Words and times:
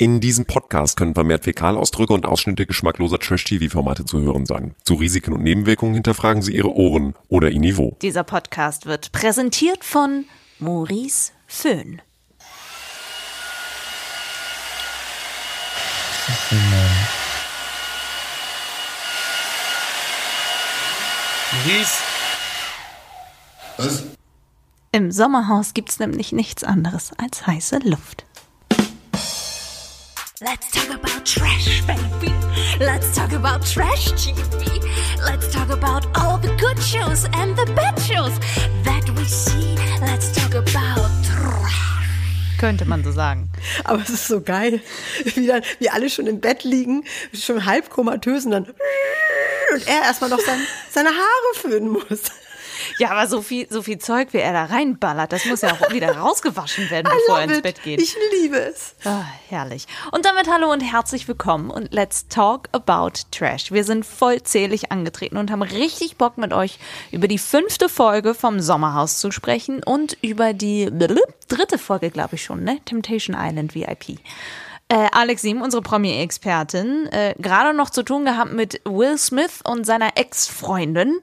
In 0.00 0.20
diesem 0.20 0.44
Podcast 0.44 0.96
können 0.96 1.14
vermehrt 1.14 1.42
Fäkalausdrücke 1.42 2.12
und 2.12 2.24
Ausschnitte 2.24 2.66
geschmackloser 2.66 3.18
Trash-TV-Formate 3.18 4.04
zu 4.04 4.20
hören 4.20 4.46
sein. 4.46 4.76
Zu 4.84 4.94
Risiken 4.94 5.32
und 5.32 5.42
Nebenwirkungen 5.42 5.94
hinterfragen 5.94 6.40
Sie 6.40 6.54
Ihre 6.54 6.72
Ohren 6.72 7.16
oder 7.26 7.50
Ihr 7.50 7.58
Niveau. 7.58 7.96
Dieser 8.00 8.22
Podcast 8.22 8.86
wird 8.86 9.10
präsentiert 9.10 9.82
von 9.82 10.26
Maurice 10.60 11.32
Föhn. 11.48 12.00
Maurice. 21.52 22.04
Was? 23.78 24.04
Im 24.92 25.10
Sommerhaus 25.10 25.74
gibt's 25.74 25.98
nämlich 25.98 26.30
nichts 26.30 26.62
anderes 26.62 27.10
als 27.18 27.48
heiße 27.48 27.80
Luft. 27.80 28.27
Let's 30.40 30.70
talk 30.70 30.88
about 30.94 31.26
trash, 31.26 31.82
baby. 31.84 32.32
Let's 32.78 33.12
talk 33.12 33.32
about 33.32 33.66
trash 33.66 34.12
TV. 34.12 34.80
Let's 35.26 35.52
talk 35.52 35.68
about 35.68 36.06
all 36.16 36.38
the 36.38 36.54
good 36.54 36.78
shows 36.80 37.24
and 37.34 37.56
the 37.56 37.66
bad 37.74 37.98
shows 37.98 38.38
that 38.84 39.10
we 39.16 39.24
see. 39.24 39.74
Let's 40.00 40.30
talk 40.30 40.54
about 40.54 41.10
trash. 41.24 42.56
Könnte 42.56 42.84
man 42.84 43.02
so 43.02 43.10
sagen. 43.10 43.50
Aber 43.82 44.00
es 44.00 44.10
ist 44.10 44.28
so 44.28 44.40
geil, 44.40 44.80
wie 45.24 45.48
dann 45.48 45.62
wir 45.80 45.92
alle 45.92 46.08
schon 46.08 46.28
im 46.28 46.38
Bett 46.38 46.62
liegen, 46.62 47.02
schon 47.34 47.66
halb 47.66 47.90
komatös 47.90 48.44
und 48.44 48.52
dann 48.52 48.66
und 48.66 49.88
er 49.88 50.02
erstmal 50.02 50.30
noch 50.30 50.38
sein, 50.38 50.60
seine 50.88 51.08
Haare 51.08 51.54
föhnen 51.54 51.88
muss. 51.88 52.30
Ja, 52.98 53.10
aber 53.10 53.26
so 53.26 53.42
viel, 53.42 53.66
so 53.70 53.82
viel 53.82 53.98
Zeug, 53.98 54.28
wie 54.32 54.38
er 54.38 54.52
da 54.52 54.64
reinballert, 54.64 55.32
das 55.32 55.44
muss 55.44 55.60
ja 55.60 55.72
auch 55.72 55.92
wieder 55.92 56.16
rausgewaschen 56.16 56.90
werden, 56.90 57.10
bevor 57.12 57.38
er 57.38 57.44
ins 57.44 57.58
it. 57.58 57.62
Bett 57.62 57.82
geht. 57.82 58.00
Ich 58.00 58.16
liebe 58.40 58.58
es. 58.58 58.94
Ah, 59.04 59.24
herrlich. 59.48 59.86
Und 60.12 60.24
damit 60.24 60.50
hallo 60.50 60.72
und 60.72 60.80
herzlich 60.80 61.28
willkommen 61.28 61.70
und 61.70 61.92
let's 61.92 62.28
talk 62.28 62.68
about 62.72 63.12
Trash. 63.30 63.70
Wir 63.70 63.84
sind 63.84 64.06
vollzählig 64.06 64.90
angetreten 64.90 65.36
und 65.36 65.50
haben 65.50 65.62
richtig 65.62 66.16
Bock 66.16 66.38
mit 66.38 66.52
euch 66.52 66.78
über 67.12 67.28
die 67.28 67.38
fünfte 67.38 67.88
Folge 67.88 68.34
vom 68.34 68.60
Sommerhaus 68.60 69.18
zu 69.18 69.30
sprechen 69.30 69.82
und 69.82 70.16
über 70.22 70.52
die 70.52 70.90
dritte 71.48 71.78
Folge, 71.78 72.10
glaube 72.10 72.36
ich 72.36 72.44
schon, 72.44 72.64
ne? 72.64 72.78
Temptation 72.84 73.36
Island 73.38 73.74
VIP. 73.74 74.18
Äh, 74.90 75.08
Alex 75.12 75.42
Sim, 75.42 75.60
unsere 75.60 75.82
Promi-Expertin, 75.82 77.08
äh, 77.12 77.34
gerade 77.38 77.76
noch 77.76 77.90
zu 77.90 78.02
tun 78.02 78.24
gehabt 78.24 78.54
mit 78.54 78.80
Will 78.84 79.18
Smith 79.18 79.60
und 79.62 79.84
seiner 79.84 80.16
Ex-Freundin. 80.16 81.20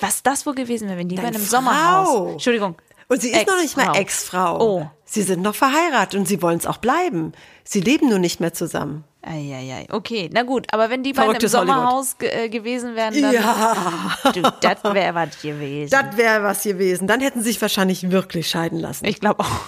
Was 0.00 0.22
das 0.22 0.46
wohl 0.46 0.54
gewesen 0.54 0.88
wäre, 0.88 0.98
wenn 0.98 1.08
die 1.08 1.16
bei 1.16 1.24
einem 1.24 1.42
Frau. 1.42 1.56
Sommerhaus. 1.56 2.32
Entschuldigung. 2.32 2.76
Und 3.08 3.20
sie 3.20 3.30
ist 3.30 3.48
noch 3.48 3.60
nicht 3.60 3.76
mal 3.76 3.96
Ex-Frau. 3.96 4.60
Oh. 4.60 4.90
Sie 5.04 5.22
sind 5.22 5.42
noch 5.42 5.54
verheiratet 5.54 6.14
und 6.20 6.28
sie 6.28 6.42
wollen 6.42 6.58
es 6.58 6.66
auch 6.66 6.76
bleiben. 6.76 7.32
Sie 7.64 7.80
leben 7.80 8.08
nur 8.08 8.18
nicht 8.18 8.40
mehr 8.40 8.52
zusammen. 8.52 9.04
Eieiei, 9.22 9.86
okay, 9.90 10.30
na 10.32 10.42
gut, 10.42 10.66
aber 10.70 10.90
wenn 10.90 11.02
die 11.02 11.12
bei 11.12 11.22
einem 11.22 11.32
Verrücktes. 11.32 11.52
Sommerhaus 11.52 12.16
äh, 12.20 12.48
gewesen 12.48 12.94
wären, 12.94 13.20
dann. 13.20 13.32
Ja. 13.32 14.16
Du, 14.32 14.42
das 14.42 14.84
wäre 14.84 15.14
was 15.14 15.42
gewesen. 15.42 15.90
Das 15.90 16.16
wäre 16.16 16.42
was 16.44 16.62
gewesen. 16.62 17.08
Dann 17.08 17.20
hätten 17.20 17.40
sie 17.40 17.50
sich 17.50 17.60
wahrscheinlich 17.60 18.10
wirklich 18.10 18.48
scheiden 18.48 18.78
lassen. 18.78 19.04
ich 19.06 19.18
glaube 19.18 19.40
auch. 19.40 19.60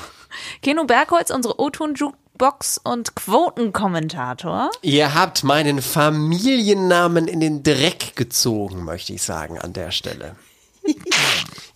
Keno 0.63 0.85
Bergholz, 0.85 1.31
unsere 1.31 1.59
O-Ton-Jukebox 2.41 2.81
und 2.83 3.15
Quotenkommentator. 3.15 4.71
Ihr 4.83 5.15
habt 5.15 5.45
meinen 5.45 5.83
Familiennamen 5.83 7.29
in 7.29 7.41
den 7.41 7.63
Dreck 7.63 8.17
gezogen, 8.17 8.85
möchte 8.85 9.13
ich 9.13 9.23
sagen, 9.23 9.59
an 9.59 9.73
der 9.73 9.91
Stelle. 9.91 10.37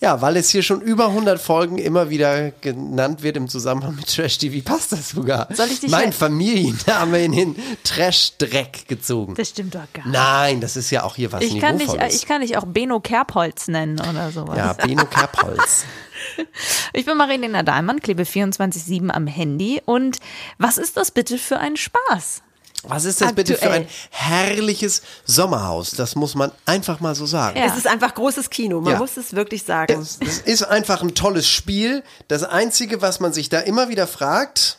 Ja, 0.05 0.21
weil 0.21 0.37
es 0.37 0.51
hier 0.51 0.63
schon 0.63 0.83
über 0.83 1.07
100 1.07 1.41
Folgen 1.41 1.79
immer 1.79 2.11
wieder 2.11 2.51
genannt 2.51 3.23
wird 3.23 3.39
im 3.39 3.49
Zusammenhang 3.49 3.95
mit 3.97 4.15
Trash 4.15 4.37
TV, 4.37 4.63
passt 4.63 4.93
das 4.93 5.09
sogar. 5.09 5.49
Soll 5.55 5.69
ich 5.69 5.81
dich 5.81 5.91
mein 5.91 6.13
Familienname 6.13 7.25
in 7.25 7.33
den 7.33 7.57
Trash-Dreck 7.85 8.87
gezogen. 8.87 9.35
Das 9.35 9.49
stimmt 9.49 9.75
doch 9.75 9.91
gar 9.95 10.05
nicht. 10.05 10.13
Nein, 10.13 10.61
das 10.61 10.77
ist 10.77 10.91
ja 10.91 11.05
auch 11.05 11.17
hier 11.17 11.33
was 11.33 11.43
Ich 11.43 11.59
kann, 11.59 11.79
dich, 11.79 11.89
ich 12.11 12.27
kann 12.27 12.43
dich 12.43 12.59
auch 12.59 12.67
Beno 12.67 13.01
Kerbholz 13.01 13.69
nennen 13.69 13.99
oder 13.99 14.31
sowas. 14.31 14.59
ja, 14.59 14.75
Beno 14.75 15.07
Kerbholz. 15.07 15.85
Ich 16.93 17.05
bin 17.05 17.17
Marilena 17.17 17.63
Dahlmann, 17.65 18.01
klebe 18.01 18.23
24-7 18.23 19.11
am 19.11 19.27
Handy. 19.27 19.83
Und 19.85 20.19
was 20.59 20.79
ist 20.79 20.97
das 20.97 21.11
bitte 21.11 21.39
für 21.39 21.59
ein 21.59 21.77
Spaß? 21.77 22.44
Was 22.89 23.05
ist 23.05 23.21
das 23.21 23.33
bitte 23.33 23.55
für 23.57 23.63
Aktuell. 23.65 23.83
ein 23.83 23.89
herrliches 24.11 25.03
Sommerhaus? 25.25 25.93
Das 25.93 26.15
muss 26.17 26.35
man 26.35 26.53
einfach 26.67 27.01
mal 27.01 27.15
so 27.15 27.27
sagen. 27.27 27.59
Ja. 27.59 27.67
Es 27.67 27.77
ist 27.77 27.87
einfach 27.87 28.15
großes 28.15 28.51
Kino. 28.51 28.81
Man 28.81 28.95
Ja. 28.95 28.99
muss 28.99 29.17
es 29.17 29.35
wirklich 29.35 29.63
sagen. 29.65 30.01
Es, 30.01 30.19
es 30.21 30.39
ist 30.41 30.63
einfach 30.65 31.03
ein 31.03 31.15
tolles 31.15 31.49
Spiel. 31.49 32.03
Das 32.29 32.43
Einzige, 32.45 33.01
was 33.03 33.21
man 33.21 33.33
sich 33.33 33.49
da 33.49 33.61
immer 33.61 33.89
wieder 33.89 34.07
fragt, 34.07 34.79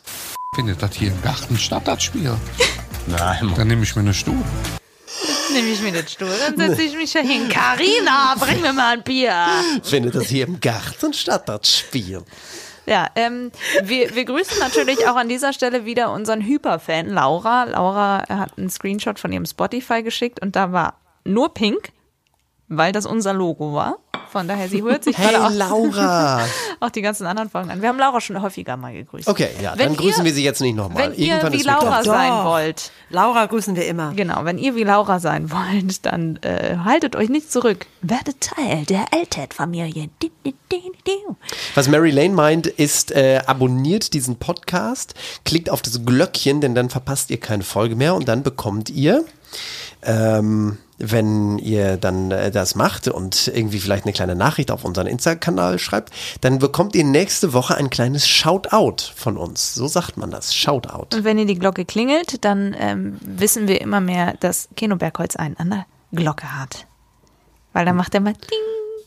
Findet 0.54 0.80
das 0.82 0.94
hier 0.94 1.08
im 1.10 1.20
Garten 1.20 1.58
statt, 1.58 1.82
das 1.86 2.02
Spiel? 2.02 2.34
Nein, 3.06 3.52
Dann 3.56 3.68
nehme 3.68 3.82
ich 3.82 3.94
mir 3.94 4.00
eine 4.00 4.14
Stuhl. 4.14 4.36
Nehme 5.52 5.68
ich 5.68 5.80
mir 5.82 5.92
den 5.92 6.06
Stuhl, 6.08 6.28
dann 6.40 6.56
setze 6.56 6.82
ich 6.82 6.96
mich 6.96 7.12
da 7.12 7.20
hin. 7.20 7.48
Carina, 7.48 8.34
bring 8.38 8.60
mir 8.60 8.72
mal 8.72 8.94
ein 8.94 9.02
Bier. 9.02 9.34
findet 9.82 10.14
das 10.14 10.26
hier 10.28 10.46
im 10.46 10.58
Garten 10.60 11.12
statt, 11.12 11.48
das 11.48 11.70
Spiel. 11.78 12.22
Ja, 12.86 13.08
ähm, 13.16 13.50
wir, 13.82 14.14
wir 14.14 14.24
grüßen 14.24 14.58
natürlich 14.60 15.08
auch 15.08 15.16
an 15.16 15.28
dieser 15.28 15.52
Stelle 15.52 15.84
wieder 15.84 16.12
unseren 16.12 16.40
Hyperfan 16.40 17.08
Laura. 17.08 17.64
Laura 17.64 18.24
hat 18.28 18.56
einen 18.56 18.70
Screenshot 18.70 19.18
von 19.18 19.32
ihrem 19.32 19.44
Spotify 19.44 20.02
geschickt 20.04 20.40
und 20.40 20.54
da 20.54 20.72
war 20.72 21.00
nur 21.24 21.52
pink, 21.52 21.90
weil 22.68 22.92
das 22.92 23.06
unser 23.06 23.32
Logo 23.32 23.72
war. 23.74 23.98
Von 24.30 24.48
daher, 24.48 24.68
sie 24.68 24.82
hört 24.82 25.04
sich 25.04 25.16
Hey 25.16 25.30
gerade 25.32 25.46
auch, 25.46 25.50
Laura. 25.50 26.44
auch 26.80 26.90
die 26.90 27.00
ganzen 27.00 27.26
anderen 27.26 27.48
Folgen 27.48 27.70
an. 27.70 27.80
Wir 27.80 27.88
haben 27.88 27.98
Laura 27.98 28.20
schon 28.20 28.42
häufiger 28.42 28.76
mal 28.76 28.92
gegrüßt. 28.92 29.28
Okay, 29.28 29.48
ja, 29.62 29.72
Wenn 29.76 29.88
dann 29.94 29.96
grüßen 29.96 30.22
ihr- 30.22 30.24
wir 30.26 30.34
sie 30.34 30.44
jetzt 30.44 30.60
nicht 30.60 30.76
nochmal. 30.76 31.04
Wenn 31.10 31.14
ihr 31.14 31.40
wie 31.52 31.56
ist 31.56 31.64
Laura 31.64 32.02
sein 32.02 32.30
Doch. 32.30 32.44
wollt, 32.44 32.90
Laura 33.08 33.46
grüßen 33.46 33.76
wir 33.76 33.86
immer. 33.86 34.12
genau, 34.14 34.44
wenn 34.44 34.58
ihr 34.58 34.74
wie 34.74 34.82
Laura 34.82 35.20
sein 35.20 35.50
wollt, 35.50 36.04
dann 36.04 36.36
äh, 36.42 36.76
haltet 36.84 37.14
euch 37.16 37.28
nicht 37.28 37.50
zurück. 37.52 37.86
Werdet 38.02 38.40
Teil 38.40 38.84
der 38.84 39.06
di. 40.22 40.30
Was 41.74 41.88
Mary 41.88 42.10
Lane 42.10 42.34
meint, 42.34 42.66
ist, 42.66 43.12
äh, 43.12 43.40
abonniert 43.46 44.12
diesen 44.12 44.36
Podcast, 44.36 45.14
klickt 45.44 45.70
auf 45.70 45.82
das 45.82 46.04
Glöckchen, 46.04 46.60
denn 46.60 46.74
dann 46.74 46.90
verpasst 46.90 47.30
ihr 47.30 47.38
keine 47.38 47.62
Folge 47.62 47.96
mehr 47.96 48.14
und 48.14 48.28
dann 48.28 48.42
bekommt 48.42 48.90
ihr, 48.90 49.24
ähm, 50.06 50.78
wenn 50.98 51.58
ihr 51.58 51.96
dann 51.96 52.30
äh, 52.30 52.50
das 52.50 52.74
macht 52.74 53.08
und 53.08 53.48
irgendwie 53.48 53.80
vielleicht 53.80 54.04
eine 54.04 54.12
kleine 54.12 54.34
Nachricht 54.34 54.70
auf 54.70 54.84
unseren 54.84 55.06
Insta-Kanal 55.06 55.78
schreibt, 55.78 56.12
dann 56.40 56.58
bekommt 56.58 56.94
ihr 56.94 57.04
nächste 57.04 57.52
Woche 57.52 57.76
ein 57.76 57.90
kleines 57.90 58.26
Shoutout 58.26 59.12
von 59.14 59.36
uns. 59.36 59.74
So 59.74 59.88
sagt 59.88 60.16
man 60.16 60.30
das, 60.30 60.54
Shoutout. 60.54 61.14
Und 61.14 61.24
wenn 61.24 61.38
ihr 61.38 61.46
die 61.46 61.58
Glocke 61.58 61.84
klingelt, 61.84 62.44
dann 62.44 62.74
ähm, 62.78 63.18
wissen 63.20 63.68
wir 63.68 63.80
immer 63.80 64.00
mehr, 64.00 64.34
dass 64.40 64.68
Keno 64.76 64.96
Bergholz 64.96 65.36
einen 65.36 65.56
an 65.58 65.70
der 65.70 65.86
Glocke 66.12 66.58
hat. 66.58 66.86
Weil 67.72 67.84
dann 67.84 67.96
macht 67.96 68.14
er 68.14 68.20
mal 68.20 68.32
Ding. 68.32 68.58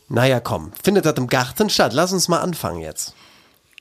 Naja, 0.08 0.40
komm, 0.40 0.72
findet 0.80 1.06
das 1.06 1.16
im 1.16 1.28
Garten 1.28 1.70
statt. 1.70 1.92
Lass 1.92 2.12
uns 2.12 2.28
mal 2.28 2.40
anfangen 2.40 2.80
jetzt. 2.80 3.14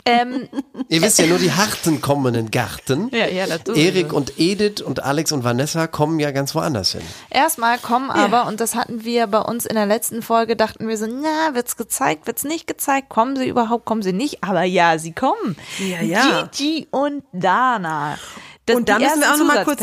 Ähm, 0.10 0.50
Ihr 0.88 1.02
wisst 1.02 1.20
ja 1.20 1.28
nur, 1.28 1.38
die 1.38 1.52
Harten 1.52 2.02
kommen 2.02 2.28
in 2.28 2.34
den 2.34 2.52
Garten. 2.52 3.10
Ja, 3.14 3.28
ja, 3.28 3.46
sowieso. 3.48 3.74
Erik 3.74 4.14
und 4.14 4.34
Edith 4.40 4.82
und 4.82 5.04
Alex 5.04 5.32
und 5.32 5.44
Vanessa 5.44 5.88
kommen 5.88 6.20
ja 6.20 6.32
ganz 6.32 6.56
woanders 6.56 6.94
hin. 6.94 7.02
erstmal 7.30 7.78
kommen 7.78 8.10
aber, 8.10 8.48
und 8.48 8.60
das 8.60 8.76
hatten 8.76 9.04
wir 9.04 9.28
bei 9.28 9.40
uns 9.40 9.66
in 9.66 9.76
der 9.76 9.86
letzten 9.86 10.22
Folge, 10.22 10.56
dachten 10.56 10.88
wir 10.88 10.98
so, 10.98 11.06
na, 11.08 11.54
wird's 11.54 11.78
gezeigt, 11.78 12.28
wird's 12.28 12.44
nicht 12.44 12.68
gezeigt, 12.68 13.10
kommen 13.10 13.36
sie 13.36 13.48
überhaupt, 13.48 13.86
kommen 13.86 14.02
sie 14.02 14.14
nicht, 14.14 14.44
aber 14.44 14.64
ja, 14.64 14.98
sie 14.98 15.14
kommen. 15.14 15.56
Ja, 15.80 16.02
ja. 16.02 16.50
Gigi 16.52 16.88
und 16.92 17.24
Dana. 17.34 18.18
Das, 18.70 18.78
Und 18.78 18.90
da 18.90 19.00
müssen 19.00 19.20
wir 19.22 19.34
auch 19.34 19.38
noch 19.38 19.46
mal 19.46 19.64
kurz 19.66 19.82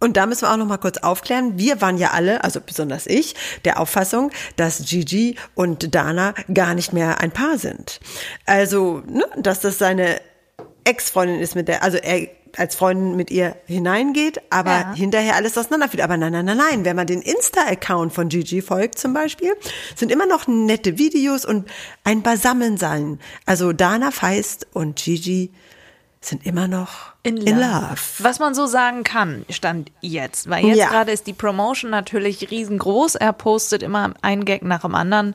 und 0.00 0.16
da 0.18 0.26
müssen 0.26 0.42
wir 0.42 0.52
auch 0.52 0.56
noch 0.56 0.66
mal 0.66 0.76
kurz 0.76 0.98
aufklären. 0.98 1.58
Wir 1.58 1.80
waren 1.80 1.96
ja 1.96 2.10
alle, 2.10 2.44
also 2.44 2.60
besonders 2.60 3.06
ich, 3.06 3.34
der 3.64 3.80
Auffassung, 3.80 4.30
dass 4.56 4.84
Gigi 4.84 5.36
und 5.54 5.94
Dana 5.94 6.34
gar 6.52 6.74
nicht 6.74 6.92
mehr 6.92 7.20
ein 7.20 7.30
Paar 7.30 7.58
sind. 7.58 8.00
Also, 8.44 9.02
ne, 9.06 9.24
dass 9.36 9.60
das 9.60 9.78
seine 9.78 10.20
Ex-Freundin 10.84 11.40
ist, 11.40 11.54
mit 11.54 11.68
der, 11.68 11.82
also 11.82 11.96
er 11.96 12.28
als 12.56 12.76
Freundin 12.76 13.16
mit 13.16 13.30
ihr 13.30 13.56
hineingeht, 13.66 14.40
aber 14.50 14.70
Ja. 14.70 14.94
hinterher 14.94 15.34
alles 15.36 15.58
auseinanderfällt. 15.58 16.02
Aber 16.02 16.16
nein, 16.16 16.32
nein, 16.32 16.44
nein, 16.44 16.56
nein. 16.56 16.84
Wenn 16.84 16.96
man 16.96 17.06
den 17.06 17.22
Insta-Account 17.22 18.12
von 18.12 18.28
Gigi 18.28 18.62
folgt 18.62 18.98
zum 18.98 19.12
Beispiel, 19.12 19.52
sind 19.96 20.12
immer 20.12 20.26
noch 20.26 20.46
nette 20.46 20.98
Videos 20.98 21.44
und 21.44 21.68
ein 22.04 22.22
Beisammensein. 22.22 23.18
Also 23.46 23.72
Dana 23.72 24.10
Feist 24.10 24.66
und 24.72 24.96
Gigi 24.96 25.50
sind 26.26 26.44
immer 26.46 26.68
noch 26.68 27.12
in 27.22 27.36
love. 27.38 27.96
Was 28.18 28.38
man 28.38 28.54
so 28.54 28.66
sagen 28.66 29.02
kann, 29.04 29.44
stand 29.50 29.90
jetzt. 30.00 30.48
Weil 30.48 30.64
jetzt 30.66 30.78
Ja. 30.78 30.88
gerade 30.88 31.12
ist 31.12 31.26
die 31.26 31.32
Promotion 31.32 31.90
natürlich 31.90 32.50
riesengroß. 32.50 33.14
Er 33.16 33.32
postet 33.32 33.82
immer 33.82 34.14
einen 34.22 34.44
Gag 34.44 34.62
nach 34.62 34.82
dem 34.82 34.94
anderen 34.94 35.34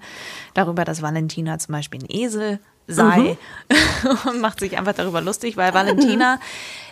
darüber, 0.53 0.85
dass 0.85 1.01
Valentina 1.01 1.57
zum 1.59 1.73
Beispiel 1.73 2.01
ein 2.03 2.09
Esel 2.09 2.59
sei 2.87 3.37
und 4.25 4.41
macht 4.41 4.59
sich 4.59 4.77
einfach 4.77 4.93
darüber 4.93 5.21
lustig, 5.21 5.57
weil 5.57 5.73
Valentina 5.75 6.39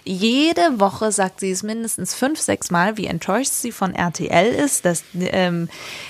jede 0.03 0.79
Woche 0.79 1.11
sagt 1.11 1.39
sie 1.39 1.51
es 1.51 1.63
mindestens 1.63 2.13
fünf, 2.13 2.39
sechs 2.39 2.69
Mal, 2.69 2.97
wie 2.97 3.07
enttäuscht 3.07 3.51
sie 3.51 3.71
von 3.71 3.95
RTL 3.95 4.53
ist, 4.53 4.85
dass, 4.85 5.03
ähm, 5.19 5.69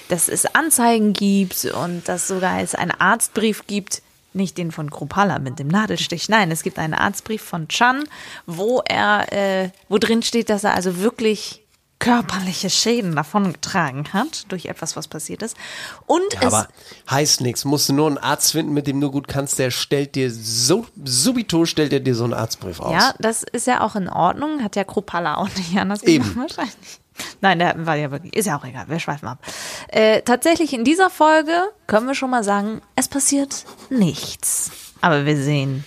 dass 0.10 0.28
es 0.28 0.46
Anzeigen 0.56 1.14
gibt 1.14 1.66
und 1.66 2.08
dass 2.08 2.28
sogar 2.28 2.62
es 2.62 2.76
einen 2.76 2.92
Arztbrief 2.92 3.66
gibt, 3.66 4.02
nicht 4.38 4.58
den 4.58 4.72
von 4.72 4.90
Kropala 4.90 5.40
mit 5.40 5.60
dem 5.60 5.68
Nadelstich. 5.68 6.30
Nein, 6.30 6.52
es 6.52 6.64
gibt 6.64 6.80
einen 6.80 6.94
Arztbrief 6.94 7.42
von 7.42 7.68
Chan, 7.68 8.04
wo 8.46 8.82
er, 8.88 9.34
äh, 9.34 9.70
wo 9.90 9.98
drin 9.98 10.24
steht, 10.24 10.50
dass 10.50 10.64
er 10.64 10.74
also 10.74 11.00
wirklich 11.00 11.64
körperliche 12.00 12.70
Schäden 12.70 13.16
davongetragen 13.16 14.14
hat 14.14 14.52
durch 14.52 14.66
etwas, 14.68 14.96
was 14.96 15.08
passiert 15.08 15.42
ist. 15.42 15.58
Und 16.06 16.22
Ja, 16.34 16.40
es 16.42 16.54
aber 16.54 16.68
heißt 17.10 17.42
nichts. 17.42 17.66
Musst 17.66 17.90
du 17.90 17.94
nur 17.94 18.08
einen 18.08 18.20
Arzt 18.20 18.52
finden, 18.52 18.74
mit 18.74 18.86
dem 18.88 19.02
du 19.02 19.10
gut 19.10 19.28
kannst, 19.28 19.58
der 19.58 19.72
stellt 19.72 20.16
dir 20.16 20.30
so, 20.32 20.86
subito 21.04 21.66
stellt 21.66 21.92
er 21.94 22.00
dir 22.00 22.14
so 22.14 22.24
einen 22.26 22.34
Arztbrief 22.34 22.80
aus. 22.80 22.94
Ja, 22.94 23.14
das 23.20 23.44
ist 23.44 23.66
ja 23.68 23.82
auch 23.82 23.96
in 23.96 24.08
Ordnung. 24.10 24.64
Hat 24.64 24.76
ja 24.76 24.84
Kropala 24.84 25.38
auch 25.38 25.50
nicht 25.56 25.76
anders 25.78 26.04
Eben. 26.04 26.24
gemacht 26.24 26.58
wahrscheinlich. 26.58 27.00
Nein, 27.42 27.58
der 27.58 27.84
war 27.86 27.96
ja 27.96 28.12
wirklich, 28.12 28.36
ist 28.36 28.46
ja 28.46 28.58
auch 28.60 28.64
egal, 28.64 28.88
wir 28.90 29.00
schweifen 29.00 29.28
ab. 29.28 29.40
Äh, 29.88 30.22
tatsächlich 30.22 30.74
in 30.74 30.84
dieser 30.84 31.10
Folge 31.10 31.70
können 31.88 32.08
wir 32.08 32.16
schon 32.16 32.30
mal 32.30 32.44
sagen, 32.44 32.82
es 32.96 33.08
passiert 33.08 33.66
nichts. 33.90 34.72
Aber 35.02 35.26
wir 35.26 35.38
sehen 35.38 35.86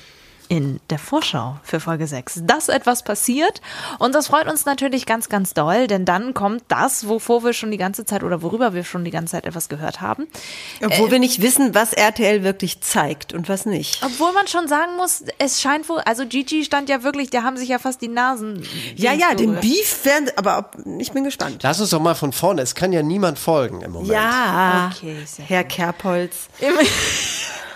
in 0.51 0.81
der 0.91 0.99
Vorschau 0.99 1.59
für 1.63 1.79
Folge 1.79 2.09
6, 2.09 2.41
dass 2.43 2.69
etwas 2.69 3.05
passiert. 3.05 3.61
Und 4.01 4.17
das 4.17 4.27
freut 4.27 4.51
uns 4.51 4.67
natürlich 4.67 5.07
ganz, 5.07 5.29
ganz 5.29 5.55
doll, 5.55 5.87
denn 5.87 6.05
dann 6.05 6.35
kommt 6.35 6.65
das, 6.67 7.07
wovor 7.07 7.45
wir 7.45 7.53
schon 7.53 7.71
die 7.71 7.77
ganze 7.77 8.05
Zeit 8.05 8.25
oder 8.25 8.43
worüber 8.43 8.75
wir 8.75 8.83
schon 8.83 9.05
die 9.05 9.13
ganze 9.13 9.33
Zeit 9.33 9.47
etwas 9.47 9.69
gehört 9.69 10.01
haben. 10.01 10.27
Obwohl 10.85 11.13
wir 11.13 11.21
nicht 11.21 11.41
wissen, 11.41 11.73
was 11.77 11.93
RTL 11.93 12.43
wirklich 12.43 12.81
zeigt 12.81 13.33
und 13.33 13.49
was 13.49 13.65
nicht. 13.65 14.03
Obwohl 14.05 14.33
man 14.33 14.49
schon 14.49 14.67
sagen 14.67 14.97
muss, 14.97 15.23
es 15.39 15.61
scheint 15.61 15.89
wohl, 15.89 16.01
also 16.01 16.27
Gigi 16.27 16.65
stand 16.65 16.89
ja 16.89 17.05
wirklich, 17.05 17.31
da 17.31 17.45
haben 17.45 17.57
sich 17.57 17.69
ja 17.69 17.79
fast 17.79 18.03
die 18.03 18.09
Nasen. 18.09 18.67
Ja, 18.97 19.13
ja, 19.13 19.35
den. 19.35 19.61
Beef 19.61 20.05
werden, 20.05 20.31
aber 20.35 20.59
ob, 20.59 20.77
ich 20.99 21.13
bin 21.13 21.23
gespannt. 21.23 21.63
Lass 21.63 21.81
uns 21.81 21.91
doch 21.91 22.01
mal 22.01 22.17
von 22.17 22.33
vorne. 22.33 22.63
Es 22.63 22.75
kann 22.75 22.93
ja 22.93 23.03
niemand 23.05 23.39
folgen 23.39 23.83
im 23.83 23.93
Moment. 23.93 24.11
Ja, 24.11 24.91
Okay, 24.97 25.17
sehr 25.27 25.45
Herr 25.45 25.61
Danke, 25.63 26.09
Alex. 26.09 26.49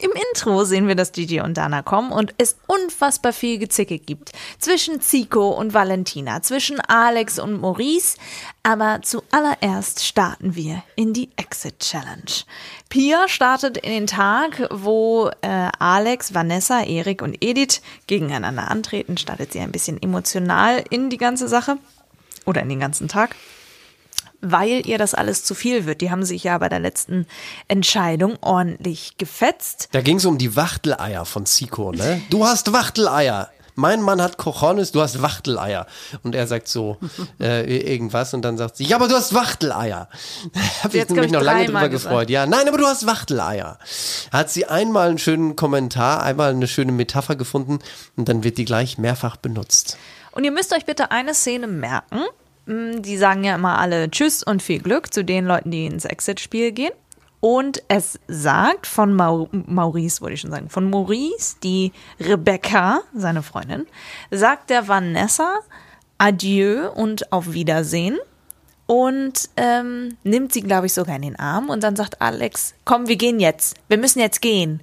Im 0.00 0.12
Intro 0.12 0.62
sehen 0.62 0.86
wir, 0.86 0.94
dass 0.94 1.10
Gigi 1.10 1.40
und 1.40 1.56
Dana 1.56 1.82
kommen 1.82 2.12
und 2.12 2.32
es 2.38 2.56
unfassbar 2.68 3.32
viel 3.32 3.58
Gezicke 3.58 3.98
gibt. 3.98 4.30
Zwischen 4.60 5.00
Zico 5.00 5.48
und 5.48 5.74
Valentina, 5.74 6.40
zwischen 6.40 6.78
Alex 6.78 7.40
und 7.40 7.60
Maurice. 7.60 8.16
Aber 8.62 9.00
zuallererst 9.02 10.04
starten 10.04 10.54
wir 10.54 10.84
in 10.94 11.14
die 11.14 11.30
Exit 11.34 11.80
Challenge. 11.80 12.44
Pia 12.88 13.26
startet 13.26 13.76
in 13.78 13.90
den 13.90 14.06
Tag, 14.06 14.68
wo 14.70 15.30
äh, 15.42 15.68
Alex, 15.80 16.32
Vanessa, 16.32 16.84
Erik 16.84 17.20
und 17.20 17.36
Edith 17.40 17.82
gegeneinander 18.06 18.70
antreten. 18.70 19.16
Startet 19.16 19.52
sie 19.52 19.58
ein 19.58 19.72
bisschen 19.72 20.00
emotional 20.00 20.84
in 20.90 21.10
die 21.10 21.18
ganze 21.18 21.48
Sache 21.48 21.76
oder 22.46 22.62
in 22.62 22.68
den 22.68 22.78
ganzen 22.78 23.08
Tag 23.08 23.34
weil 24.40 24.86
ihr 24.86 24.98
das 24.98 25.14
alles 25.14 25.44
zu 25.44 25.54
viel 25.54 25.86
wird. 25.86 26.00
Die 26.00 26.10
haben 26.10 26.24
sich 26.24 26.44
ja 26.44 26.58
bei 26.58 26.68
der 26.68 26.80
letzten 26.80 27.26
Entscheidung 27.66 28.36
ordentlich 28.40 29.16
gefetzt. 29.18 29.88
Da 29.92 30.00
ging 30.00 30.16
es 30.16 30.24
um 30.24 30.38
die 30.38 30.56
Wachteleier 30.56 31.24
von 31.24 31.46
Zico, 31.46 31.92
ne? 31.92 32.22
Du 32.30 32.44
hast 32.44 32.72
Wachteleier. 32.72 33.50
Mein 33.74 34.02
Mann 34.02 34.20
hat 34.20 34.38
Cojones, 34.38 34.90
du 34.90 35.00
hast 35.00 35.22
Wachteleier. 35.22 35.86
Und 36.24 36.34
er 36.34 36.48
sagt 36.48 36.66
so 36.66 36.96
äh, 37.40 37.94
irgendwas 37.94 38.34
und 38.34 38.42
dann 38.42 38.58
sagt 38.58 38.76
sie, 38.76 38.84
ja, 38.84 38.96
aber 38.96 39.06
du 39.06 39.14
hast 39.14 39.34
Wachteleier. 39.34 40.08
Hab 40.82 40.94
ich 40.94 41.08
mich 41.08 41.26
ich, 41.26 41.30
noch 41.30 41.42
lange 41.42 41.66
drüber 41.66 41.88
gefreut. 41.88 42.28
Ja, 42.28 42.44
nein, 42.46 42.66
aber 42.66 42.78
du 42.78 42.86
hast 42.86 43.06
Wachteleier. 43.06 43.78
Hat 44.32 44.50
sie 44.50 44.66
einmal 44.66 45.10
einen 45.10 45.18
schönen 45.18 45.54
Kommentar, 45.54 46.24
einmal 46.24 46.50
eine 46.50 46.66
schöne 46.66 46.90
Metapher 46.90 47.36
gefunden 47.36 47.78
und 48.16 48.28
dann 48.28 48.42
wird 48.42 48.58
die 48.58 48.64
gleich 48.64 48.98
mehrfach 48.98 49.36
benutzt. 49.36 49.96
Und 50.32 50.42
ihr 50.42 50.52
müsst 50.52 50.74
euch 50.74 50.84
bitte 50.84 51.12
eine 51.12 51.34
Szene 51.34 51.68
merken. 51.68 52.20
Die 52.70 53.16
sagen 53.16 53.44
ja 53.44 53.54
immer 53.54 53.78
alle 53.78 54.10
Tschüss 54.10 54.42
und 54.42 54.62
viel 54.62 54.80
Glück 54.80 55.12
zu 55.12 55.24
den 55.24 55.46
Leuten, 55.46 55.70
die 55.70 55.86
ins 55.86 56.04
Exit-Spiel 56.04 56.72
gehen. 56.72 56.92
Und 57.40 57.82
es 57.88 58.18
sagt 58.28 58.86
von 58.86 59.14
Mau 59.14 59.48
Maurice, 59.52 60.20
wollte 60.20 60.34
ich 60.34 60.40
schon 60.40 60.50
sagen, 60.50 60.68
von 60.68 60.90
Maurice, 60.90 61.56
die 61.62 61.92
Rebecca, 62.20 63.00
seine 63.14 63.42
Freundin, 63.42 63.86
sagt 64.30 64.68
der 64.68 64.86
Vanessa 64.86 65.54
Adieu 66.18 66.90
und 66.90 67.32
auf 67.32 67.52
Wiedersehen. 67.52 68.18
Und 68.84 69.48
ähm, 69.56 70.16
nimmt 70.22 70.52
sie, 70.52 70.62
glaube 70.62 70.86
ich, 70.86 70.94
sogar 70.94 71.16
in 71.16 71.22
den 71.22 71.38
Arm. 71.38 71.70
Und 71.70 71.82
dann 71.82 71.96
sagt 71.96 72.20
Alex, 72.20 72.74
komm, 72.84 73.08
wir 73.08 73.16
gehen 73.16 73.40
jetzt. 73.40 73.76
Wir 73.88 73.98
müssen 73.98 74.18
jetzt 74.18 74.42
gehen. 74.42 74.80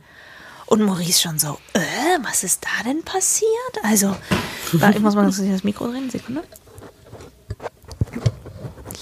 Und 0.66 0.82
Maurice 0.82 1.22
schon 1.22 1.38
so, 1.38 1.60
äh, 1.74 1.80
was 2.24 2.44
ist 2.44 2.64
da 2.64 2.90
denn 2.90 3.04
passiert? 3.04 3.52
Also, 3.84 4.16
ich 4.74 5.00
muss 5.00 5.14
mal 5.14 5.26
das 5.26 5.64
Mikro 5.64 5.88
drehen, 5.88 6.10
Sekunde. 6.10 6.44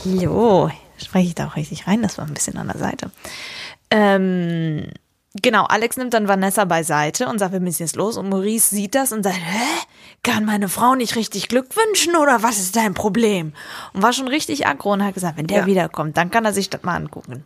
Jo, 0.05 0.69
spreche 0.97 1.27
ich 1.27 1.35
da 1.35 1.47
auch 1.47 1.55
richtig 1.55 1.88
rein, 1.88 2.01
das 2.01 2.17
war 2.17 2.25
ein 2.25 2.33
bisschen 2.33 2.57
an 2.57 2.67
der 2.67 2.77
Seite. 2.77 3.11
Ähm, 3.91 4.88
genau, 5.41 5.65
Alex 5.65 5.97
nimmt 5.97 6.13
dann 6.13 6.27
Vanessa 6.27 6.65
beiseite 6.65 7.27
und 7.27 7.39
sagt, 7.39 7.53
wir 7.53 7.59
müssen 7.59 7.83
jetzt 7.83 7.95
los. 7.95 8.17
Und 8.17 8.29
Maurice 8.29 8.73
sieht 8.75 8.95
das 8.95 9.11
und 9.11 9.23
sagt, 9.23 9.35
hä? 9.38 9.65
Kann 10.23 10.45
meine 10.45 10.69
Frau 10.69 10.95
nicht 10.95 11.17
richtig 11.17 11.50
Glück 11.50 11.75
wünschen 11.75 12.15
oder 12.15 12.41
was 12.44 12.57
ist 12.57 12.77
dein 12.77 12.94
Problem? 12.94 13.51
Und 13.94 14.01
war 14.03 14.13
schon 14.13 14.29
richtig 14.29 14.65
aggro 14.67 14.94
und 14.94 15.03
hat 15.03 15.13
gesagt, 15.13 15.38
wenn 15.38 15.47
der 15.47 15.59
Ja. 15.59 15.65
wiederkommt, 15.65 16.15
dann 16.15 16.31
kann 16.31 16.45
er 16.45 16.53
sich 16.53 16.69
das 16.69 16.83
mal 16.83 16.95
angucken. 16.95 17.44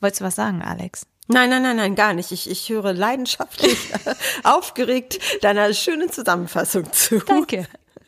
Wolltest 0.00 0.22
du 0.22 0.24
was 0.24 0.34
sagen, 0.34 0.62
Alex? 0.62 1.06
Nein, 1.28 1.50
nein, 1.50 1.62
nein, 1.62 1.76
nein, 1.76 1.94
gar 1.94 2.14
nicht. 2.14 2.32
Ich, 2.32 2.50
ich 2.50 2.68
höre 2.70 2.92
leidenschaftlich, 2.94 3.76
aufgeregt 4.42 5.18
deiner 5.42 5.72
schönen 5.74 6.10
Zusammenfassung 6.10 6.90
zu. 6.92 7.18
Danke. 7.20 7.66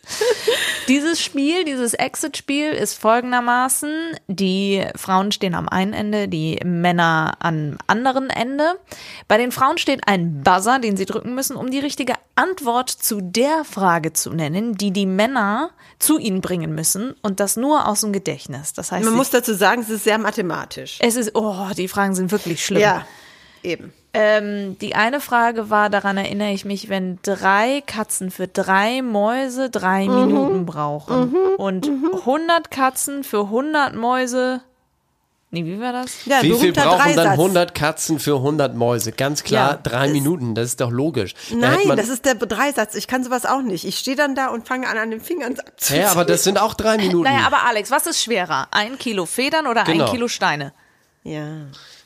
Dieses 0.88 1.20
Spiel, 1.22 1.64
dieses 1.64 1.94
Exit-Spiel 1.94 2.70
ist 2.72 2.98
folgendermaßen. 3.00 3.90
Die 4.28 4.84
Frauen 4.96 5.32
stehen 5.32 5.54
am 5.54 5.66
einen 5.66 5.94
Ende, 5.94 6.28
die 6.28 6.60
Männer 6.62 7.36
am 7.38 7.78
anderen 7.86 8.28
Ende. 8.28 8.74
Bei 9.26 9.38
den 9.38 9.50
Frauen 9.50 9.78
steht 9.78 10.06
ein 10.06 10.42
Buzzer, 10.42 10.78
den 10.78 10.98
sie 10.98 11.06
drücken 11.06 11.34
müssen, 11.34 11.56
um 11.56 11.70
die 11.70 11.78
richtige 11.78 12.14
Antwort 12.34 12.90
zu 12.90 13.22
der 13.22 13.64
Frage 13.64 14.12
zu 14.12 14.30
nennen, 14.34 14.74
die 14.74 14.90
die 14.90 15.06
Männer 15.06 15.70
zu 15.98 16.18
ihnen 16.18 16.42
bringen 16.42 16.74
müssen 16.74 17.14
und 17.22 17.40
das 17.40 17.56
nur 17.56 17.88
aus 17.88 18.02
dem 18.02 18.12
Gedächtnis. 18.12 18.74
Das 18.74 18.92
heißt, 18.92 19.04
Man 19.06 19.14
muss 19.14 19.30
dazu 19.30 19.54
sagen, 19.54 19.80
es 19.82 19.88
ist 19.90 20.04
sehr 20.04 20.18
mathematisch. 20.18 20.98
es 21.00 21.16
ist, 21.16 21.30
oh, 21.34 21.68
die 21.76 21.88
Fragen 21.88 22.14
sind 22.14 22.30
wirklich 22.30 22.62
schlimm. 22.64 22.82
Ja, 22.82 23.06
eben. 23.62 23.92
Ähm, 24.16 24.78
die 24.78 24.94
eine 24.94 25.20
Frage 25.20 25.70
war, 25.70 25.90
daran 25.90 26.16
erinnere 26.16 26.52
ich 26.52 26.64
mich, 26.64 26.88
wenn 26.88 27.18
drei 27.22 27.82
Katzen 27.84 28.30
für 28.30 28.46
drei 28.46 29.02
Mäuse 29.02 29.70
drei 29.70 30.06
Mhm. 30.06 30.14
Minuten 30.26 30.66
brauchen 30.66 31.34
und 31.56 31.90
100 32.24 32.70
Katzen 32.70 33.24
für 33.24 33.50
100 33.50 33.94
Mäuse. 33.96 34.60
Nee, 35.50 35.64
wie 35.66 35.80
war 35.80 35.92
das? 35.92 36.24
Ja, 36.26 36.42
Wie 36.42 36.52
viel 36.54 36.72
brauchen 36.72 36.98
dann 37.14 37.14
Dreisatz. 37.14 37.38
100 37.38 37.74
Katzen 37.76 38.18
für 38.18 38.40
100 38.40 38.74
Mäuse? 38.74 39.12
Ganz 39.12 39.44
klar, 39.44 39.70
Ja, 39.72 39.78
drei 39.80 40.04
das- 40.06 40.12
Minuten, 40.12 40.54
das 40.56 40.66
ist 40.66 40.80
doch 40.80 40.90
logisch. 40.90 41.34
Da 41.50 41.56
Nein, 41.56 41.96
das 41.96 42.08
ist 42.08 42.24
der 42.24 42.34
Dreisatz. 42.34 42.94
Ich 42.96 43.06
kann 43.06 43.22
sowas 43.22 43.46
auch 43.46 43.62
nicht. 43.62 43.84
Ich 43.84 43.98
stehe 43.98 44.16
dann 44.16 44.34
da 44.34 44.48
und 44.48 44.66
fange 44.66 44.88
an, 44.88 44.96
an 44.98 45.10
den 45.12 45.20
Fingern 45.20 45.56
abzuziehen. 45.58 46.00
Ja, 46.02 46.10
aber 46.10 46.24
das 46.24 46.42
sind 46.44 46.58
auch 46.60 46.74
drei 46.74 46.96
Minuten. 46.96 47.24
Naja, 47.24 47.46
aber 47.46 47.64
Alex, 47.68 47.90
was 47.92 48.06
ist 48.08 48.20
schwerer? 48.22 48.66
Ein 48.72 48.98
Kilo 48.98 49.26
Federn 49.26 49.66
oder 49.68 49.84
Genau. 49.84 50.06
ein 50.06 50.10
Kilo 50.10 50.26
Steine? 50.28 50.72
Ja. 51.22 51.46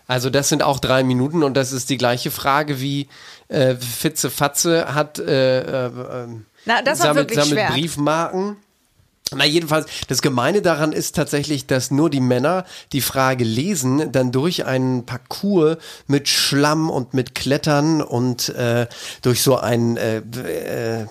Also 0.09 0.31
das 0.31 0.49
sind 0.49 0.63
auch 0.63 0.81
drei 0.81 1.05
Minuten 1.05 1.45
und 1.45 1.55
das 1.55 1.71
ist 1.71 1.91
die 1.91 1.99
gleiche 1.99 2.31
Frage 2.31 2.81
wie 2.81 3.09
äh, 3.49 3.77
Fitze 3.77 4.31
Fatze 4.31 4.95
hat 4.95 5.19
äh, 5.19 5.87
äh, 5.87 6.27
Na, 6.65 6.83
das 6.83 6.99
sammelt, 6.99 7.33
sammelt 7.33 7.51
schwer. 7.51 7.71
Briefmarken. 7.71 8.57
Na 9.37 9.45
jedenfalls, 9.45 9.87
das 10.09 10.23
Gemeine 10.23 10.63
daran 10.63 10.93
ist 10.93 11.15
tatsächlich, 11.15 11.67
dass 11.67 11.91
nur 11.91 12.09
die 12.09 12.21
Männer 12.21 12.65
die 12.93 13.03
Frage 13.03 13.45
lesen, 13.45 14.11
dann 14.11 14.33
durch 14.33 14.65
einen 14.65 15.05
Parcours 15.05 15.77
mit 16.07 16.29
Schlamm 16.29 16.89
und 16.89 17.13
mit 17.13 17.35
Klettern 17.35 18.01
und 18.01 18.49
äh, 18.49 18.87
durch 19.21 19.43
so 19.43 19.59
ein, 19.59 19.99
äh, 19.99 20.19
äh, 20.21 21.07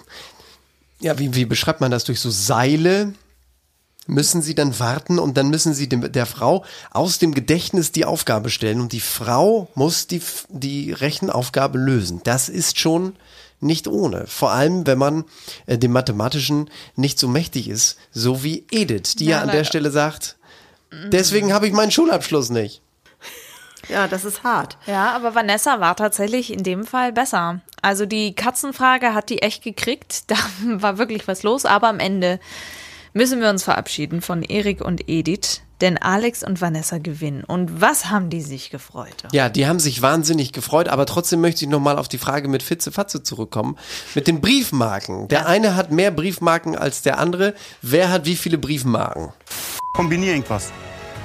ja, 0.99 1.19
wie, 1.19 1.35
wie 1.35 1.45
beschreibt 1.45 1.81
man 1.81 1.91
das, 1.91 2.05
durch 2.05 2.19
so 2.19 2.31
Seile 2.31 3.13
müssen 4.07 4.41
sie 4.41 4.55
dann 4.55 4.79
warten 4.79 5.19
und 5.19 5.37
dann 5.37 5.49
müssen 5.49 5.73
sie 5.73 5.87
dem, 5.87 6.11
der 6.11 6.25
Frau 6.25 6.65
aus 6.91 7.19
dem 7.19 7.33
Gedächtnis 7.33 7.91
die 7.91 8.05
Aufgabe 8.05 8.49
stellen 8.49 8.81
und 8.81 8.93
die 8.93 8.99
Frau 9.01 9.69
muss 9.75 10.07
die, 10.07 10.21
die 10.49 10.91
Rechenaufgabe 10.91 11.77
lösen. 11.77 12.21
Das 12.23 12.49
ist 12.49 12.79
schon 12.79 13.15
nicht 13.59 13.87
ohne. 13.87 14.25
Vor 14.27 14.51
allem, 14.51 14.85
wenn 14.87 14.97
man 14.97 15.25
äh, 15.65 15.77
dem 15.77 15.91
Mathematischen 15.91 16.69
nicht 16.95 17.19
so 17.19 17.27
mächtig 17.27 17.67
ist, 17.67 17.97
so 18.11 18.43
wie 18.43 18.65
Edith, 18.71 19.15
die 19.17 19.25
ja, 19.25 19.37
Ja, 19.37 19.41
an 19.43 19.51
der. 19.51 19.63
Stelle 19.63 19.91
sagt, 19.91 20.37
deswegen 21.11 21.53
habe 21.53 21.67
ich 21.67 21.73
meinen 21.73 21.91
Schulabschluss 21.91 22.49
nicht. 22.49 22.81
Ja, 23.89 24.09
das 24.09 24.25
ist 24.25 24.43
hart. 24.43 24.77
Ja, 24.85 25.11
aber 25.15 25.33
Vanessa 25.33 25.79
war 25.79 25.95
tatsächlich 25.95 26.51
in 26.51 26.61
dem 26.63 26.83
Fall 26.83 27.13
besser. 27.13 27.61
Also 27.81 28.05
die 28.05 28.35
Katzenfrage 28.35 29.13
hat 29.13 29.29
die 29.29 29.41
echt 29.41 29.63
gekriegt. 29.63 30.23
Da 30.27 30.35
war 30.81 30.97
wirklich 30.97 31.25
was 31.29 31.43
los. 31.43 31.63
Aber 31.63 31.87
am 31.87 31.99
Ende 31.99 32.41
müssen 33.13 33.41
wir 33.41 33.49
uns 33.49 33.63
verabschieden 33.63 34.21
von 34.21 34.43
Erik 34.43 34.81
und 34.81 35.09
Edith. 35.09 35.61
Denn 35.81 35.99
Alex 35.99 36.43
und 36.43 36.59
Vanessa 36.59 36.97
gewinnen. 36.97 37.43
Und 37.43 37.81
was 37.81 38.09
haben 38.09 38.31
die 38.31 38.41
sich 38.41 38.71
gefreut? 38.71 39.25
Ja, 39.31 39.47
die 39.47 39.67
haben 39.67 39.79
sich 39.79 40.01
wahnsinnig 40.01 40.51
gefreut, 40.51 40.87
aber 40.87 41.05
trotzdem 41.05 41.39
möchte 41.39 41.65
ich 41.65 41.69
nochmal 41.69 41.99
auf 41.99 42.07
die 42.07 42.17
Frage 42.17 42.47
mit 42.47 42.63
Fitze 42.63 42.91
Fatze 42.91 43.21
zurückkommen. 43.21 43.77
Mit 44.15 44.27
den 44.27 44.41
Briefmarken. 44.41 45.27
Der 45.27 45.45
eine 45.45 45.75
hat 45.75 45.91
mehr 45.91 46.09
Briefmarken 46.09 46.75
als 46.75 47.03
der 47.03 47.19
andere. 47.19 47.53
Wer 47.83 48.09
hat 48.09 48.25
wie 48.25 48.35
viele 48.35 48.57
Briefmarken? 48.57 49.31
Kombinier 49.93 50.31
irgendwas. 50.31 50.71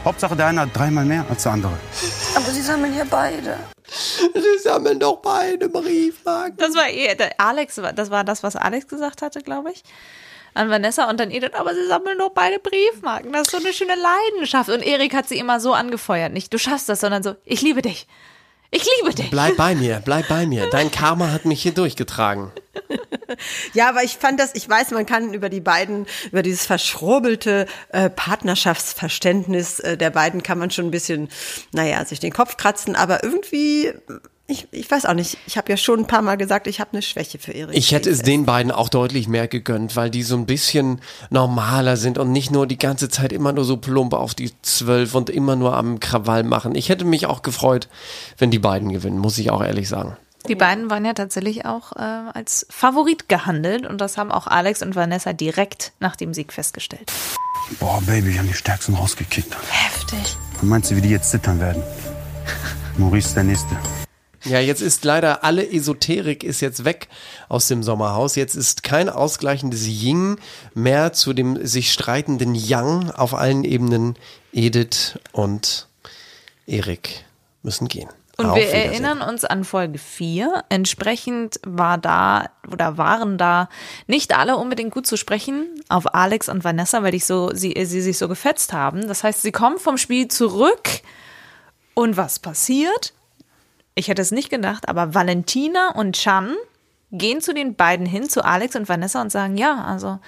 Hauptsache 0.05 0.37
der 0.37 0.47
eine 0.47 0.61
hat 0.63 0.77
dreimal 0.77 1.07
mehr 1.07 1.25
als 1.31 1.45
der 1.45 1.53
andere. 1.53 1.73
Aber 2.35 2.51
sie 2.51 2.61
sammeln 2.61 2.95
ja 2.95 3.05
beide. 3.09 3.57
Sie 4.35 4.63
sammeln 4.63 4.99
doch 4.99 5.17
beide 5.23 5.69
Briefmarken. 5.69 6.57
Das 6.57 6.75
war 6.75 6.89
eh, 6.89 7.17
Alex, 7.39 7.81
das 7.95 8.11
war 8.11 8.25
das, 8.25 8.43
was 8.43 8.57
Alex 8.57 8.89
gesagt 8.89 9.23
hatte, 9.23 9.41
glaube 9.41 9.71
ich. 9.73 9.83
An 10.55 10.71
Vanessa 10.71 11.09
und 11.09 11.19
dann 11.19 11.31
Edith, 11.31 11.55
aber 11.55 11.75
sie 11.75 11.87
sammeln 11.87 12.19
doch 12.19 12.31
beide 12.31 12.59
Briefmarken. 12.59 13.33
Das 13.33 13.43
ist 13.43 13.51
so 13.53 13.57
eine 13.59 13.73
schöne 13.73 13.95
Leidenschaft. 13.95 14.69
Und 14.69 14.83
Erik 14.83 15.15
hat 15.15 15.29
sie 15.29 15.39
immer 15.39 15.61
so 15.61 15.73
angefeuert. 15.73 16.33
Nicht, 16.33 16.53
du 16.53 16.59
schaffst 16.59 16.89
das, 16.89 17.01
sondern 17.01 17.23
so, 17.23 17.37
ich 17.45 17.63
liebe 17.63 17.83
dich. 17.83 18.07
Ich 18.75 18.87
liebe 18.99 19.15
dich. 19.15 19.29
Bleib 19.31 19.59
bei 19.59 19.75
mir, 19.75 20.01
bleib 20.03 20.29
bei 20.29 20.47
mir. 20.47 20.71
Dein 20.71 20.91
Karma 20.91 21.31
hat 21.31 21.45
mich 21.45 21.63
hier 21.63 21.73
durchgetragen. 21.73 22.51
Ja, 23.73 23.89
aber 23.89 24.03
ich 24.03 24.19
fand 24.19 24.39
das, 24.39 24.55
ich 24.55 24.69
weiß, 24.69 24.91
man 24.91 25.07
kann 25.07 25.33
über 25.33 25.49
die 25.49 25.61
beiden, 25.61 26.07
über 26.31 26.43
dieses 26.43 26.67
verschrubbelte 26.67 27.67
äh, 27.89 28.11
Partnerschaftsverständnis 28.11 29.81
äh, 29.81 29.97
der 29.97 30.11
beiden 30.11 30.43
kann 30.43 30.59
man 30.59 30.71
schon 30.71 30.87
ein 30.87 30.91
bisschen, 30.91 31.31
naja, 31.73 32.05
sich 32.05 32.21
den 32.21 32.33
Kopf 32.33 32.59
kratzen, 32.59 32.95
aber 32.95 33.25
irgendwie, 33.25 33.95
ich, 34.53 34.69
ich 34.71 34.91
weiß 34.91 35.07
auch 35.07 35.15
nicht, 35.15 35.39
ich 35.47 35.57
habe 35.57 35.71
ja 35.71 35.77
schon 35.77 36.01
ein 36.01 36.07
paar 36.07 36.23
Mal 36.23 36.37
gesagt, 36.37 36.67
ich 36.67 36.79
habe 36.81 36.93
eine 36.93 37.03
Schwäche 37.03 37.39
für 37.39 37.53
Erik. 37.53 37.77
Ich 37.77 37.93
hätte 37.93 38.11
es 38.11 38.23
den 38.23 38.45
beiden 38.45 38.71
auch 38.71 38.89
deutlich 38.89 39.27
mehr 39.27 39.49
gegönnt, 39.49 39.97
weil 39.97 40.11
die 40.11 40.23
so 40.23 40.37
ein 40.37 40.47
bisschen 40.47 41.01
normaler 41.31 41.97
sind 41.97 42.19
und 42.19 42.31
nicht 42.31 42.51
nur 42.51 42.67
die 42.67 42.79
ganze 42.79 43.09
Zeit 43.09 43.33
immer 43.33 43.53
nur 43.53 43.65
so 43.65 43.79
plump 43.79 44.15
auf 44.15 44.35
die 44.35 44.53
Zwölf 44.63 45.15
und 45.15 45.31
immer 45.31 45.57
nur 45.57 45.77
am 45.77 45.99
Krawall 45.99 46.45
machen. 46.45 46.75
Ich 46.75 46.89
hätte 46.89 47.05
mich 47.05 47.27
auch 47.27 47.43
gefreut, 47.43 47.89
wenn 48.39 48.51
die 48.51 48.59
beiden 48.59 48.93
gewinnen, 48.93 49.19
muss 49.19 49.39
ich 49.39 49.51
auch 49.51 49.63
ehrlich 49.63 49.89
sagen. 49.89 50.17
Die 50.49 50.57
beiden 50.57 50.91
waren 50.91 51.05
ja 51.05 51.15
tatsächlich 51.15 51.67
auch 51.67 51.93
äh, 51.93 52.01
als 52.01 52.67
Favorit 52.69 53.29
gehandelt 53.29 53.87
und 53.87 54.01
das 54.01 54.19
haben 54.19 54.33
auch 54.33 54.49
Alex 54.49 54.83
und 54.83 54.97
Vanessa 54.97 55.33
direkt 55.33 55.93
nach 56.01 56.17
dem 56.17 56.35
Sieg 56.35 56.53
festgestellt. 56.53 57.13
Boah, 57.79 58.03
Baby, 58.03 58.33
wir 58.33 58.39
haben 58.41 58.49
die 58.49 58.55
Stärksten 58.55 58.95
rausgekickt. 58.95 59.57
Heftig. 59.71 60.37
Was 60.55 60.63
meinst 60.63 60.91
du, 60.91 60.97
wie 60.97 61.01
die 61.01 61.11
jetzt 61.11 61.31
zittern 61.31 61.61
werden? 61.61 61.83
Maurice 62.99 63.29
ist 63.29 63.37
der 63.37 63.45
Nächste. 63.45 63.77
Ja, 64.45 64.59
jetzt 64.59 64.83
ist 64.83 65.05
leider 65.05 65.45
alle 65.45 65.69
Esoterik 65.71 66.43
ist 66.43 66.61
jetzt 66.61 66.85
weg 66.85 67.09
aus 67.49 67.69
dem 67.69 67.83
Sommerhaus. 67.83 68.35
Jetzt 68.35 68.55
ist 68.55 68.83
kein 68.83 69.09
ausgleichendes 69.09 69.87
Ying 69.87 70.39
mehr 70.75 71.13
zu 71.13 71.33
dem 71.33 71.65
sich 71.65 71.93
streitenden 71.93 72.55
Yang 72.55 73.11
auf 73.11 73.35
allen 73.35 73.65
Ebenen. 73.65 74.17
Edith 74.53 75.19
und 75.33 75.89
Erik 76.67 77.25
müssen 77.63 77.89
gehen. 77.89 78.09
Und 78.39 78.55
wir 78.55 78.69
erinnern 78.69 79.21
uns 79.21 79.45
an 79.45 79.63
Folge 79.63 79.99
4. 79.99 80.65
Entsprechend 80.69 81.61
war 81.65 81.99
da 81.99 82.49
oder 82.71 82.97
waren 82.97 83.39
da 83.39 83.69
nicht 84.07 84.37
alle 84.37 84.57
unbedingt 84.57 84.93
gut 84.93 85.07
zu 85.07 85.17
sprechen 85.17 85.69
auf 85.89 86.15
Alex 86.15 86.49
und 86.49 86.65
Vanessa, 86.65 87.03
weil 87.03 87.15
ich 87.15 87.27
so, 87.27 87.51
sie, 87.55 87.75
sie 87.85 88.01
sich 88.01 88.19
so 88.19 88.29
gefetzt 88.29 88.73
haben. 88.73 89.07
Das 89.07 89.23
heißt, 89.23 89.43
sie 89.43 89.53
kommen 89.53 89.79
vom 89.79 89.99
Spiel 89.99 90.29
zurück 90.29 90.89
und 91.95 92.17
was 92.17 92.39
passiert? 92.39 93.13
Ich 93.95 94.09
hätte 94.09 94.23
es 94.23 94.31
nicht 94.31 94.51
gedacht, 94.51 94.89
aber 94.89 95.15
Valentina 95.15 95.91
und 95.95 96.17
Chan 96.17 96.55
gehen 97.11 97.43
zu 97.43 97.53
den 97.53 97.75
beiden 97.75 98.07
hin, 98.07 98.29
zu 98.29 98.43
Alex 98.43 98.75
und 98.75 98.89
Vanessa 98.89 99.21
und 99.21 99.31
sagen, 99.31 99.59
ja, 99.59 99.85
also 99.85 100.19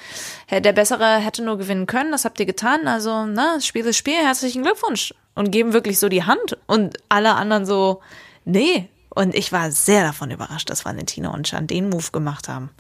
der 0.50 0.73
Bessere 0.73 1.16
hätte 1.16 1.42
nur 1.42 1.56
gewinnen 1.56 1.87
können, 1.87 2.12
das 2.12 2.26
habt 2.26 2.38
ihr 2.38 2.47
getan, 2.47 2.87
also 2.87 3.25
na, 3.25 3.59
Spiel 3.61 3.87
ist 3.87 3.97
Spiel, 3.97 4.14
herzlichen 4.14 4.62
Glückwunsch. 4.62 5.14
Und 5.37 5.50
geben 5.50 5.73
wirklich 5.73 5.99
so 5.99 6.09
die 6.09 6.23
Hand 6.23 6.56
und 6.68 6.99
alle 7.09 7.35
anderen 7.35 7.66
so, 7.66 8.00
nee. 8.44 8.88
Und 9.09 9.35
ich 9.35 9.50
war 9.50 9.73
sehr 9.73 10.04
davon 10.04 10.30
überrascht, 10.30 10.71
dass 10.71 10.85
Valentina 10.85 11.30
und 11.30 11.47
Chan 11.47 11.66
den 11.66 11.88
Move 11.88 12.12
gemacht 12.12 12.47
haben. 12.47 12.71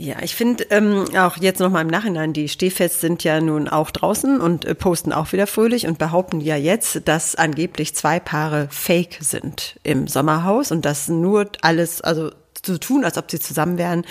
Ja, 0.00 0.22
ich 0.22 0.36
finde 0.36 0.62
ähm, 0.70 1.06
auch 1.16 1.38
jetzt 1.38 1.58
nochmal 1.58 1.82
im 1.82 1.88
Nachhinein, 1.88 2.32
die 2.32 2.48
Stehfest 2.48 3.00
sind 3.00 3.24
ja 3.24 3.40
nun 3.40 3.66
auch 3.66 3.90
draußen 3.90 4.40
und 4.40 4.64
äh, 4.64 4.76
posten 4.76 5.12
auch 5.12 5.32
wieder 5.32 5.48
fröhlich 5.48 5.88
und 5.88 5.98
behaupten 5.98 6.40
ja 6.40 6.54
jetzt, 6.54 7.08
dass 7.08 7.34
angeblich 7.34 7.96
zwei 7.96 8.20
Paare 8.20 8.68
fake 8.70 9.18
sind 9.20 9.74
im 9.82 10.06
Sommerhaus 10.06 10.70
und 10.70 10.84
das 10.84 11.08
nur 11.08 11.50
alles, 11.62 12.00
also 12.00 12.30
zu 12.62 12.78
tun, 12.78 13.04
als 13.04 13.18
ob 13.18 13.28
sie 13.28 13.40
zusammen 13.40 13.76
wären, 13.76 14.04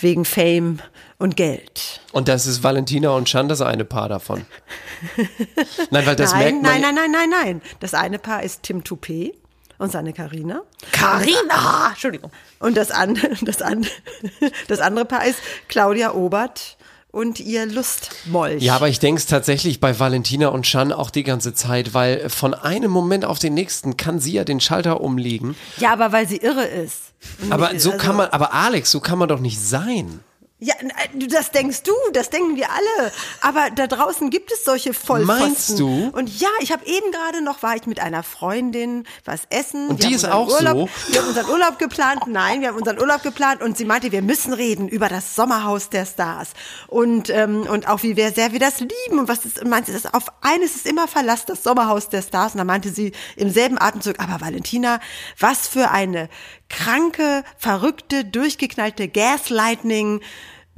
wegen 0.00 0.24
Fame 0.24 0.80
und 1.16 1.36
Geld. 1.36 2.00
Und 2.10 2.26
das 2.26 2.46
ist 2.46 2.64
Valentina 2.64 3.10
und 3.10 3.26
Chan 3.26 3.48
das 3.48 3.60
eine 3.60 3.84
Paar 3.84 4.08
davon. 4.08 4.44
Nein, 5.92 6.06
weil 6.06 6.16
das 6.16 6.32
nein, 6.32 6.40
merkt 6.40 6.62
man. 6.62 6.72
nein, 6.72 6.80
nein, 6.80 6.94
nein, 6.94 7.10
nein, 7.12 7.30
nein. 7.30 7.62
Das 7.78 7.94
eine 7.94 8.18
Paar 8.18 8.42
ist 8.42 8.64
Tim 8.64 8.82
Toupet 8.82 9.34
und 9.80 9.90
seine 9.90 10.12
Karina. 10.12 10.60
Carina! 10.92 11.88
Entschuldigung. 11.90 12.30
Und 12.58 12.76
das, 12.76 12.90
an, 12.90 13.18
das, 13.40 13.62
an, 13.62 13.86
das 14.68 14.80
andere 14.80 15.06
Paar 15.06 15.24
ist 15.24 15.38
Claudia 15.68 16.12
Obert 16.12 16.76
und 17.10 17.40
ihr 17.40 17.66
Lustmolch. 17.66 18.62
Ja, 18.62 18.76
aber 18.76 18.88
ich 18.88 19.00
denke 19.00 19.18
es 19.18 19.26
tatsächlich 19.26 19.80
bei 19.80 19.98
Valentina 19.98 20.48
und 20.48 20.64
Chan 20.64 20.92
auch 20.92 21.10
die 21.10 21.24
ganze 21.24 21.54
Zeit, 21.54 21.94
weil 21.94 22.28
von 22.28 22.54
einem 22.54 22.90
Moment 22.90 23.24
auf 23.24 23.38
den 23.38 23.54
nächsten 23.54 23.96
kann 23.96 24.20
sie 24.20 24.32
ja 24.32 24.44
den 24.44 24.60
Schalter 24.60 25.00
umlegen. 25.00 25.56
ja, 25.78 25.92
aber 25.92 26.12
weil 26.12 26.28
sie 26.28 26.36
irre 26.36 26.64
ist. 26.64 27.12
Aber 27.48 27.68
so 27.68 27.90
also- 27.90 27.96
kann 27.96 28.16
man, 28.16 28.28
aber 28.28 28.52
Alex, 28.52 28.90
so 28.90 29.00
kann 29.00 29.18
man 29.18 29.28
doch 29.28 29.40
nicht 29.40 29.60
sein. 29.60 30.20
Ja, 30.62 30.74
n- 30.80 30.92
das 31.28 31.50
denkst 31.52 31.82
du, 31.84 31.92
das 32.12 32.28
denken 32.28 32.54
wir 32.54 32.68
alle. 32.70 33.12
Aber 33.40 33.70
da 33.74 33.86
draußen 33.86 34.28
gibt 34.28 34.52
es 34.52 34.62
solche 34.64 34.92
Vollpfosten. 34.92 35.26
Meinst 35.46 35.78
du? 35.78 36.10
Und 36.12 36.38
ja, 36.38 36.48
ich 36.60 36.70
habe 36.70 36.84
eben 36.84 37.10
gerade 37.12 37.42
noch, 37.42 37.62
war 37.62 37.76
ich 37.76 37.86
mit 37.86 37.98
einer 38.00 38.22
Freundin 38.22 39.04
was 39.24 39.40
essen. 39.48 39.88
Und 39.88 40.02
Wir 40.02 40.08
die 40.10 40.14
ist 40.14 40.26
auch 40.26 40.48
Urlaub, 40.48 40.90
so? 41.06 41.12
Wir 41.12 41.20
haben 41.22 41.28
unseren 41.28 41.48
Urlaub 41.48 41.78
geplant. 41.78 42.24
Nein, 42.26 42.60
wir 42.60 42.68
haben 42.68 42.76
unseren 42.76 42.98
Urlaub 43.00 43.22
geplant 43.22 43.62
und 43.62 43.78
sie 43.78 43.86
meinte, 43.86 44.12
wir 44.12 44.20
müssen 44.20 44.52
reden 44.52 44.86
über 44.88 45.08
das 45.08 45.34
Sommerhaus 45.34 45.88
der 45.88 46.04
Stars. 46.04 46.50
Und, 46.88 47.30
ähm, 47.30 47.62
und 47.62 47.88
auch 47.88 48.02
wie 48.02 48.16
wir 48.16 48.30
sehr 48.32 48.52
wir 48.52 48.60
das 48.60 48.80
lieben. 48.80 49.18
Und 49.18 49.28
was 49.28 49.46
ist, 49.46 49.62
und 49.62 49.70
meinte 49.70 49.92
das 49.92 50.12
auf 50.12 50.24
eines 50.42 50.76
ist 50.76 50.86
immer 50.86 51.08
Verlass, 51.08 51.46
das 51.46 51.62
Sommerhaus 51.62 52.10
der 52.10 52.20
Stars. 52.20 52.52
Und 52.52 52.58
dann 52.58 52.66
meinte 52.66 52.90
sie 52.90 53.12
im 53.36 53.48
selben 53.50 53.80
Atemzug, 53.80 54.20
aber 54.20 54.42
Valentina, 54.42 55.00
was 55.38 55.68
für 55.68 55.90
eine 55.90 56.28
kranke, 56.70 57.44
verrückte, 57.58 58.24
durchgeknallte 58.24 59.08
Gaslightning. 59.08 60.22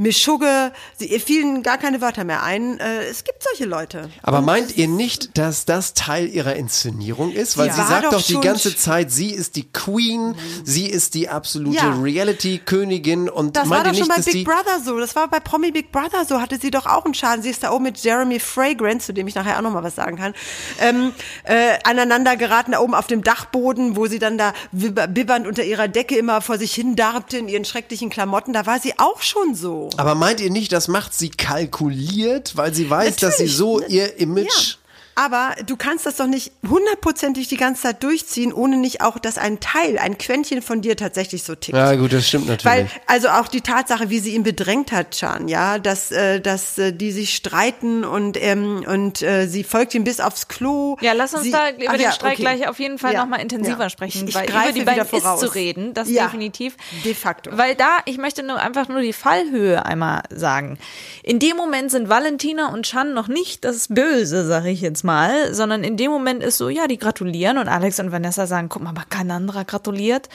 Mischugge, 0.02 0.72
sie 0.98 1.06
ihr 1.06 1.20
fielen 1.20 1.62
gar 1.62 1.78
keine 1.78 2.00
Wörter 2.00 2.24
mehr 2.24 2.42
ein. 2.42 2.78
Äh, 2.80 3.04
es 3.04 3.24
gibt 3.24 3.42
solche 3.42 3.64
Leute. 3.64 4.10
Aber 4.22 4.40
meint 4.40 4.76
ihr 4.76 4.88
nicht, 4.88 5.36
dass 5.38 5.64
das 5.64 5.94
Teil 5.94 6.28
ihrer 6.28 6.56
Inszenierung 6.56 7.32
ist? 7.32 7.56
Weil 7.56 7.70
Sie 7.72 7.76
sagt 7.76 8.06
doch 8.06 8.12
doch 8.12 8.22
die 8.22 8.40
ganze 8.40 8.76
Zeit, 8.76 9.10
sie 9.10 9.30
ist 9.30 9.56
die 9.56 9.70
Queen, 9.72 10.34
sie 10.64 10.86
ist 10.86 11.14
die 11.14 11.28
absolute 11.28 11.76
Ja. 11.76 11.94
Reality-Königin 12.00 13.28
und 13.28 13.56
Das 13.56 13.66
meint 13.66 13.84
war 13.84 13.92
doch 13.92 13.98
schon 13.98 14.08
nicht, 14.08 14.26
bei 14.26 14.32
Big 14.32 14.44
Brother 14.44 14.80
so. 14.84 14.98
Das 14.98 15.14
war 15.16 15.28
bei 15.28 15.40
Promi 15.40 15.70
Big 15.70 15.92
Brother 15.92 16.24
so. 16.26 16.40
Hatte 16.40 16.58
sie 16.60 16.70
doch 16.70 16.86
auch 16.86 17.04
einen 17.04 17.14
Schaden. 17.14 17.42
Sie 17.42 17.50
ist 17.50 17.62
da 17.62 17.70
oben 17.72 17.84
mit 17.84 17.98
Jeremy 17.98 18.40
Fragrance, 18.40 19.06
zu 19.06 19.12
dem 19.12 19.26
ich 19.28 19.34
nachher 19.34 19.56
auch 19.58 19.62
noch 19.62 19.72
mal 19.72 19.82
was 19.82 19.94
sagen 19.94 20.16
kann, 20.16 20.34
ähm, 20.80 21.12
äh, 21.44 21.78
aneinander 21.84 22.36
geraten, 22.36 22.72
da 22.72 22.80
oben 22.80 22.94
auf 22.94 23.06
dem 23.06 23.22
Dachboden, 23.22 23.96
wo 23.96 24.06
sie 24.06 24.18
dann 24.18 24.38
da 24.38 24.52
bibbernd 24.72 25.46
unter 25.46 25.64
ihrer 25.64 25.88
Decke 25.88 26.16
immer 26.16 26.40
vor 26.40 26.58
sich 26.58 26.74
hin 26.74 26.96
darbte 26.96 27.38
in 27.38 27.48
ihren 27.48 27.64
schrecklichen 27.64 28.10
Klamotten. 28.10 28.52
Da 28.52 28.66
war 28.66 28.80
sie 28.80 28.98
auch 28.98 29.22
schon 29.22 29.54
so. 29.54 29.90
Aber 29.96 30.14
meint 30.14 30.40
ihr 30.40 30.50
nicht, 30.50 30.72
das 30.72 30.88
macht 30.88 31.14
sie 31.14 31.30
kalkuliert, 31.30 32.56
weil 32.56 32.74
sie 32.74 32.88
weiß, 32.88 33.16
dass 33.16 33.36
sie 33.36 33.44
Natürlich. 33.44 33.56
so 33.56 33.80
ihr 33.86 34.18
Image. 34.18 34.76
Aber 35.14 35.54
du 35.66 35.76
kannst 35.76 36.06
das 36.06 36.16
doch 36.16 36.26
nicht 36.26 36.52
hundertprozentig 36.68 37.48
die 37.48 37.56
ganze 37.56 37.82
Zeit 37.82 38.02
durchziehen, 38.02 38.52
ohne 38.52 38.76
nicht 38.78 39.02
auch, 39.02 39.18
dass 39.18 39.36
ein 39.36 39.60
Teil, 39.60 39.98
ein 39.98 40.16
Quäntchen 40.16 40.62
von 40.62 40.80
dir 40.80 40.96
tatsächlich 40.96 41.42
so 41.42 41.54
tickt. 41.54 41.76
Ja, 41.76 41.94
gut, 41.96 42.12
das 42.12 42.26
stimmt 42.26 42.48
Weil, 42.64 42.84
natürlich. 42.84 42.90
also 43.06 43.28
auch 43.28 43.48
die 43.48 43.60
Tatsache, 43.60 44.08
wie 44.10 44.20
sie 44.20 44.34
ihn 44.34 44.42
bedrängt 44.42 44.90
hat, 44.90 45.10
Chan, 45.12 45.48
ja, 45.48 45.78
dass, 45.78 46.12
äh, 46.12 46.40
dass 46.40 46.78
äh, 46.78 46.92
die 46.92 47.12
sich 47.12 47.34
streiten 47.34 48.04
und, 48.04 48.42
ähm, 48.42 48.84
und 48.86 49.20
äh, 49.22 49.46
sie 49.46 49.64
folgt 49.64 49.94
ihm 49.94 50.04
bis 50.04 50.20
aufs 50.20 50.48
Klo. 50.48 50.96
Ja, 51.02 51.12
lass 51.12 51.34
uns 51.34 51.44
sie, 51.44 51.50
da 51.50 51.70
über 51.70 51.84
Ach 51.88 51.92
den 51.92 52.00
ja, 52.02 52.12
Streit 52.12 52.32
okay. 52.34 52.42
gleich 52.42 52.68
auf 52.68 52.78
jeden 52.78 52.98
Fall 52.98 53.12
Ja, 53.12 53.20
noch 53.22 53.28
mal 53.28 53.36
intensiver 53.40 53.82
ja. 53.82 53.90
sprechen, 53.90 54.22
Ich, 54.22 54.30
ich 54.30 54.34
weil 54.34 54.46
greife 54.46 54.70
über 54.70 54.78
die 54.78 54.84
beiden 54.84 55.06
voraus. 55.06 55.42
ist 55.42 55.48
zu 55.48 55.54
reden, 55.54 55.92
das 55.92 56.08
ja, 56.08 56.24
definitiv. 56.24 56.76
De 57.04 57.14
facto. 57.14 57.50
Weil 57.52 57.74
da, 57.74 57.98
ich 58.06 58.16
möchte 58.16 58.42
nur 58.42 58.58
einfach 58.58 58.88
nur 58.88 59.02
die 59.02 59.12
Fallhöhe 59.12 59.84
einmal 59.84 60.22
sagen. 60.30 60.78
In 61.22 61.38
dem 61.38 61.56
Moment 61.56 61.90
sind 61.90 62.08
Valentina 62.08 62.72
und 62.72 62.86
Chan 62.86 63.12
noch 63.12 63.28
nicht 63.28 63.64
das 63.64 63.88
Böse, 63.88 64.46
sag 64.46 64.64
ich 64.64 64.80
jetzt 64.80 65.01
mal, 65.04 65.54
sondern 65.54 65.84
in 65.84 65.96
dem 65.96 66.10
Moment 66.10 66.42
ist 66.42 66.58
so, 66.58 66.68
ja, 66.68 66.86
die 66.86 66.98
gratulieren 66.98 67.58
und 67.58 67.68
Alex 67.68 68.00
und 68.00 68.12
Vanessa 68.12 68.46
sagen, 68.46 68.68
guck 68.68 68.82
mal, 68.82 68.90
aber 68.90 69.04
kein 69.08 69.30
anderer 69.30 69.64
gratuliert. 69.64 70.28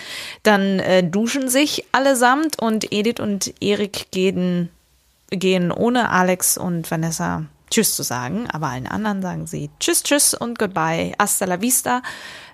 Dann 0.44 0.80
äh, 0.80 1.04
duschen 1.04 1.50
sich 1.50 1.86
allesamt 1.92 2.62
und 2.62 2.92
Edith 2.92 3.20
und 3.20 3.54
Erik 3.62 4.12
gehen, 4.12 4.70
gehen 5.30 5.72
ohne 5.72 6.10
Alex 6.10 6.58
und 6.58 6.90
Vanessa 6.90 7.44
Tschüss 7.70 7.96
zu 7.96 8.04
sagen, 8.04 8.48
aber 8.52 8.68
allen 8.68 8.88
anderen 8.88 9.22
sagen 9.22 9.46
sie 9.46 9.70
Tschüss, 9.80 10.04
Tschüss 10.04 10.34
und 10.34 10.58
Goodbye, 10.58 11.14
hasta 11.20 11.46
la 11.46 11.60
vista 11.62 12.02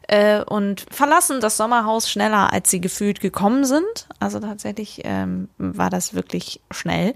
äh, 0.07 0.41
und 0.43 0.85
verlassen 0.89 1.39
das 1.39 1.57
Sommerhaus 1.57 2.09
schneller, 2.09 2.51
als 2.51 2.69
sie 2.69 2.81
gefühlt 2.81 3.19
gekommen 3.19 3.65
sind. 3.65 4.07
Also 4.19 4.39
tatsächlich 4.39 5.01
ähm, 5.03 5.49
war 5.57 5.89
das 5.89 6.13
wirklich 6.13 6.61
schnell. 6.71 7.13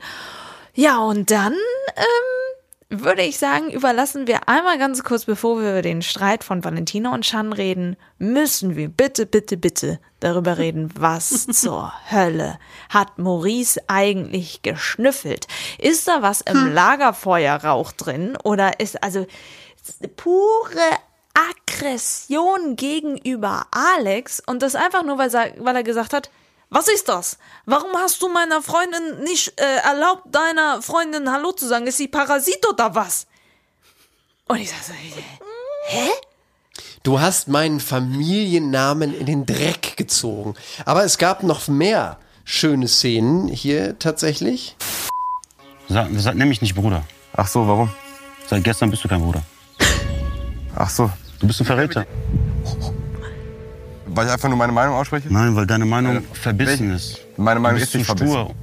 Ja, 0.73 0.99
und 0.99 1.31
dann 1.31 1.53
ähm, 1.53 2.46
würde 2.89 3.21
ich 3.23 3.37
sagen, 3.37 3.69
überlassen 3.69 4.27
wir 4.27 4.47
einmal 4.47 4.77
ganz 4.77 5.03
kurz, 5.03 5.25
bevor 5.25 5.59
wir 5.59 5.71
über 5.71 5.81
den 5.81 6.01
Streit 6.01 6.45
von 6.45 6.63
Valentina 6.63 7.13
und 7.13 7.25
Chan 7.25 7.51
reden, 7.51 7.97
müssen 8.17 8.77
wir 8.77 8.87
bitte, 8.87 9.25
bitte, 9.25 9.57
bitte 9.57 9.99
darüber 10.21 10.57
reden, 10.57 10.89
was 10.97 11.47
zur 11.47 11.91
Hölle 12.09 12.59
hat 12.89 13.17
Maurice 13.17 13.81
eigentlich 13.87 14.61
geschnüffelt? 14.61 15.47
Ist 15.79 16.07
da 16.07 16.21
was 16.21 16.41
im 16.41 16.73
Lagerfeuerrauch 16.73 17.91
drin 17.91 18.37
oder 18.43 18.79
ist 18.79 19.03
also 19.03 19.27
pure 20.15 20.97
Aggression 21.33 22.77
gegenüber 22.77 23.67
Alex 23.71 24.41
und 24.45 24.61
das 24.61 24.75
einfach 24.75 25.03
nur, 25.03 25.17
weil 25.17 25.33
er, 25.35 25.53
weil 25.59 25.75
er 25.75 25.83
gesagt 25.83 26.13
hat, 26.13 26.29
was 26.69 26.87
ist 26.87 27.07
das? 27.07 27.37
Warum 27.65 27.91
hast 27.95 28.21
du 28.21 28.29
meiner 28.29 28.61
Freundin 28.61 29.23
nicht 29.23 29.59
äh, 29.59 29.77
erlaubt, 29.83 30.23
deiner 30.33 30.81
Freundin 30.81 31.31
Hallo 31.31 31.51
zu 31.51 31.67
sagen? 31.67 31.87
Ist 31.87 31.97
sie 31.97 32.07
Parasit 32.07 32.67
oder 32.67 32.93
was? 32.95 33.27
Und 34.47 34.57
ich 34.57 34.69
sag 34.69 34.83
so, 34.83 34.93
hä? 34.93 36.09
Du 37.03 37.19
hast 37.19 37.47
meinen 37.47 37.79
Familiennamen 37.79 39.13
in 39.13 39.25
den 39.25 39.45
Dreck 39.45 39.95
gezogen. 39.95 40.55
Aber 40.85 41.03
es 41.03 41.17
gab 41.17 41.43
noch 41.43 41.67
mehr 41.67 42.17
schöne 42.43 42.87
Szenen 42.87 43.47
hier 43.47 43.97
tatsächlich. 43.97 44.75
Sag, 45.87 46.09
sag, 46.17 46.35
nenn 46.35 46.49
mich 46.49 46.61
nicht 46.61 46.75
Bruder. 46.75 47.03
Ach 47.33 47.47
so, 47.47 47.67
warum? 47.67 47.89
Seit 48.49 48.63
gestern 48.63 48.91
bist 48.91 49.03
du 49.03 49.07
kein 49.07 49.21
Bruder. 49.21 49.41
Ach 50.75 50.89
so, 50.89 51.09
Du 51.39 51.45
bist 51.45 51.61
ein 51.61 51.65
Verräter. 51.65 52.05
Weil 54.17 54.25
ich 54.27 54.33
einfach 54.33 54.49
nur 54.49 54.57
meine 54.57 54.73
Meinung 54.73 54.95
ausspreche? 54.95 55.31
Nein, 55.31 55.55
weil 55.55 55.65
deine 55.67 55.85
Meinung 55.85 56.17
Äh, 56.17 56.21
verbissen 56.33 56.91
ist. 56.93 57.19
Meine 57.37 57.59
Meinung 57.59 57.77
du 57.77 57.83
ist 57.83 57.91
bist 57.93 57.95
nicht 57.95 58.05
verbissen. 58.07 58.31
stur. 58.31 58.55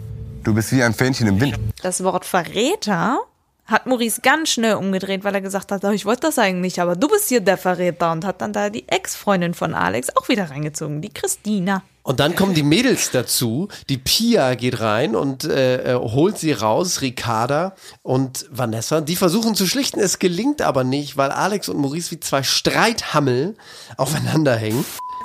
Du 0.43 0.53
bist 0.53 0.73
wie 0.73 0.83
ein 0.83 0.93
Fähnchen 0.93 1.27
im 1.29 1.41
Wind. 1.41 1.59
Das 1.83 2.03
Wort 2.05 2.25
Verräter 2.27 3.19
hat 3.67 3.87
Maurice 3.87 4.21
ganz 4.21 4.51
schnell 4.51 4.75
umgedreht, 4.75 5.25
weil 5.25 5.35
er 5.35 5.41
gesagt 5.41 5.73
hat, 5.73 5.83
"Oh, 5.85 5.91
ich 5.91 6.05
wollte 6.05 6.23
das 6.27 6.39
eigentlich, 6.39 6.83
aber 6.83 6.97
du 6.97 7.09
bist 7.09 7.31
hier 7.31 7.41
der 7.41 7.57
Verräter 7.57 8.13
und 8.13 8.27
hat 8.27 8.43
dann 8.43 8.53
da 8.53 8.69
die 8.69 8.87
Ex-Freundin 8.89 9.55
von 9.55 9.73
Alex 9.73 10.09
auch 10.17 10.29
wieder 10.29 10.51
reingezogen, 10.51 11.01
die 11.01 11.09
Christina. 11.09 11.83
Und 12.03 12.21
dann 12.21 12.37
kommen 12.37 12.53
die 12.53 12.63
Mädels 12.63 13.11
dazu. 13.13 13.69
Die 13.89 13.97
Pia 13.97 14.55
geht 14.57 14.81
rein 14.81 15.17
und 15.17 15.45
äh, 15.45 15.95
äh, 15.95 15.95
holt 15.95 16.37
sie 16.37 16.53
raus, 16.53 17.01
Ricarda 17.01 17.75
und 18.03 18.45
Vanessa. 18.51 19.01
Die 19.01 19.17
versuchen 19.17 19.55
zu 19.55 19.67
schlichten, 19.67 19.99
es 20.01 20.19
gelingt 20.19 20.61
aber 20.61 20.85
nicht, 20.85 21.17
weil 21.17 21.31
Alex 21.31 21.71
und 21.71 21.79
Maurice 21.79 22.11
wie 22.11 22.21
zwei 22.21 22.43
Streithammel 22.43 23.57
aufeinander 23.97 24.55
hängen. 24.57 24.85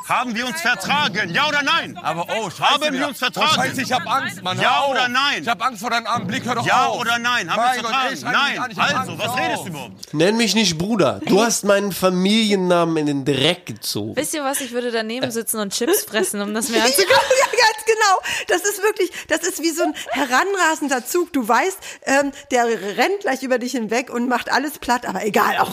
Haben 0.09 0.35
wir 0.35 0.47
uns 0.47 0.59
vertragen? 0.59 1.29
Ja 1.33 1.47
oder 1.47 1.61
nein? 1.61 1.95
Aber 2.01 2.25
oh, 2.27 2.49
scheiße. 2.49 2.63
Haben 2.63 2.93
wir 2.93 3.07
uns 3.07 3.19
vertragen? 3.19 3.49
Oh, 3.51 3.61
scheiße, 3.61 3.81
ich 3.83 3.91
hab 3.91 4.07
Angst, 4.11 4.41
Mann. 4.41 4.59
Ja 4.59 4.85
oder 4.87 5.07
nein? 5.07 5.43
Ich 5.43 5.47
hab 5.47 5.63
Angst 5.63 5.81
vor 5.81 5.91
deinem 5.91 6.07
armen 6.07 6.25
Blick, 6.25 6.45
hör 6.45 6.55
doch 6.55 6.65
Ja 6.65 6.85
auf. 6.87 6.99
oder 6.99 7.19
nein? 7.19 7.47
Haben 7.49 7.61
Mein 7.61 7.75
wir 7.75 7.83
Gott, 7.83 7.91
vertragen? 7.91 8.75
nein. 8.75 8.97
also, 8.97 9.19
was 9.19 9.37
redest 9.37 9.63
du 9.65 9.67
überhaupt? 9.67 10.13
Nenn 10.13 10.35
mich 10.37 10.55
nicht 10.55 10.77
Bruder. 10.79 11.21
Du 11.25 11.41
hast 11.41 11.63
meinen 11.63 11.91
Familiennamen 11.91 12.97
in 12.97 13.05
den 13.05 13.25
Dreck 13.25 13.67
gezogen. 13.67 14.15
Wisst 14.15 14.33
ihr 14.33 14.43
was, 14.43 14.61
ich 14.61 14.71
würde 14.71 14.91
daneben 14.91 15.29
sitzen 15.29 15.59
und 15.59 15.73
Chips 15.73 16.03
fressen, 16.05 16.41
um 16.41 16.53
das 16.55 16.69
mir 16.69 16.77
Ja, 16.79 16.85
anzugucken. 16.85 17.13
ja, 17.39 17.45
ganz 17.51 17.85
genau. 17.85 18.19
Das 18.47 18.61
ist 18.63 18.81
wirklich, 18.81 19.11
das 19.27 19.41
ist 19.41 19.61
wie 19.61 19.69
so 19.69 19.83
ein 19.83 19.93
heranrasender 20.09 21.05
Zug. 21.05 21.31
Du 21.33 21.47
weißt, 21.47 21.77
ähm, 22.05 22.31
der 22.49 22.65
rennt 22.65 23.19
gleich 23.21 23.43
über 23.43 23.59
dich 23.59 23.73
hinweg 23.73 24.09
und 24.09 24.27
macht 24.27 24.51
alles 24.51 24.79
platt, 24.79 25.05
aber 25.05 25.23
egal. 25.23 25.57
Auch. 25.59 25.69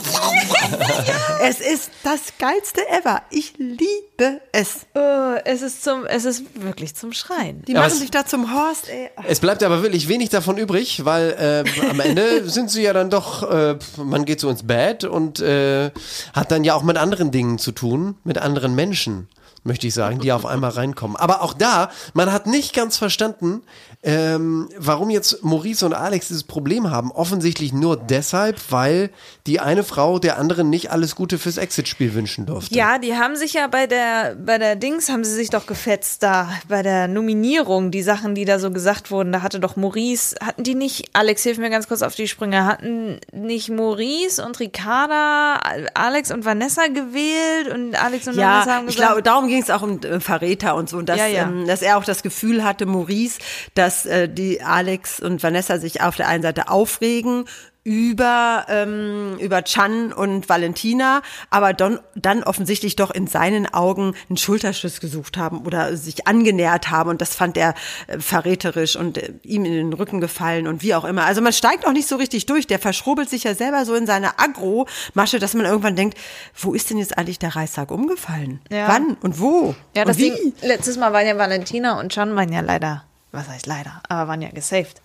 es 1.42 1.60
ist 1.60 1.90
das 2.02 2.20
geilste 2.38 2.86
ever. 2.90 3.22
Ich 3.30 3.54
liebe 3.56 4.25
es. 4.52 4.86
Oh, 4.94 5.34
es 5.44 5.62
ist 5.62 5.82
zum, 5.84 6.04
es 6.06 6.24
ist 6.24 6.42
wirklich 6.62 6.94
zum 6.94 7.12
Schreien. 7.12 7.62
Die 7.66 7.72
Aber 7.74 7.82
machen 7.84 7.92
es- 7.94 8.00
sich 8.00 8.10
da 8.10 8.24
zum 8.26 8.54
Horst, 8.54 8.88
ey. 8.88 9.10
Es 9.28 9.40
bleibt 9.40 9.62
aber 9.62 9.82
wirklich 9.82 10.08
wenig 10.08 10.28
davon 10.30 10.56
übrig, 10.58 11.04
weil 11.04 11.64
äh, 11.66 11.88
am 11.90 12.00
Ende 12.00 12.48
sind 12.48 12.70
sie 12.70 12.82
ja 12.82 12.92
dann 12.92 13.10
doch, 13.10 13.42
äh, 13.50 13.76
man 13.96 14.24
geht 14.24 14.40
so 14.40 14.48
ins 14.50 14.66
Bett 14.66 15.04
und 15.04 15.40
äh, 15.40 15.90
hat 16.32 16.50
dann 16.50 16.64
ja 16.64 16.74
auch 16.74 16.82
mit 16.82 16.96
anderen 16.96 17.30
Dingen 17.30 17.58
zu 17.58 17.72
tun, 17.72 18.16
mit 18.24 18.38
anderen 18.38 18.74
Menschen, 18.74 19.28
möchte 19.64 19.86
ich 19.86 19.94
sagen, 19.94 20.20
die 20.20 20.30
auf 20.32 20.46
einmal 20.46 20.70
reinkommen. 20.70 21.16
Aber 21.16 21.42
auch 21.42 21.52
da, 21.54 21.90
man 22.14 22.32
hat 22.32 22.46
nicht 22.46 22.72
ganz 22.74 22.96
verstanden, 22.96 23.62
ähm, 24.06 24.68
warum 24.78 25.10
jetzt 25.10 25.42
Maurice 25.42 25.84
und 25.84 25.92
Alex 25.92 26.28
dieses 26.28 26.44
Problem 26.44 26.90
haben. 26.92 27.10
Offensichtlich 27.10 27.72
nur 27.72 27.96
deshalb, 27.96 28.60
weil 28.70 29.10
die 29.48 29.58
eine 29.58 29.82
Frau 29.82 30.20
der 30.20 30.38
anderen 30.38 30.70
nicht 30.70 30.92
alles 30.92 31.16
Gute 31.16 31.38
fürs 31.38 31.56
Exit-Spiel 31.56 32.14
wünschen 32.14 32.46
durfte. 32.46 32.72
Ja, 32.72 32.98
die 32.98 33.16
haben 33.16 33.34
sich 33.34 33.54
ja 33.54 33.66
bei 33.66 33.88
der, 33.88 34.36
bei 34.36 34.58
der 34.58 34.76
Dings 34.76 35.08
haben 35.08 35.24
sie 35.24 35.34
sich 35.34 35.50
doch 35.50 35.66
gefetzt 35.66 36.22
da, 36.22 36.48
bei 36.68 36.84
der 36.84 37.08
Nominierung, 37.08 37.90
die 37.90 38.02
Sachen, 38.02 38.36
die 38.36 38.44
da 38.44 38.60
so 38.60 38.70
gesagt 38.70 39.10
wurden. 39.10 39.32
Da 39.32 39.42
hatte 39.42 39.58
doch 39.58 39.74
Maurice, 39.74 40.36
hatten 40.40 40.62
die 40.62 40.76
nicht, 40.76 41.10
Alex, 41.12 41.42
hilf 41.42 41.58
mir 41.58 41.70
ganz 41.70 41.88
kurz 41.88 42.02
auf 42.02 42.14
die 42.14 42.28
Sprünge, 42.28 42.64
hatten 42.64 43.18
nicht 43.32 43.70
Maurice 43.70 44.44
und 44.44 44.60
Ricarda 44.60 45.60
Alex 45.94 46.30
und 46.30 46.44
Vanessa 46.44 46.86
gewählt 46.86 47.74
und 47.74 48.00
Alex 48.00 48.28
und 48.28 48.36
Vanessa 48.36 48.70
Ja, 48.70 48.76
haben 48.76 48.88
ich 48.88 48.94
gesagt, 48.94 49.08
glaube, 49.08 49.22
darum 49.24 49.48
ging 49.48 49.60
es 49.60 49.70
auch 49.70 49.82
um 49.82 50.00
äh, 50.02 50.20
Verräter 50.20 50.76
und 50.76 50.88
so. 50.88 50.98
Und 50.98 51.08
dass, 51.08 51.18
Ja, 51.18 51.26
ja. 51.26 51.42
Ähm, 51.42 51.66
dass 51.66 51.82
er 51.82 51.98
auch 51.98 52.04
das 52.04 52.22
Gefühl 52.22 52.62
hatte, 52.62 52.86
Maurice, 52.86 53.40
dass 53.74 53.95
äh, 54.04 54.28
die 54.28 54.62
Alex 54.62 55.20
und 55.20 55.42
Vanessa 55.42 55.78
sich 55.78 56.02
auf 56.02 56.16
der 56.16 56.28
einen 56.28 56.42
Seite 56.42 56.68
aufregen 56.68 57.46
über, 57.86 58.66
ähm, 58.68 59.38
über 59.38 59.62
Chan 59.62 60.12
und 60.12 60.48
Valentina, 60.48 61.22
aber 61.50 61.72
dann, 61.72 62.00
dann 62.16 62.42
offensichtlich 62.42 62.96
doch 62.96 63.12
in 63.12 63.28
seinen 63.28 63.72
Augen 63.72 64.14
einen 64.28 64.36
Schulterschluss 64.36 64.98
gesucht 64.98 65.36
haben 65.36 65.64
oder 65.64 65.96
sich 65.96 66.26
angenähert 66.26 66.90
haben 66.90 67.10
und 67.10 67.20
das 67.20 67.36
fand 67.36 67.56
er 67.56 67.74
äh, 68.08 68.18
verräterisch 68.18 68.96
und 68.96 69.18
äh, 69.18 69.34
ihm 69.44 69.64
in 69.64 69.72
den 69.72 69.92
Rücken 69.92 70.20
gefallen 70.20 70.66
und 70.66 70.82
wie 70.82 70.96
auch 70.96 71.04
immer. 71.04 71.26
Also 71.26 71.40
man 71.42 71.52
steigt 71.52 71.86
auch 71.86 71.92
nicht 71.92 72.08
so 72.08 72.16
richtig 72.16 72.46
durch, 72.46 72.66
der 72.66 72.80
verschrobelt 72.80 73.30
sich 73.30 73.44
ja 73.44 73.54
selber 73.54 73.84
so 73.84 73.94
in 73.94 74.08
seine 74.08 74.40
Agro-Masche, 74.40 75.38
dass 75.38 75.54
man 75.54 75.64
irgendwann 75.64 75.94
denkt, 75.94 76.18
wo 76.60 76.74
ist 76.74 76.90
denn 76.90 76.98
jetzt 76.98 77.16
eigentlich 77.16 77.38
der 77.38 77.54
Reißsack 77.54 77.92
umgefallen? 77.92 78.58
Ja. 78.68 78.88
Wann 78.88 79.16
und 79.22 79.38
wo? 79.38 79.76
ja, 79.94 80.02
und 80.02 80.08
das 80.08 80.18
wie? 80.18 80.32
Letztes 80.60 80.96
Mal 80.96 81.12
waren 81.12 81.28
ja 81.28 81.38
Valentina 81.38 82.00
und 82.00 82.10
Chan 82.10 82.34
waren 82.34 82.52
ja 82.52 82.62
leider, 82.62 83.04
was 83.36 83.48
heißt 83.48 83.66
leider, 83.66 84.02
aber 84.08 84.28
waren 84.28 84.42
ja 84.42 84.50
gesaved. 84.50 85.00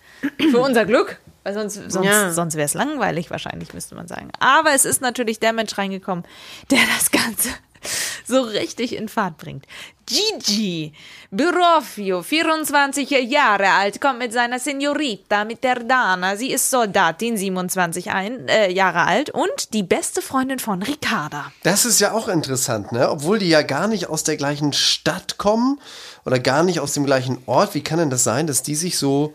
Für 0.50 0.58
unser 0.60 0.84
Glück. 0.84 1.20
Weil 1.44 1.54
sonst, 1.54 1.74
sonst, 1.90 2.06
Ja. 2.06 2.32
sonst 2.32 2.54
wäre 2.54 2.66
es 2.66 2.74
langweilig 2.74 3.30
wahrscheinlich, 3.30 3.74
müsste 3.74 3.94
man 3.94 4.08
sagen. 4.08 4.30
Aber 4.40 4.72
es 4.74 4.84
ist 4.84 5.00
natürlich 5.02 5.40
der 5.40 5.52
Mensch 5.52 5.76
reingekommen, 5.76 6.24
der 6.70 6.78
das 6.96 7.10
Ganze 7.10 7.48
so 8.26 8.42
richtig 8.42 8.94
in 8.94 9.08
Fahrt 9.08 9.38
bringt. 9.38 9.66
Gigi 10.06 10.92
Birofio, 11.30 12.22
24 12.22 13.10
Jahre 13.10 13.70
alt, 13.70 14.00
kommt 14.00 14.18
mit 14.18 14.32
seiner 14.32 14.58
Senorita, 14.58 15.44
mit 15.44 15.64
der 15.64 15.76
Dana. 15.80 16.36
Sie 16.36 16.52
ist 16.52 16.70
Soldatin, 16.70 17.36
27 17.36 18.10
ein, 18.10 18.46
äh, 18.48 18.70
Jahre 18.70 19.04
alt 19.06 19.30
und 19.30 19.72
die 19.74 19.82
beste 19.82 20.22
Freundin 20.22 20.58
von 20.58 20.82
Ricarda. 20.82 21.50
Das 21.62 21.84
ist 21.84 22.00
ja 22.00 22.12
auch 22.12 22.28
interessant, 22.28 22.92
ne? 22.92 23.10
Obwohl 23.10 23.38
die 23.38 23.48
ja 23.48 23.62
gar 23.62 23.88
nicht 23.88 24.08
aus 24.08 24.22
der 24.22 24.36
gleichen 24.36 24.72
Stadt 24.72 25.38
kommen 25.38 25.80
oder 26.24 26.38
gar 26.38 26.62
nicht 26.62 26.80
aus 26.80 26.94
dem 26.94 27.04
gleichen 27.04 27.38
Ort. 27.46 27.74
Wie 27.74 27.82
kann 27.82 27.98
denn 27.98 28.10
das 28.10 28.24
sein, 28.24 28.46
dass 28.46 28.62
die 28.62 28.74
sich 28.74 28.98
so, 28.98 29.34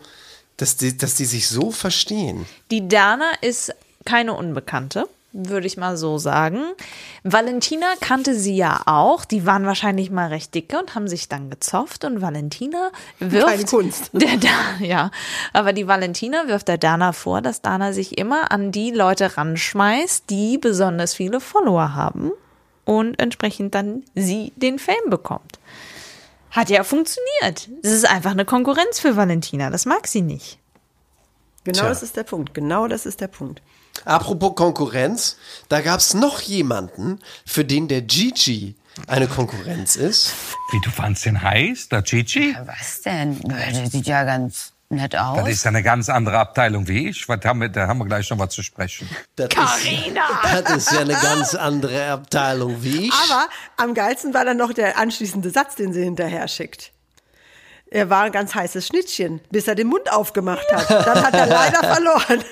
dass 0.56 0.76
die, 0.76 0.96
dass 0.96 1.14
die 1.14 1.24
sich 1.24 1.48
so 1.48 1.70
verstehen? 1.70 2.46
Die 2.70 2.88
Dana 2.88 3.30
ist 3.40 3.74
keine 4.04 4.34
Unbekannte, 4.34 5.06
würde 5.32 5.66
ich 5.66 5.76
mal 5.76 5.96
so 5.96 6.16
sagen. 6.16 6.62
Valentina 7.22 7.86
kannte 8.00 8.34
sie 8.34 8.56
ja 8.56 8.82
auch. 8.86 9.24
Die 9.24 9.44
waren 9.44 9.66
wahrscheinlich 9.66 10.10
mal 10.10 10.28
recht 10.28 10.54
dicke 10.54 10.78
und 10.78 10.94
haben 10.94 11.08
sich 11.08 11.28
dann 11.28 11.50
gezofft. 11.50 12.04
Und 12.04 12.22
Valentina 12.22 12.90
wirft 13.18 13.46
Keine 13.46 13.64
Kunst. 13.64 14.10
der 14.12 14.38
Dana, 14.38 14.80
ja. 14.80 15.10
Aber 15.52 15.74
die 15.74 15.86
Valentina 15.86 16.48
wirft 16.48 16.68
der 16.68 16.78
Dana 16.78 17.12
vor, 17.12 17.42
dass 17.42 17.60
Dana 17.60 17.92
sich 17.92 18.16
immer 18.16 18.50
an 18.50 18.72
die 18.72 18.90
Leute 18.90 19.36
ranschmeißt, 19.36 20.30
die 20.30 20.56
besonders 20.56 21.14
viele 21.14 21.40
Follower 21.40 21.94
haben 21.94 22.32
und 22.86 23.20
entsprechend 23.20 23.74
dann 23.74 24.02
sie 24.14 24.52
den 24.56 24.78
Fame 24.78 25.10
bekommt. 25.10 25.58
Hat 26.50 26.70
ja 26.70 26.82
funktioniert. 26.84 27.68
Es 27.82 27.92
ist 27.92 28.08
einfach 28.08 28.30
eine 28.30 28.44
Konkurrenz 28.44 29.00
für 29.00 29.16
Valentina. 29.16 29.70
Das 29.70 29.86
mag 29.86 30.06
sie 30.06 30.22
nicht. 30.22 30.58
Genau 31.64 31.80
Tja. 31.80 31.88
das 31.88 32.02
ist 32.02 32.16
der 32.16 32.22
Punkt. 32.22 32.54
Genau 32.54 32.88
das 32.88 33.04
ist 33.06 33.20
der 33.20 33.28
Punkt. 33.28 33.60
Apropos 34.04 34.54
Konkurrenz, 34.54 35.36
da 35.68 35.80
gab 35.80 36.00
es 36.00 36.14
noch 36.14 36.40
jemanden, 36.40 37.18
für 37.44 37.64
den 37.64 37.88
der 37.88 38.02
Gigi 38.02 38.76
eine 39.06 39.28
Konkurrenz 39.28 39.96
ist. 39.96 40.32
Wie, 40.72 40.80
du 40.82 40.90
fandst 40.90 41.26
den 41.26 41.42
heiß, 41.42 41.88
der 41.88 42.02
Gigi? 42.02 42.56
Was 42.64 43.02
denn? 43.02 43.40
Der 43.40 43.86
sieht 43.86 44.06
ja 44.06 44.24
ganz 44.24 44.72
nett 44.90 45.16
aus. 45.16 45.38
Das 45.38 45.48
ist 45.48 45.66
eine 45.66 45.82
ganz 45.82 46.08
andere 46.08 46.38
Abteilung 46.38 46.88
wie 46.88 47.08
ich. 47.08 47.28
Was 47.28 47.40
haben 47.44 47.60
wir, 47.60 47.68
da 47.68 47.86
haben 47.86 47.98
wir 47.98 48.06
gleich 48.06 48.28
noch 48.30 48.38
was 48.38 48.54
zu 48.54 48.62
sprechen. 48.62 49.08
Das 49.36 49.48
Carina! 49.48 50.22
Ist, 50.54 50.68
das 50.68 50.76
ist 50.76 50.92
ja 50.92 51.00
eine 51.00 51.14
ganz 51.14 51.54
andere 51.54 52.10
Abteilung 52.10 52.82
wie 52.82 53.08
ich. 53.08 53.12
Aber 53.12 53.48
am 53.76 53.94
geilsten 53.94 54.34
war 54.34 54.44
dann 54.44 54.56
noch 54.56 54.72
der 54.72 54.98
anschließende 54.98 55.50
Satz, 55.50 55.74
den 55.74 55.92
sie 55.92 56.02
hinterher 56.02 56.48
schickt. 56.48 56.92
Er 57.90 58.10
war 58.10 58.24
ein 58.24 58.32
ganz 58.32 58.54
heißes 58.54 58.86
Schnittchen, 58.86 59.40
bis 59.50 59.66
er 59.66 59.74
den 59.74 59.86
Mund 59.86 60.12
aufgemacht 60.12 60.66
hat. 60.72 60.90
Dann 60.90 61.24
hat 61.24 61.34
er 61.34 61.46
leider 61.46 61.80
verloren. 61.94 62.44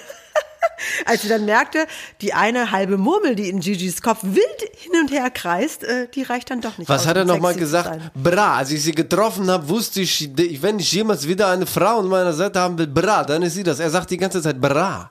Als 1.04 1.22
sie 1.22 1.28
dann 1.28 1.44
merkte, 1.44 1.86
die 2.20 2.32
eine 2.32 2.70
halbe 2.70 2.96
Murmel, 2.96 3.34
die 3.34 3.48
in 3.48 3.60
Gigi's 3.60 4.02
Kopf 4.02 4.20
wild 4.22 4.60
hin 4.76 4.92
und 5.00 5.10
her 5.10 5.30
kreist, 5.30 5.84
äh, 5.84 6.08
die 6.08 6.22
reicht 6.22 6.50
dann 6.50 6.60
doch 6.60 6.78
nicht 6.78 6.88
Was 6.88 7.02
aus, 7.02 7.06
hat 7.08 7.16
er 7.16 7.22
um 7.22 7.28
nochmal 7.28 7.54
gesagt? 7.54 8.12
Bra, 8.14 8.56
als 8.56 8.70
ich 8.70 8.82
sie 8.82 8.92
getroffen 8.92 9.50
habe, 9.50 9.68
wusste 9.68 10.00
ich, 10.00 10.30
wenn 10.62 10.78
ich 10.78 10.92
jemals 10.92 11.26
wieder 11.26 11.48
eine 11.48 11.66
Frau 11.66 12.00
an 12.00 12.08
meiner 12.08 12.32
Seite 12.32 12.60
haben 12.60 12.78
will, 12.78 12.86
bra, 12.86 13.24
dann 13.24 13.42
ist 13.42 13.54
sie 13.54 13.62
das. 13.62 13.78
Er 13.80 13.90
sagt 13.90 14.10
die 14.10 14.16
ganze 14.16 14.42
Zeit 14.42 14.60
bra. 14.60 15.10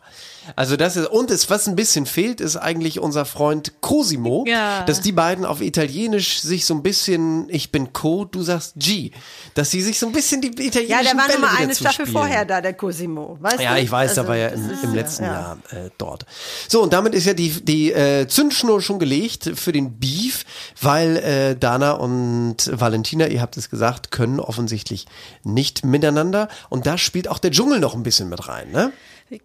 Also 0.56 0.78
das 0.78 0.96
ist, 0.96 1.08
und 1.08 1.32
es, 1.32 1.50
was 1.50 1.68
ein 1.68 1.76
bisschen 1.76 2.06
fehlt, 2.06 2.42
ist 2.42 2.58
eigentlich 2.58 3.00
unser 3.00 3.26
Freund 3.26 3.74
Cosimo, 3.82 4.44
Ja. 4.48 4.84
dass 4.86 5.02
die 5.02 5.12
beiden 5.12 5.46
auf 5.46 5.62
Italienisch 5.62 6.40
sich 6.42 6.66
so 6.66 6.74
ein 6.74 6.84
bisschen, 6.84 7.48
ich 7.50 7.72
bin 7.72 7.94
Co, 7.94 8.26
du 8.26 8.42
sagst 8.44 8.74
G, 8.78 9.12
dass 9.54 9.72
sie 9.72 9.82
sich 9.82 10.00
so 10.00 10.06
ein 10.08 10.12
bisschen 10.12 10.42
die 10.42 10.48
italienischen 10.50 10.90
Ja, 10.90 11.02
der 11.04 11.18
war 11.18 11.28
Bälle 11.28 11.40
mal 11.40 11.56
eine 11.58 11.74
Staffel 11.76 12.06
zuspielen. 12.06 12.12
vorher 12.14 12.46
da, 12.46 12.62
der 12.62 12.74
Cosimo. 12.74 13.38
Weißt 13.40 13.60
Ja, 13.60 13.76
du? 13.76 13.82
ich 13.82 13.92
weiß, 13.92 14.14
da 14.16 14.22
Also, 14.22 14.30
war 14.30 14.38
ja 14.38 14.48
im, 14.50 14.70
im 14.84 14.94
letzten 14.94 15.24
ja. 15.24 15.32
Jahr 15.34 15.58
äh, 15.72 15.90
dort. 15.98 16.26
So, 16.68 16.82
und 16.84 16.94
damit 16.94 17.14
ist 17.16 17.26
ja 17.26 17.34
die, 17.34 17.50
die 17.64 17.92
äh, 17.92 18.28
Zündschnur 18.28 18.82
schon 18.82 19.00
gelegt 19.00 19.52
für 19.56 19.72
den 19.72 20.00
Beef, 20.00 20.46
weil 20.82 21.18
äh, 21.18 21.56
Dana 21.56 21.92
und 21.94 22.58
Valentina, 22.72 23.28
ihr 23.28 23.42
habt 23.42 23.58
es 23.58 23.70
gesagt, 23.70 24.12
können 24.12 24.40
offensichtlich 24.40 25.06
nicht 25.44 25.86
miteinander. 25.86 26.48
Und 26.70 26.86
da 26.86 26.98
spielt 26.98 27.28
auch 27.28 27.40
der 27.40 27.52
Dschungel 27.52 27.80
noch 27.80 27.96
ein 27.96 28.04
bisschen 28.04 28.30
mit 28.30 28.48
rein, 28.48 28.72
ne? 28.72 28.92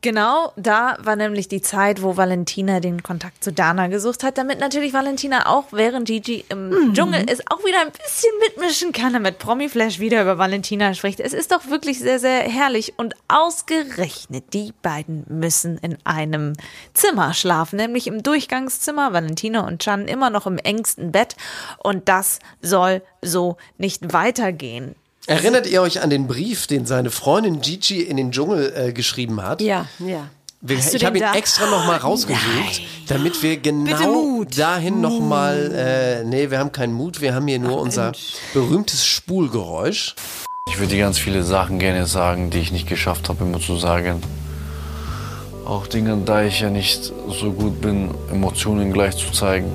Genau, 0.02 0.52
da 0.56 0.89
war 1.00 1.16
nämlich 1.16 1.48
die 1.48 1.60
Zeit, 1.60 2.02
wo 2.02 2.16
Valentina 2.16 2.80
den 2.80 3.02
Kontakt 3.02 3.42
zu 3.42 3.52
Dana 3.52 3.88
gesucht 3.88 4.22
hat, 4.22 4.38
damit 4.38 4.60
natürlich 4.60 4.92
Valentina 4.92 5.46
auch, 5.46 5.66
während 5.70 6.06
Gigi 6.06 6.44
im 6.48 6.92
Dschungel 6.94 7.28
ist, 7.30 7.50
auch 7.50 7.64
wieder 7.64 7.80
ein 7.80 7.92
bisschen 7.92 8.32
mitmischen 8.40 8.92
kann, 8.92 9.12
damit 9.12 9.38
Promiflash 9.38 9.98
wieder 9.98 10.22
über 10.22 10.38
Valentina 10.38 10.94
spricht. 10.94 11.20
Es 11.20 11.32
ist 11.32 11.52
doch 11.52 11.68
wirklich 11.68 11.98
sehr, 11.98 12.18
sehr 12.18 12.40
herrlich 12.40 12.94
und 12.96 13.14
ausgerechnet, 13.28 14.52
die 14.52 14.72
beiden 14.82 15.24
müssen 15.28 15.78
in 15.78 15.96
einem 16.04 16.54
Zimmer 16.94 17.34
schlafen, 17.34 17.76
nämlich 17.76 18.06
im 18.06 18.22
Durchgangszimmer, 18.22 19.12
Valentina 19.12 19.66
und 19.66 19.80
Chan 19.82 20.08
immer 20.08 20.30
noch 20.30 20.46
im 20.46 20.58
engsten 20.58 21.12
Bett 21.12 21.36
und 21.78 22.08
das 22.08 22.38
soll 22.60 23.02
so 23.22 23.56
nicht 23.78 24.12
weitergehen. 24.12 24.94
Erinnert 25.26 25.66
ihr 25.66 25.82
euch 25.82 26.02
an 26.02 26.10
den 26.10 26.26
Brief, 26.26 26.66
den 26.66 26.86
seine 26.86 27.10
Freundin 27.10 27.60
Gigi 27.60 28.02
in 28.02 28.16
den 28.16 28.32
Dschungel 28.32 28.72
äh, 28.74 28.92
geschrieben 28.92 29.42
hat? 29.42 29.60
Ja, 29.60 29.86
ja. 29.98 30.28
Wir, 30.62 30.76
ich 30.76 31.06
habe 31.06 31.16
ihn 31.16 31.22
da? 31.22 31.34
extra 31.34 31.64
nochmal 31.64 31.96
rausgesucht, 31.96 32.82
damit 33.08 33.42
wir 33.42 33.56
genau 33.56 34.44
dahin 34.44 35.00
nochmal, 35.00 35.72
äh, 35.74 36.24
nee, 36.24 36.50
wir 36.50 36.58
haben 36.58 36.70
keinen 36.70 36.92
Mut, 36.92 37.22
wir 37.22 37.34
haben 37.34 37.46
hier 37.46 37.58
nur 37.58 37.80
unser 37.80 38.12
berühmtes 38.52 39.06
Spulgeräusch. 39.06 40.14
Ich 40.68 40.78
würde 40.78 40.98
ganz 40.98 41.18
viele 41.18 41.44
Sachen 41.44 41.78
gerne 41.78 42.04
sagen, 42.04 42.50
die 42.50 42.58
ich 42.58 42.72
nicht 42.72 42.86
geschafft 42.86 43.30
habe, 43.30 43.42
immer 43.42 43.58
zu 43.58 43.76
sagen. 43.76 44.22
Auch 45.64 45.86
Dinge, 45.86 46.18
da 46.26 46.42
ich 46.42 46.60
ja 46.60 46.68
nicht 46.68 47.10
so 47.28 47.52
gut 47.52 47.80
bin, 47.80 48.10
Emotionen 48.30 48.92
gleich 48.92 49.16
zu 49.16 49.32
zeigen, 49.32 49.72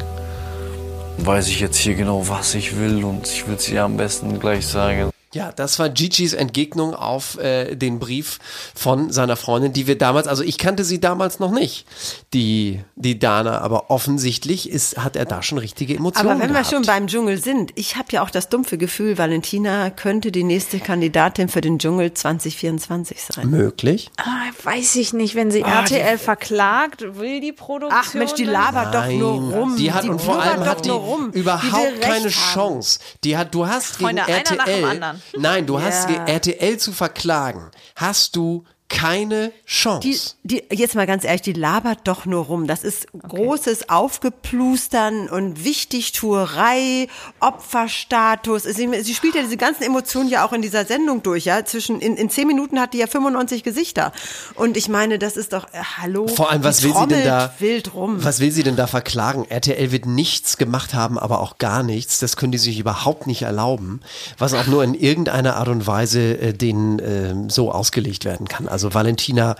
weiß 1.18 1.48
ich 1.48 1.62
jetzt 1.62 1.78
hier 1.78 1.96
genau, 1.96 2.28
was 2.28 2.54
ich 2.54 2.78
will 2.78 3.04
und 3.04 3.26
ich 3.26 3.48
will 3.48 3.56
es 3.56 3.68
ihr 3.70 3.84
am 3.84 3.98
besten 3.98 4.40
gleich 4.40 4.68
sagen. 4.68 5.10
Ja, 5.36 5.52
das 5.52 5.80
war 5.80 5.90
Gigi's 5.90 6.32
Entgegnung 6.32 6.94
auf 6.96 7.38
äh, 7.40 7.76
den 7.76 8.00
Brief 8.00 8.40
von 8.74 9.12
seiner 9.12 9.36
Freundin, 9.36 9.74
die 9.74 9.86
wir 9.86 9.98
damals, 9.98 10.28
also 10.28 10.44
ich 10.44 10.58
kannte 10.58 10.86
sie 10.86 11.02
damals 11.02 11.40
noch 11.40 11.52
nicht, 11.52 11.86
die, 12.34 12.80
die 12.96 13.20
Dana, 13.20 13.60
aber 13.60 13.92
offensichtlich 13.92 14.70
ist, 14.70 14.98
hat 14.98 15.18
er 15.18 15.26
da 15.26 15.44
schon 15.44 15.58
richtige 15.58 15.94
Emotionen 15.94 16.30
Aber 16.30 16.40
wenn 16.40 16.54
wir 16.54 16.62
gehabt. 16.62 16.74
schon 16.74 16.84
beim 16.84 17.08
Dschungel 17.08 17.38
sind, 17.38 17.74
ich 17.76 17.98
habe 17.98 18.08
ja 18.12 18.24
auch 18.24 18.30
das 18.30 18.48
dumpfe 18.48 18.78
Gefühl, 18.78 19.18
Valentina 19.18 19.90
könnte 19.90 20.32
die 20.32 20.46
nächste 20.46 20.80
Kandidatin 20.80 21.50
für 21.50 21.60
den 21.60 21.80
Dschungel 21.80 22.14
2024 22.14 23.22
sein. 23.22 23.50
Möglich. 23.50 24.12
Ah, 24.16 24.46
weiß 24.64 24.96
ich 24.96 25.12
nicht, 25.12 25.36
wenn 25.36 25.52
sie 25.52 25.64
RTL 25.64 26.18
verklagt, 26.18 27.02
will 27.20 27.42
die 27.42 27.52
Produktion. 27.52 28.02
Ach 28.02 28.14
Mensch, 28.14 28.36
die 28.36 28.46
labert 28.46 28.96
doch 28.96 29.10
nur 29.10 29.52
rum. 29.52 29.76
Die 29.76 29.92
hat 29.92 30.08
und 30.08 30.22
vor 30.22 30.42
allem 30.42 30.62
doch 30.62 30.68
hat 30.68 30.86
die 30.86 30.90
nur 30.90 31.00
rum. 31.00 31.32
Die 31.34 31.40
überhaupt 31.40 32.00
keine 32.00 32.24
haben. 32.24 32.30
Chance. 32.30 33.00
Die 33.26 33.36
hat, 33.36 33.54
du 33.54 33.68
hast 33.68 33.98
gegen 33.98 34.18
Freunde, 34.18 34.24
einer 34.24 34.38
nach 34.38 34.44
dem 34.44 34.60
RTL, 34.60 34.86
anderen. 34.86 35.25
Nein, 35.38 35.66
du 35.66 35.82
hast 35.82 36.08
gegen 36.08 36.26
RTL 36.28 36.78
zu 36.78 36.92
verklagen, 36.92 37.72
hast 37.96 38.36
du 38.36 38.66
keine 38.88 39.52
Chance. 39.66 40.36
Die, 40.44 40.62
die, 40.70 40.76
jetzt 40.76 40.96
mal 40.96 41.08
ganz 41.08 41.24
ehrlich, 41.24 41.42
die 41.42 41.54
labert 41.54 42.08
doch 42.08 42.26
nur 42.26 42.46
rum. 42.46 42.68
Das 42.68 42.84
ist 42.84 43.08
großes 43.14 43.90
Aufgeplustern 43.90 45.28
und 45.28 45.64
Wichtigtuerei, 45.64 47.08
Opferstatus. 47.40 48.64
Sie, 48.64 48.90
sie 49.02 49.16
spielt 49.16 49.36
ja 49.36 49.42
diese 49.42 49.58
ganzen 49.58 49.84
Emotionen 49.84 50.30
ja 50.30 50.46
auch 50.46 50.54
in 50.54 50.62
dieser 50.62 50.86
Sendung 50.86 51.24
durch, 51.24 51.46
ja. 51.46 51.66
Zwischen, 51.66 52.00
in, 52.00 52.16
in 52.16 52.30
zehn 52.30 52.48
Minuten 52.48 52.80
hat 52.80 52.94
die 52.94 53.00
ja 53.00 53.08
95 53.08 53.64
Gesichter. 53.64 54.12
Und 54.54 54.78
ich 54.78 54.88
meine, 54.88 55.18
das 55.18 55.36
ist 55.36 55.54
doch, 55.54 55.66
äh, 55.74 55.82
hallo. 55.98 56.28
Vor 56.28 56.52
allem, 56.52 56.64
was 56.64 56.84
will 56.84 56.94
sie 56.94 57.08
denn 57.08 57.26
da? 57.26 57.54
Wild 57.58 57.94
rum. 57.96 58.24
Was 58.24 58.40
will 58.40 58.52
sie 58.52 58.64
denn 58.64 58.76
da 58.76 58.86
verklagen? 58.86 59.46
RTL 59.50 59.92
wird 59.92 60.06
nichts 60.06 60.58
gemacht 60.58 60.94
haben, 60.94 61.18
aber 61.18 61.42
auch 61.42 61.58
gar 61.58 61.82
nichts. 61.82 62.20
Das 62.20 62.38
können 62.38 62.52
die 62.52 62.60
sich 62.60 62.80
überhaupt 62.80 63.26
nicht 63.26 63.42
erlauben, 63.42 64.02
was 64.38 64.54
auch 64.54 64.68
nur 64.68 64.84
in 64.84 64.94
irgendeiner 64.94 65.56
Art 65.56 65.70
und 65.70 65.88
Weise 65.88 66.38
äh, 66.38 66.54
denen 66.54 67.02
ähm, 67.04 67.50
so 67.50 67.72
ausgelegt 67.72 68.26
werden 68.26 68.48
kann. 68.48 68.68
Also 68.68 68.85
Valentina 68.94 69.56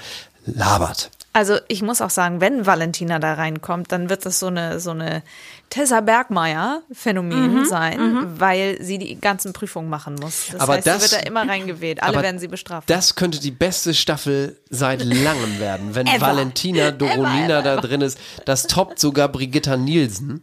labert. 0.46 1.10
Also 1.34 1.58
ich 1.68 1.82
muss 1.82 2.00
auch 2.00 2.12
sagen, 2.12 2.40
wenn 2.40 2.66
Valentina 2.66 3.20
da 3.20 3.34
reinkommt, 3.34 3.92
dann 3.92 4.10
wird 4.10 4.26
das 4.26 4.40
so 4.40 4.48
eine 4.48 4.80
so 4.80 4.92
eine 4.92 5.22
Tessa 5.70 6.00
Bergmeier 6.00 6.82
Phänomen 6.94 7.56
Mhm, 7.62 7.66
sein, 7.66 8.40
weil 8.40 8.78
sie 8.82 8.98
die 9.00 9.20
ganzen 9.20 9.52
Prüfungen 9.52 9.90
machen 9.90 10.16
muss. 10.16 10.46
Das 10.54 10.62
Aber 10.62 10.76
heißt, 10.76 10.88
das- 10.88 11.04
sie 11.04 11.12
wird 11.12 11.22
da 11.24 11.28
immer 11.28 11.46
reingewählt. 11.46 12.02
Alle 12.02 12.14
Aber 12.14 12.24
werden 12.24 12.40
sie 12.40 12.48
bestraft. 12.48 12.90
Das 12.90 13.16
könnte 13.16 13.42
die 13.42 13.52
beste 13.52 13.94
Staffel 13.94 14.58
seit 14.70 15.04
langem 15.04 15.60
werden, 15.60 15.94
wenn 15.94 16.08
Ever. 16.08 16.22
Valentina 16.28 16.92
Dorolina 16.92 17.62
da 17.62 17.82
drin 17.82 18.00
ist. 18.00 18.18
Das 18.46 18.68
toppt 18.68 18.98
sogar 19.00 19.28
Brigitta 19.28 19.76
Nielsen, 19.76 20.42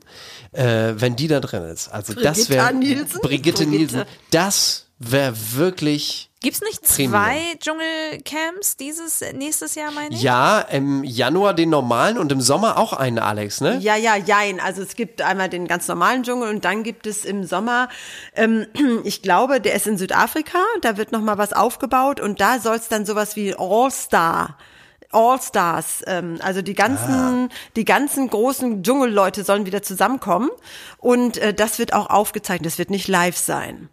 äh, 0.50 0.92
wenn 0.96 1.16
die 1.16 1.28
da 1.28 1.40
drin 1.40 1.62
ist. 1.62 1.88
Also 1.88 2.12
das 2.12 2.36
Brigitta 2.48 2.50
wäre 2.66 2.74
Nielsen? 2.74 3.20
Brigitte 3.22 3.64
Brigitte. 3.64 3.66
Nielsen. 3.66 4.02
Das 4.30 4.88
wäre 4.98 5.32
wirklich 5.54 6.28
Gibt's 6.42 6.60
nicht 6.60 6.82
Premium. 6.82 7.12
zwei 7.12 7.56
Dschungelcamps 7.58 8.76
dieses 8.76 9.22
nächstes 9.32 9.74
Jahr, 9.74 9.90
meine 9.92 10.14
ich? 10.14 10.22
ja 10.22 10.60
im 10.60 11.04
Januar 11.04 11.54
den 11.54 11.70
normalen 11.70 12.18
und 12.18 12.32
im 12.32 12.40
Sommer 12.40 12.78
auch 12.78 12.92
einen 12.92 13.18
Alex, 13.18 13.60
ne? 13.60 13.78
Ja, 13.78 13.96
ja, 13.96 14.16
jein. 14.16 14.60
Also 14.60 14.82
es 14.82 14.96
gibt 14.96 15.22
einmal 15.22 15.48
den 15.48 15.66
ganz 15.68 15.88
normalen 15.88 16.22
Dschungel 16.22 16.50
und 16.50 16.64
dann 16.64 16.82
gibt 16.82 17.06
es 17.06 17.24
im 17.24 17.44
Sommer, 17.44 17.88
ähm, 18.34 18.66
ich 19.04 19.22
glaube, 19.22 19.60
der 19.60 19.74
ist 19.74 19.86
in 19.86 19.96
Südafrika, 19.96 20.58
da 20.80 20.96
wird 20.96 21.12
noch 21.12 21.20
mal 21.20 21.38
was 21.38 21.52
aufgebaut 21.52 22.20
und 22.20 22.40
da 22.40 22.58
soll 22.58 22.76
es 22.76 22.88
dann 22.88 23.06
sowas 23.06 23.36
wie 23.36 23.54
All-Star 23.56 24.56
All-Stars, 25.12 26.02
ähm, 26.06 26.38
also 26.42 26.62
die 26.62 26.74
ganzen, 26.74 27.50
die 27.76 27.84
ganzen 27.84 28.28
großen 28.28 28.82
Dschungelleute 28.82 29.44
sollen 29.44 29.66
wieder 29.66 29.82
zusammenkommen 29.82 30.50
und 30.98 31.36
äh, 31.38 31.54
das 31.54 31.78
wird 31.78 31.92
auch 31.92 32.08
aufgezeichnet, 32.08 32.66
das 32.66 32.78
wird 32.78 32.90
nicht 32.90 33.08
live 33.08 33.36
sein. 33.36 33.88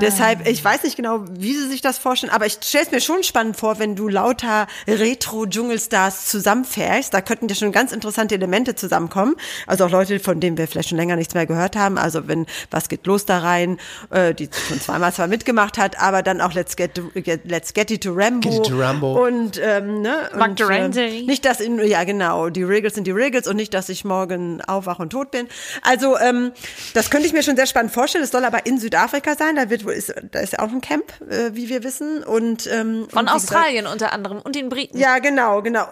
Deshalb, 0.00 0.46
ich 0.46 0.64
weiß 0.64 0.84
nicht 0.84 0.96
genau, 0.96 1.24
wie 1.30 1.54
sie 1.54 1.68
sich 1.68 1.80
das 1.80 1.98
vorstellen, 1.98 2.32
aber 2.32 2.46
ich 2.46 2.58
stelle 2.62 2.84
es 2.84 2.90
mir 2.90 3.00
schon 3.00 3.22
spannend 3.22 3.56
vor, 3.56 3.78
wenn 3.78 3.96
du 3.96 4.08
lauter 4.08 4.66
Retro-Dschungelstars 4.86 6.26
zusammenfährst. 6.26 7.12
Da 7.12 7.20
könnten 7.20 7.48
ja 7.48 7.54
schon 7.54 7.72
ganz 7.72 7.92
interessante 7.92 8.34
Elemente 8.34 8.74
zusammenkommen. 8.74 9.36
Also 9.66 9.86
auch 9.86 9.90
Leute, 9.90 10.20
von 10.20 10.40
denen 10.40 10.56
wir 10.56 10.68
vielleicht 10.68 10.90
schon 10.90 10.98
länger 10.98 11.16
nichts 11.16 11.34
mehr 11.34 11.46
gehört 11.46 11.76
haben. 11.76 11.98
Also 11.98 12.28
wenn 12.28 12.46
Was 12.70 12.88
geht 12.88 13.06
los 13.06 13.26
da 13.26 13.38
rein, 13.38 13.78
äh, 14.10 14.34
die 14.34 14.48
schon 14.68 14.80
zweimal 14.80 15.12
zwar 15.12 15.26
mitgemacht 15.26 15.78
hat, 15.78 15.98
aber 16.00 16.22
dann 16.22 16.40
auch 16.40 16.54
Let's 16.54 16.76
Get, 16.76 17.00
get 17.14 17.44
Let's 17.44 17.74
Get 17.74 17.90
It 17.90 18.04
to 18.04 18.12
Rambo. 18.12 18.48
Get 18.48 18.58
It 18.58 18.66
to 18.66 18.78
Rambo. 18.78 19.26
Und, 19.26 19.60
ähm, 19.62 20.02
ne? 20.02 20.30
Mark 20.36 20.50
und, 20.50 20.96
ähm, 20.96 21.26
nicht, 21.26 21.44
dass 21.44 21.60
in, 21.60 21.84
ja 21.84 22.04
genau, 22.04 22.48
die 22.48 22.62
Regels 22.62 22.94
sind 22.94 23.06
die 23.06 23.12
Regels 23.12 23.48
und 23.48 23.56
nicht, 23.56 23.74
dass 23.74 23.88
ich 23.88 24.04
morgen 24.04 24.62
aufwache 24.62 25.02
und 25.02 25.10
tot 25.10 25.30
bin. 25.30 25.48
Also 25.82 26.18
ähm, 26.18 26.52
das 26.94 27.10
könnte 27.10 27.26
ich 27.26 27.32
mir 27.32 27.42
schon 27.42 27.56
sehr 27.56 27.66
spannend 27.66 27.92
vorstellen. 27.92 28.24
Es 28.24 28.30
soll 28.30 28.44
aber 28.44 28.66
in 28.66 28.78
Südafrika 28.78 29.34
sein. 29.34 29.47
Da 29.56 29.70
wird 29.70 29.84
wohl 29.84 29.92
ist, 29.92 30.12
da 30.32 30.40
ist 30.40 30.52
ja 30.54 30.58
auch 30.60 30.68
ein 30.70 30.80
Camp, 30.80 31.12
äh, 31.30 31.50
wie 31.54 31.68
wir 31.68 31.82
wissen. 31.84 32.22
Und 32.24 32.66
ähm, 32.66 33.06
Von 33.10 33.20
und 33.20 33.30
wie 33.30 33.34
gesagt- 33.34 33.34
Australien 33.34 33.86
unter 33.86 34.12
anderem 34.12 34.40
und 34.40 34.54
den 34.56 34.68
Briten. 34.68 34.98
ja, 34.98 35.18
genau, 35.18 35.62
genau. 35.62 35.86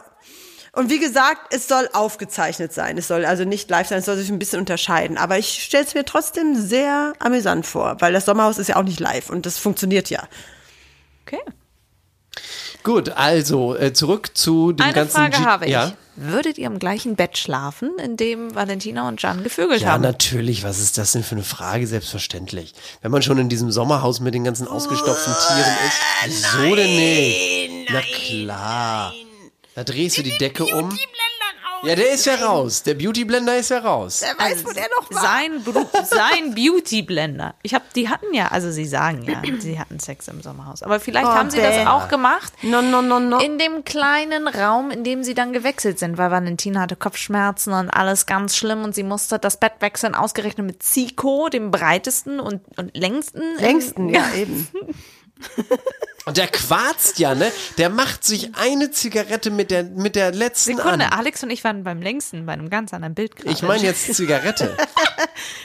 Und 0.72 0.90
wie 0.90 0.98
gesagt, 0.98 1.54
es 1.54 1.68
soll 1.68 1.88
aufgezeichnet 1.94 2.70
sein. 2.74 2.98
Es 2.98 3.08
soll 3.08 3.24
also 3.24 3.44
nicht 3.44 3.70
live 3.70 3.88
sein, 3.88 4.00
es 4.00 4.04
soll 4.04 4.16
sich 4.16 4.28
ein 4.28 4.38
bisschen 4.38 4.58
unterscheiden. 4.60 5.16
Aber 5.16 5.38
ich 5.38 5.62
stelle 5.62 5.84
es 5.84 5.94
mir 5.94 6.04
trotzdem 6.04 6.54
sehr 6.54 7.14
amüsant 7.18 7.64
vor, 7.66 7.96
weil 8.00 8.12
das 8.12 8.26
Sommerhaus 8.26 8.58
ist 8.58 8.68
ja 8.68 8.76
auch 8.76 8.82
nicht 8.82 9.00
live 9.00 9.30
und 9.30 9.46
das 9.46 9.56
funktioniert 9.56 10.10
ja. 10.10 10.28
Okay. 11.26 11.40
Gut, 12.86 13.08
also 13.10 13.74
äh, 13.76 13.92
zurück 13.92 14.30
zu 14.34 14.70
dem 14.72 14.84
Eine 14.84 14.92
ganzen 14.94 15.16
Frage 15.16 15.36
G- 15.38 15.44
habe 15.44 15.64
ich. 15.66 15.72
Ja? 15.72 15.92
Würdet 16.14 16.56
ihr 16.56 16.66
im 16.68 16.78
gleichen 16.78 17.16
Bett 17.16 17.36
schlafen, 17.36 17.90
in 18.02 18.16
dem 18.16 18.54
Valentina 18.54 19.06
und 19.08 19.20
Jan 19.20 19.42
gevögelt 19.42 19.82
Ja, 19.82 19.88
haben? 19.94 20.02
natürlich. 20.02 20.62
Was 20.62 20.78
ist 20.78 20.96
das 20.96 21.10
denn 21.12 21.24
für 21.24 21.34
eine 21.34 21.42
Frage? 21.42 21.86
Selbstverständlich. 21.86 22.72
Wenn 23.02 23.10
man 23.10 23.22
schon 23.22 23.38
in 23.38 23.48
diesem 23.48 23.70
Sommerhaus 23.72 24.20
mit 24.20 24.32
den 24.34 24.44
ganzen 24.44 24.68
ausgestopften 24.68 25.34
Tieren 25.34 25.76
ist. 25.88 26.00
Wieso 26.54 26.74
denn 26.76 26.96
nicht? 26.96 27.90
Na 27.90 28.00
klar. 28.00 29.12
Da 29.74 29.82
drehst 29.84 30.16
du 30.16 30.22
die 30.22 30.38
Decke 30.38 30.64
um. 30.64 30.88
Ja, 31.86 31.94
der 31.94 32.10
ist 32.12 32.26
ja 32.26 32.34
raus. 32.34 32.82
Der 32.82 32.94
Beauty 32.94 33.24
Blender 33.24 33.56
ist 33.56 33.70
ja 33.70 33.78
raus. 33.78 34.22
Wer 34.24 34.44
weiß, 34.44 34.64
wo 34.64 34.72
der 34.72 34.86
noch 34.98 35.10
war. 35.10 35.22
Sein, 35.22 35.62
sein 36.04 36.54
Beauty 36.54 37.02
Blender. 37.02 37.54
Ich 37.62 37.74
habe, 37.74 37.84
die 37.94 38.08
hatten 38.08 38.34
ja, 38.34 38.48
also 38.48 38.72
sie 38.72 38.84
sagen 38.84 39.22
ja, 39.22 39.40
sie 39.60 39.78
hatten 39.78 40.00
Sex 40.00 40.26
im 40.28 40.42
Sommerhaus. 40.42 40.82
Aber 40.82 40.98
vielleicht 40.98 41.26
Oh, 41.26 41.30
haben 41.30 41.50
sie 41.50 41.58
das 41.60 41.86
auch 41.86 42.08
gemacht. 42.08 42.52
No, 42.62 42.82
no, 42.82 43.02
no, 43.02 43.20
no. 43.20 43.38
In 43.38 43.58
dem 43.58 43.84
kleinen 43.84 44.48
Raum, 44.48 44.90
in 44.90 45.04
dem 45.04 45.22
sie 45.22 45.34
dann 45.34 45.52
gewechselt 45.52 45.98
sind, 45.98 46.18
weil 46.18 46.30
Valentina 46.30 46.80
hatte 46.80 46.96
Kopfschmerzen 46.96 47.72
und 47.72 47.90
alles 47.90 48.26
ganz 48.26 48.56
schlimm 48.56 48.82
und 48.82 48.94
sie 48.94 49.04
musste 49.04 49.38
das 49.38 49.58
Bett 49.58 49.74
wechseln, 49.80 50.14
ausgerechnet 50.14 50.66
mit 50.66 50.82
Zico, 50.82 51.48
dem 51.48 51.70
breitesten 51.70 52.40
und, 52.40 52.62
und 52.78 52.96
längsten. 52.96 53.42
Längsten, 53.58 54.08
ja, 54.08 54.24
eben. 54.34 54.68
Und 56.26 56.38
der 56.38 56.48
quarzt 56.48 57.20
ja, 57.20 57.36
ne? 57.36 57.52
Der 57.78 57.88
macht 57.88 58.24
sich 58.24 58.56
eine 58.56 58.90
Zigarette 58.90 59.52
mit 59.52 59.70
der, 59.70 59.84
mit 59.84 60.16
der 60.16 60.32
letzten 60.32 60.76
Sekunde, 60.76 61.06
an. 61.06 61.12
Alex 61.18 61.44
und 61.44 61.50
ich 61.50 61.62
waren 61.62 61.84
beim 61.84 62.02
längsten, 62.02 62.46
bei 62.46 62.52
einem 62.52 62.68
ganz 62.68 62.92
anderen 62.92 63.14
Bild 63.14 63.36
gerade. 63.36 63.50
Ich 63.50 63.62
meine 63.62 63.84
jetzt 63.84 64.12
Zigarette. 64.14 64.76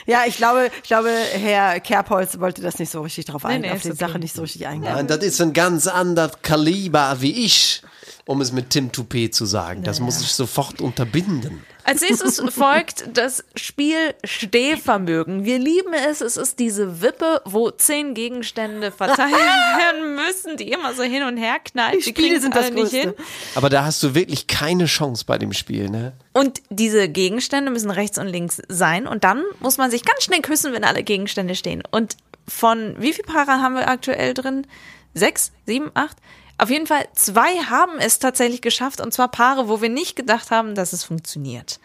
Ja, 0.06 0.24
ich 0.26 0.36
glaube, 0.36 0.70
ich 0.82 0.88
glaube, 0.88 1.10
Herr 1.10 1.78
Kerbholz 1.80 2.38
wollte 2.40 2.62
das 2.62 2.78
nicht 2.78 2.90
so 2.90 3.02
richtig 3.02 3.26
drauf 3.26 3.44
Nee, 3.44 3.50
ein, 3.50 3.60
nee, 3.62 3.70
auf 3.70 3.82
die 3.82 3.90
okay. 3.90 3.98
Sache 3.98 4.18
nicht 4.18 4.34
so 4.34 4.42
richtig 4.42 4.66
eingehen. 4.66 4.92
Nein, 4.92 5.06
das 5.06 5.18
ist 5.18 5.40
ein 5.40 5.52
ganz 5.52 5.86
anderes 5.86 6.32
Kaliber 6.42 7.16
wie 7.20 7.44
ich, 7.44 7.82
um 8.26 8.40
es 8.40 8.52
mit 8.52 8.70
Tim 8.70 8.90
Toupet 8.92 9.34
zu 9.34 9.46
sagen. 9.46 9.82
Das 9.84 10.00
muss 10.00 10.20
ich 10.20 10.32
sofort 10.32 10.80
unterbinden. 10.80 11.64
Als 11.84 12.00
nächstes 12.00 12.40
folgt 12.54 13.04
das 13.14 13.44
Spiel 13.56 14.14
Stehvermögen. 14.24 15.44
Wir 15.44 15.58
lieben 15.58 15.92
es. 15.92 16.20
Es 16.20 16.36
ist 16.36 16.58
diese 16.58 17.02
Wippe, 17.02 17.42
wo 17.44 17.70
zehn 17.70 18.14
Gegenstände 18.14 18.92
verteilt 18.92 19.32
werden 19.32 20.14
müssen, 20.26 20.56
die 20.56 20.70
immer 20.70 20.94
so 20.94 21.02
hin 21.02 21.22
und 21.24 21.36
her 21.36 21.56
knallt. 21.64 21.94
Die 22.06 22.10
Spiele 22.10 22.40
sind 22.40 22.54
das 22.54 22.70
nicht 22.70 22.90
hin. 22.92 23.14
Größte. 23.14 23.22
Aber 23.56 23.68
da 23.68 23.84
hast 23.84 24.02
du 24.02 24.14
wirklich 24.14 24.46
keine 24.46 24.86
Chance 24.86 25.24
bei 25.26 25.38
dem 25.38 25.52
Spiel, 25.52 25.90
ne? 25.90 26.12
Und 26.32 26.62
diese 26.70 27.08
Gegenstände 27.08 27.70
müssen 27.70 27.90
rechts 27.90 28.18
und 28.18 28.28
links 28.28 28.62
sein. 28.68 29.06
Und 29.06 29.24
dann 29.24 29.42
muss 29.60 29.76
man 29.78 29.90
sich 29.90 30.04
ganz 30.04 30.24
schnell 30.24 30.40
küssen, 30.40 30.72
wenn 30.72 30.84
alle 30.84 31.02
Gegenstände 31.02 31.54
stehen. 31.54 31.82
Und 31.90 32.16
von 32.46 32.94
wie 32.98 33.12
viel 33.12 33.24
Paaren 33.24 33.62
haben 33.62 33.74
wir 33.74 33.88
aktuell 33.88 34.34
drin? 34.34 34.66
Sechs, 35.14 35.52
sieben, 35.66 35.90
acht? 35.94 36.16
Auf 36.62 36.70
jeden 36.70 36.86
Fall 36.86 37.08
zwei 37.14 37.56
haben 37.56 37.98
es 37.98 38.20
tatsächlich 38.20 38.62
geschafft. 38.62 39.00
Und 39.00 39.12
zwar 39.12 39.26
Paare, 39.26 39.68
wo 39.68 39.82
wir 39.82 39.88
nicht 39.88 40.14
gedacht 40.14 40.52
haben, 40.52 40.76
dass 40.76 40.92
es 40.92 41.02
funktioniert. 41.02 41.80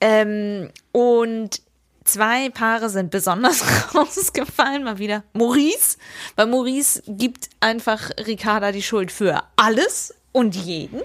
Ähm, 0.00 0.70
und 0.92 1.60
zwei 2.04 2.50
Paare 2.50 2.88
sind 2.88 3.10
besonders 3.10 3.64
rausgefallen, 3.94 4.84
mal 4.84 4.98
wieder. 4.98 5.24
Maurice, 5.32 5.98
weil 6.36 6.46
Maurice 6.46 7.02
gibt 7.08 7.48
einfach 7.58 8.10
Ricarda 8.28 8.70
die 8.70 8.84
Schuld 8.84 9.10
für 9.10 9.42
alles 9.56 10.14
und 10.32 10.54
jeden. 10.54 11.00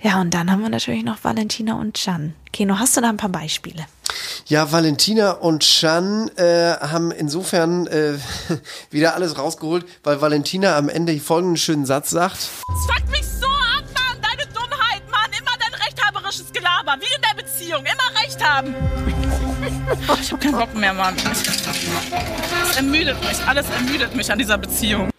Ja, 0.00 0.20
und 0.20 0.32
dann 0.34 0.50
haben 0.50 0.62
wir 0.62 0.68
natürlich 0.68 1.04
noch 1.04 1.22
Valentina 1.22 1.74
und 1.74 1.94
Can. 1.94 2.34
Keno, 2.52 2.78
hast 2.78 2.96
du 2.96 3.00
da 3.00 3.08
ein 3.08 3.16
paar 3.16 3.30
Beispiele? 3.30 3.86
Ja, 4.46 4.70
Valentina 4.72 5.30
und 5.30 5.62
Chan 5.62 6.30
äh, 6.36 6.74
haben 6.80 7.10
insofern 7.12 7.86
äh, 7.86 8.14
wieder 8.90 9.14
alles 9.14 9.38
rausgeholt, 9.38 9.86
weil 10.02 10.20
Valentina 10.20 10.76
am 10.76 10.88
Ende 10.88 11.18
folgenden 11.20 11.56
schönen 11.56 11.86
Satz 11.86 12.10
sagt. 12.10 12.36
Es 12.36 12.86
fuckt 12.86 13.10
mich 13.10 13.24
so 13.24 13.46
ab, 13.46 13.84
Mann, 13.94 14.20
deine 14.20 14.46
Dummheit, 14.52 15.02
Mann. 15.10 15.30
Immer 15.30 15.52
dein 15.58 15.80
rechthaberisches 15.80 16.52
Gelaber, 16.52 16.96
wie 17.00 17.14
in 17.14 17.22
der 17.22 17.42
Beziehung. 17.42 17.80
Immer 17.80 18.22
Recht 18.22 18.44
haben. 18.44 18.74
Oh, 20.08 20.16
ich 20.20 20.32
hab 20.32 20.40
keinen 20.40 20.58
Bock 20.58 20.74
mehr, 20.74 20.92
Mann. 20.92 21.14
Es 22.70 22.76
ermüdet 22.76 23.20
mich, 23.20 23.46
alles 23.46 23.66
ermüdet 23.70 24.14
mich 24.14 24.30
an 24.30 24.38
dieser 24.38 24.58
Beziehung. 24.58 25.11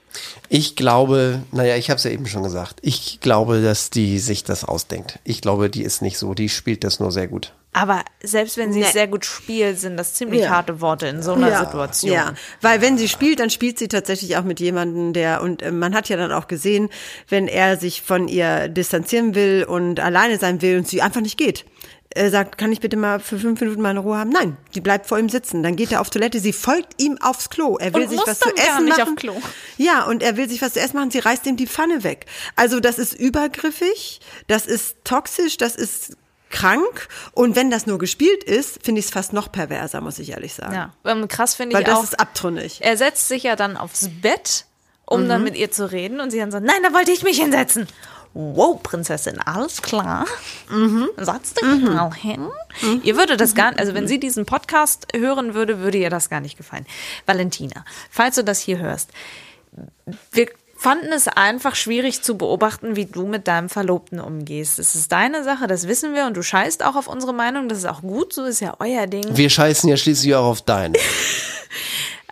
Ich 0.49 0.75
glaube, 0.75 1.41
naja, 1.51 1.75
ich 1.77 1.89
habe 1.89 1.97
es 1.97 2.03
ja 2.03 2.12
eben 2.12 2.27
schon 2.27 2.43
gesagt, 2.43 2.79
ich 2.82 3.19
glaube, 3.21 3.62
dass 3.62 3.89
die 3.89 4.19
sich 4.19 4.43
das 4.43 4.63
ausdenkt. 4.65 5.19
Ich 5.23 5.41
glaube, 5.41 5.69
die 5.69 5.84
ist 5.84 6.01
nicht 6.01 6.17
so, 6.17 6.34
die 6.34 6.49
spielt 6.49 6.84
das 6.84 6.99
nur 6.99 7.12
sehr 7.12 7.27
gut. 7.27 7.53
Aber 7.75 8.03
selbst 8.21 8.58
wenn 8.58 8.71
sie 8.71 8.82
es 8.82 8.88
Nee. 8.89 8.93
sehr 8.93 9.08
gut 9.08 9.25
spielt, 9.25 9.79
sind 9.79 9.97
das 9.97 10.13
ziemlich 10.13 10.41
Ja. 10.41 10.49
harte 10.51 10.79
Worte 10.79 11.08
in 11.08 11.23
so 11.23 11.34
einer 11.34 11.49
ja, 11.49 11.65
Situation. 11.65 12.12
Ja, 12.13 12.34
weil 12.62 12.82
wenn 12.82 12.99
sie 12.99 13.10
spielt, 13.10 13.39
dann 13.39 13.49
spielt 13.49 13.79
sie 13.79 13.88
tatsächlich 13.88 14.38
auch 14.38 14.43
mit 14.43 14.60
jemandem, 14.60 15.12
der, 15.13 15.41
und 15.41 15.63
äh, 15.63 15.71
man 15.71 15.95
hat 15.95 16.08
ja 16.08 16.15
dann 16.17 16.32
auch 16.32 16.47
gesehen, 16.47 16.89
wenn 17.29 17.47
er 17.47 17.77
sich 17.77 18.03
von 18.03 18.27
ihr 18.27 18.67
distanzieren 18.69 19.34
will 19.34 19.65
und 19.67 19.99
alleine 19.99 20.38
sein 20.38 20.62
will 20.62 20.77
und 20.77 20.88
sie 20.88 21.01
einfach 21.01 21.21
nicht 21.21 21.38
geht. 21.38 21.65
Er 22.15 22.30
sagt, 22.30 22.58
kann 22.60 22.71
ich 22.71 22.80
bitte 22.80 22.95
mal 22.95 23.19
für 23.19 23.39
fünf 23.39 23.60
Minuten 23.60 23.82
meine 23.82 23.99
Ruhe 23.99 24.17
haben? 24.17 24.30
Nein, 24.30 24.56
die 24.76 24.82
bleibt 24.82 25.08
vor 25.08 25.17
ihm 25.17 25.30
sitzen. 25.30 25.63
Dann 25.63 25.76
geht 25.76 25.91
er 25.91 25.99
auf 26.02 26.10
Toilette, 26.12 26.39
sie 26.39 26.54
folgt 26.54 27.02
ihm 27.02 27.17
aufs 27.21 27.49
Klo. 27.49 27.78
Er 27.78 27.93
will 27.93 28.04
Und 28.04 28.10
sich 28.10 28.19
was 28.26 28.39
zu 28.39 28.49
essen 28.56 28.86
machen. 28.88 29.02
auf 29.02 29.15
Klo. 29.15 29.36
Ja, 29.78 30.04
und 30.06 30.21
er 30.21 30.38
will 30.38 30.47
sich 30.47 30.62
was 30.62 30.73
zu 30.73 30.80
essen 30.80 30.95
machen, 30.97 31.10
sie 31.12 31.19
reißt 31.19 31.45
ihm 31.47 31.58
die 31.58 31.65
Pfanne 31.67 32.04
weg. 32.04 32.28
Also 32.56 32.80
das 32.80 32.99
ist 32.99 33.13
übergriffig, 33.13 34.21
das 34.47 34.65
ist 34.67 34.97
toxisch, 35.04 35.58
das 35.58 35.76
ist 35.76 36.15
krank 36.49 37.08
und 37.32 37.56
wenn 37.56 37.71
das 37.71 37.88
nur 37.88 37.97
gespielt 37.97 38.43
ist, 38.43 38.84
finde 38.86 38.99
ich 38.99 39.06
es 39.08 39.12
fast 39.12 39.34
noch 39.34 39.52
perverser, 39.52 40.02
muss 40.02 40.19
ich 40.19 40.30
ehrlich 40.30 40.54
sagen. 40.54 40.73
Ja, 40.76 40.93
ähm, 41.06 41.28
krass 41.28 41.56
finde 41.56 41.73
Weil 41.76 41.82
ich 41.82 41.88
das 41.88 41.97
auch. 41.97 42.04
ist 42.04 42.19
abtrünnig. 42.19 42.78
Er 42.82 42.95
setzt 42.95 43.28
sich 43.28 43.41
ja 43.41 43.56
dann 43.56 43.76
aufs 43.76 44.10
Bett, 44.21 44.65
um 45.06 45.23
Mhm. 45.23 45.30
dann 45.30 45.43
mit 45.43 45.56
ihr 45.58 45.71
zu 45.71 45.91
reden 45.91 46.19
und 46.19 46.30
sie 46.30 46.38
dann 46.38 46.52
so, 46.52 46.60
nein, 46.60 46.78
da 46.84 46.93
wollte 46.93 47.12
ich 47.12 47.23
mich 47.23 47.39
hinsetzen. 47.41 47.88
Wow, 48.34 48.82
Prinzessin, 48.82 49.39
alles 49.39 49.82
klar. 49.82 50.26
Mhm. 50.69 51.10
Setz 51.17 51.54
dich 51.54 51.82
mal 51.82 52.13
hin. 52.13 52.50
Ihr 53.04 53.15
würde 53.15 53.38
das 53.38 53.54
gar 53.54 53.78
also 53.78 53.93
wenn 53.93 54.08
sie 54.08 54.19
diesen 54.19 54.46
Podcast 54.46 55.08
hören 55.15 55.54
würde, 55.54 55.80
würde 55.80 56.00
ihr 56.00 56.10
das 56.10 56.30
gar 56.30 56.41
nicht 56.41 56.58
gefallen. 56.58 56.86
Valentina, 57.26 57.86
falls 58.10 58.36
du 58.36 58.43
das 58.43 58.60
hier 58.60 58.80
hörst, 58.80 59.12
wir 60.32 60.48
fanden 60.76 61.13
es 61.13 61.28
einfach 61.30 61.76
schwierig 61.76 62.24
zu 62.24 62.38
beobachten, 62.38 62.96
wie 62.96 63.06
du 63.06 63.26
mit 63.26 63.48
deinem 63.48 63.69
Verlobten 63.69 64.19
umgehst. 64.19 64.80
Es 64.80 64.96
ist 64.96 65.12
deine 65.12 65.43
Sache, 65.43 65.67
das 65.67 65.88
wissen 65.88 66.13
wir 66.13 66.26
und 66.26 66.36
du 66.36 66.43
scheißt 66.43 66.84
auch 66.84 66.96
auf 66.96 67.08
unsere 67.08 67.34
Meinung, 67.34 67.69
das 67.69 67.78
ist 67.80 67.86
auch 67.86 68.02
gut, 68.02 68.34
so 68.34 68.43
ist 68.43 68.60
ja 68.60 68.76
euer 68.80 69.08
Ding. 69.08 69.24
Wir 69.38 69.50
scheißen 69.50 69.89
ja 69.89 69.96
schließlich 69.96 70.36
auch 70.36 70.46
auf 70.46 70.62
deine. 70.62 70.98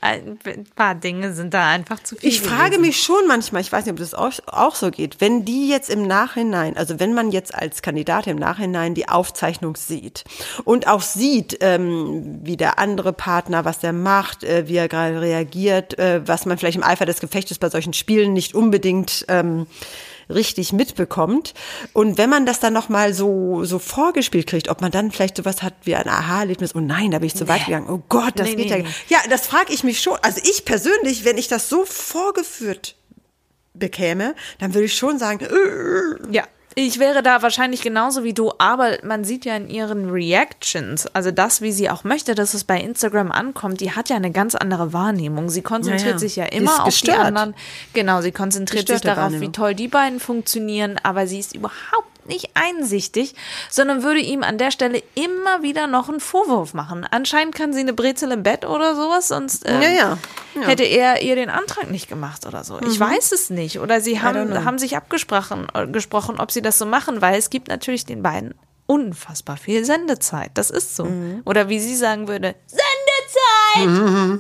Ein 0.04 0.40
paar 0.76 0.96
Dinge 0.96 1.32
sind 1.34 1.54
da 1.54 1.68
einfach 1.70 2.02
zu 2.02 2.16
viel. 2.16 2.28
Ich 2.28 2.42
frage 2.42 2.72
gewesen. 2.72 2.82
mich 2.82 3.04
schon 3.04 3.28
manchmal, 3.28 3.62
ich 3.62 3.72
weiß 3.72 3.86
nicht, 3.86 3.92
ob 3.92 4.00
das 4.00 4.16
auch, 4.16 4.32
auch 4.48 4.74
so 4.74 4.90
geht, 4.90 5.22
wenn 5.22 5.46
die 5.46 5.70
jetzt 5.70 5.92
im 5.92 6.08
Nachhinein, 6.08 6.76
also 6.76 7.00
wenn 7.00 7.14
man 7.14 7.32
jetzt 7.32 7.54
als 7.54 7.84
Kandidat 7.84 8.26
im 8.26 8.38
Nachhinein 8.38 8.96
die 8.96 9.08
Aufzeichnung 9.08 9.76
sieht 9.76 10.24
und 10.64 10.88
auch 10.88 11.04
sieht, 11.04 11.60
ähm, 11.62 12.40
wie 12.42 12.58
der 12.58 12.80
andere 12.80 13.14
Partner, 13.14 13.64
was 13.64 13.78
der 13.78 13.94
macht, 13.94 14.44
äh, 14.44 14.68
wie 14.68 14.78
er 14.78 14.88
gerade 14.88 15.22
reagiert, 15.22 16.00
äh, 16.00 16.28
was 16.28 16.48
man 16.48 16.58
vielleicht 16.58 16.78
im 16.78 16.84
Eifer 16.84 17.06
des 17.06 17.20
Gefechtes 17.20 17.60
bei 17.60 17.70
solchen 17.70 17.94
Spielen 17.94 18.34
nicht 18.34 18.56
unbedingt 18.56 19.26
ähm, 19.28 19.68
richtig 20.34 20.74
mitbekommt. 20.74 21.54
Und 21.94 22.18
wenn 22.18 22.30
man 22.30 22.46
das 22.46 22.60
dann 22.60 22.74
nochmal 22.74 23.14
so, 23.14 23.64
so 23.66 23.80
vorgespielt 23.80 24.48
kriegt, 24.48 24.70
ob 24.70 24.82
man 24.82 24.92
dann 24.92 25.12
vielleicht 25.12 25.38
sowas 25.38 25.62
hat 25.62 25.74
wie 25.84 25.96
ein 25.96 26.08
Aha-Erlebnis, 26.08 26.76
oh 26.76 26.80
nein, 26.80 27.12
da 27.12 27.20
bin 27.20 27.28
ich 27.28 27.36
zu 27.36 27.48
weit 27.48 27.66
gegangen, 27.66 27.88
oh 27.90 28.02
Gott, 28.10 28.34
das 28.36 28.48
Nee, 28.50 28.56
geht 28.56 28.72
nee, 28.72 28.86
ja. 29.10 29.18
Ja, 29.18 29.30
das 29.30 29.46
frage 29.48 29.74
ich 29.74 29.84
mich 29.84 30.02
schon. 30.02 30.18
Also 30.22 30.42
ich 30.44 30.66
persönlich, 30.66 31.26
wenn 31.26 31.38
ich 31.38 31.48
das 31.48 31.70
so 31.70 31.86
vorgeführt 31.86 32.96
bekäme, 33.74 34.36
dann 34.60 34.74
würde 34.74 34.86
ich 34.86 34.96
schon 34.96 35.18
sagen, 35.20 35.40
äh, 35.46 36.34
Ja. 36.34 36.44
Ich 36.76 37.00
wäre 37.00 37.22
da 37.22 37.42
wahrscheinlich 37.42 37.82
genauso 37.82 38.24
wie 38.24 38.34
du, 38.34 38.52
aber 38.58 38.98
man 39.04 39.24
sieht 39.24 39.46
ja 39.46 39.56
in 39.56 39.70
ihren 39.70 40.10
Reactions, 40.10 41.06
also 41.08 41.32
das, 41.32 41.62
wie 41.62 41.72
sie 41.72 41.90
auch 41.90 42.04
möchte, 42.04 42.34
dass 42.36 42.54
es 42.54 42.64
bei 42.64 42.80
Instagram 42.80 43.32
ankommt, 43.32 43.82
die 43.82 43.92
hat 43.92 44.10
ja 44.10 44.16
eine 44.16 44.32
ganz 44.32 44.56
andere 44.56 44.94
Wahrnehmung. 44.94 45.50
Sie 45.50 45.62
konzentriert 45.62 46.06
Ja, 46.06 46.12
ja. 46.12 46.18
sich 46.20 46.36
ja 46.38 46.46
immer 46.46 46.80
auf 46.82 46.86
gestört. 46.86 47.18
die 47.18 47.22
anderen. 47.22 47.56
Genau, 47.94 48.22
sie 48.22 48.32
konzentriert 48.32 48.88
sich 48.88 48.96
Gestörte 49.02 49.20
darauf, 49.20 49.40
wie 49.42 49.52
toll 49.52 49.76
die 49.76 49.88
beiden 49.90 50.20
funktionieren, 50.20 51.00
aber 51.04 51.28
sie 51.28 51.40
ist 51.40 51.56
überhaupt 51.56 52.11
nicht 52.28 52.52
einsichtig, 52.54 53.36
sondern 53.70 54.04
würde 54.04 54.20
ihm 54.20 54.44
an 54.44 54.58
der 54.58 54.72
Stelle 54.72 55.02
immer 55.16 55.62
wieder 55.64 55.88
noch 55.88 56.10
einen 56.10 56.20
Vorwurf 56.20 56.74
machen. 56.74 57.06
Anscheinend 57.10 57.56
kann 57.56 57.74
sie 57.74 57.80
eine 57.82 57.94
Brezel 57.94 58.32
im 58.32 58.44
Bett 58.44 58.66
oder 58.66 58.96
sowas, 58.96 59.28
sonst 59.30 59.64
ähm, 59.66 59.82
Ja, 59.82 59.90
ja. 59.90 60.18
Ja. 60.56 60.62
hätte 60.68 60.84
er 60.84 61.22
ihr 61.22 61.36
den 61.36 61.50
Antrag 61.50 61.90
nicht 61.92 62.08
gemacht 62.10 62.46
oder 62.46 62.64
so. 62.64 62.80
Ich 62.82 63.00
Mhm. 63.00 63.04
weiß 63.04 63.32
es 63.32 63.50
nicht. 63.50 63.80
Oder 63.80 64.02
sie 64.02 64.22
haben, 64.22 64.66
haben 64.66 64.78
sich 64.80 64.96
abgesprochen, 64.98 65.68
äh, 65.74 65.88
gesprochen, 65.88 66.40
ob 66.40 66.52
sie 66.52 66.62
das 66.62 66.78
so 66.78 66.86
machen, 66.86 67.22
weil 67.22 67.38
es 67.40 67.50
gibt 67.50 67.68
natürlich 67.70 68.06
den 68.06 68.22
beiden 68.24 68.54
unfassbar 68.88 69.56
viel 69.58 69.86
Sendezeit. 69.86 70.52
Das 70.56 70.70
ist 70.70 70.96
so. 70.96 71.06
Mhm. 71.06 71.42
Oder 71.46 71.70
wie 71.70 71.80
sie 71.80 71.96
sagen 71.96 72.28
würde, 72.28 72.56
Sendezeit! 73.76 74.40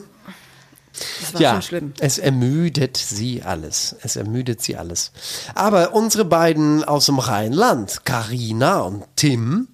Das 1.21 1.34
war 1.34 1.41
ja, 1.41 1.51
schon 1.54 1.62
schlimm. 1.62 1.93
es 1.99 2.17
ermüdet 2.17 2.97
sie 2.97 3.43
alles. 3.43 3.95
Es 4.04 4.15
ermüdet 4.15 4.62
sie 4.62 4.77
alles. 4.77 5.12
Aber 5.56 5.93
unsere 5.93 6.25
beiden 6.25 6.84
aus 6.84 7.06
dem 7.08 7.19
Rheinland, 7.19 8.06
Karina 8.06 8.82
und 8.82 9.04
Tim, 9.15 9.67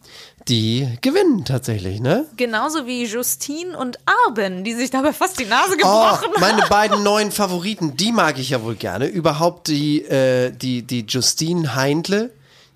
die 0.47 0.87
gewinnen 1.01 1.43
tatsächlich, 1.43 1.99
ne? 1.99 2.25
Genauso 2.37 2.85
wie 2.87 3.03
Justine 3.05 3.77
und 3.77 3.99
Arben, 4.05 4.63
die 4.63 4.73
sich 4.75 4.89
dabei 4.89 5.11
fast 5.11 5.39
die 5.39 5.45
Nase 5.45 5.73
Oh, 5.73 5.77
gebrochen 5.77 6.31
haben. 6.33 6.39
meine 6.39 6.61
beiden 6.69 7.03
neuen 7.03 7.31
Favoriten, 7.31 7.97
die 7.97 8.13
mag 8.13 8.39
ich 8.39 8.51
ja 8.51 8.63
wohl 8.63 8.75
gerne. 8.75 9.07
Überhaupt 9.07 9.67
die, 9.67 10.03
äh, 10.05 10.51
die, 10.51 10.83
die 10.83 11.05
Justine 11.07 11.75
Heindle, 11.75 12.31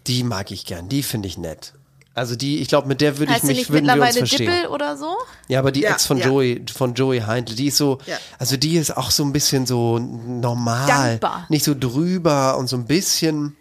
die 0.08 0.24
mag 0.24 0.52
ich 0.52 0.66
gern. 0.66 0.90
Die 0.90 1.02
finde 1.04 1.30
ich 1.30 1.38
nett. 1.38 1.74
Also 2.14 2.36
die, 2.36 2.60
ich 2.60 2.68
glaube, 2.68 2.90
mit 2.90 3.00
der 3.00 3.18
würde 3.20 3.34
ich 3.36 3.44
mich, 3.44 3.58
nicht 3.58 3.70
würden 3.72 3.86
wir 3.86 3.94
uns 3.94 4.02
mittlerweile 4.02 4.18
verstehen. 4.28 4.48
Dippel 4.52 4.68
oder 4.68 4.98
so? 4.98 5.16
Ja, 5.48 5.60
aber 5.60 5.72
die 5.72 5.82
Ja, 5.82 5.92
Ex 5.92 6.06
von 6.06 6.18
ja. 6.18 6.26
Joey, 6.28 6.66
von 6.74 6.94
Joey 6.94 7.20
Heindl, 7.22 7.56
die 7.56 7.68
ist 7.68 7.78
so, 7.78 8.00
Ja. 8.06 8.18
also 8.38 8.58
die 8.58 8.76
ist 8.76 8.98
auch 8.98 9.12
so 9.12 9.24
ein 9.24 9.32
bisschen 9.32 9.66
so 9.66 9.98
normal. 9.98 10.88
Dankbar. 10.88 11.46
Nicht 11.48 11.64
so 11.64 11.74
drüber 11.78 12.58
und 12.58 12.68
so 12.68 12.76
ein 12.76 12.86
bisschen. 12.86 13.56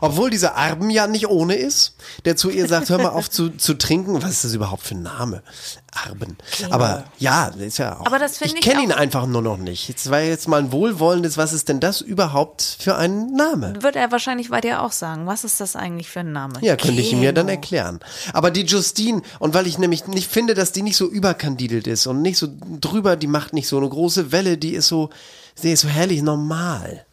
Obwohl 0.00 0.30
dieser 0.30 0.56
Arben 0.56 0.90
ja 0.90 1.06
nicht 1.06 1.28
ohne 1.28 1.54
ist, 1.54 1.94
der 2.24 2.36
zu 2.36 2.50
ihr 2.50 2.66
sagt, 2.66 2.88
hör 2.90 2.98
mal 2.98 3.10
auf 3.10 3.30
zu, 3.30 3.50
zu 3.50 3.74
trinken. 3.74 4.22
Was 4.22 4.30
ist 4.30 4.44
das 4.44 4.54
überhaupt 4.54 4.82
für 4.82 4.94
ein 4.94 5.02
Name? 5.02 5.42
Arben. 5.92 6.36
Aber 6.70 7.04
ja, 7.18 7.48
ist 7.48 7.78
ja 7.78 7.98
auch. 7.98 8.06
Aber 8.06 8.18
das 8.18 8.38
finde 8.38 8.54
ich 8.54 8.60
ich 8.60 8.70
kenne 8.70 8.84
ihn 8.84 8.92
einfach 8.92 9.26
nur 9.26 9.42
noch 9.42 9.56
nicht. 9.56 9.88
Jetzt 9.88 10.10
war 10.10 10.20
jetzt 10.20 10.46
mal 10.46 10.60
ein 10.60 10.72
wohlwollendes, 10.72 11.36
was 11.36 11.52
ist 11.52 11.68
denn 11.68 11.80
das 11.80 12.00
überhaupt 12.00 12.76
für 12.78 12.96
ein 12.96 13.32
Name? 13.32 13.74
Wird 13.80 13.96
er 13.96 14.12
wahrscheinlich 14.12 14.50
bei 14.50 14.60
dir 14.60 14.82
auch 14.82 14.92
sagen. 14.92 15.26
Was 15.26 15.42
ist 15.42 15.60
das 15.60 15.74
eigentlich 15.74 16.08
für 16.08 16.20
ein 16.20 16.32
Name? 16.32 16.54
Ja, 16.60 16.76
könnte 16.76 17.00
ich 17.00 17.12
ihm 17.12 17.22
ja 17.22 17.32
dann 17.32 17.48
erklären. 17.48 18.00
Aber 18.32 18.50
die 18.50 18.64
Justine, 18.64 19.22
und 19.40 19.54
weil 19.54 19.66
ich 19.66 19.78
nämlich 19.78 20.06
nicht 20.06 20.30
finde, 20.30 20.54
dass 20.54 20.72
die 20.72 20.82
nicht 20.82 20.96
so 20.96 21.08
überkandidelt 21.08 21.86
ist 21.86 22.06
und 22.06 22.22
nicht 22.22 22.38
so 22.38 22.48
drüber, 22.80 23.16
die 23.16 23.26
macht 23.26 23.52
nicht 23.52 23.66
so 23.66 23.76
eine 23.76 23.88
große 23.88 24.30
Welle, 24.30 24.58
die 24.58 24.74
ist 24.74 24.86
so, 24.86 25.10
Sie 25.54 25.72
ist 25.72 25.80
so 25.80 25.88
herrlich 25.88 26.22
normal. 26.22 27.04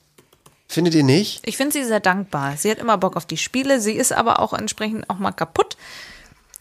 Findet 0.69 0.95
ihr 0.95 1.03
nicht? 1.03 1.41
Ich 1.45 1.57
finde 1.57 1.73
sie 1.73 1.83
sehr 1.83 1.99
dankbar. 1.99 2.55
Sie 2.57 2.69
hat 2.69 2.79
immer 2.79 2.97
Bock 2.97 3.15
auf 3.15 3.25
die 3.25 3.37
Spiele. 3.37 3.79
Sie 3.79 3.93
ist 3.93 4.13
aber 4.13 4.39
auch 4.39 4.53
entsprechend 4.53 5.09
auch 5.09 5.17
mal 5.17 5.31
kaputt. 5.31 5.66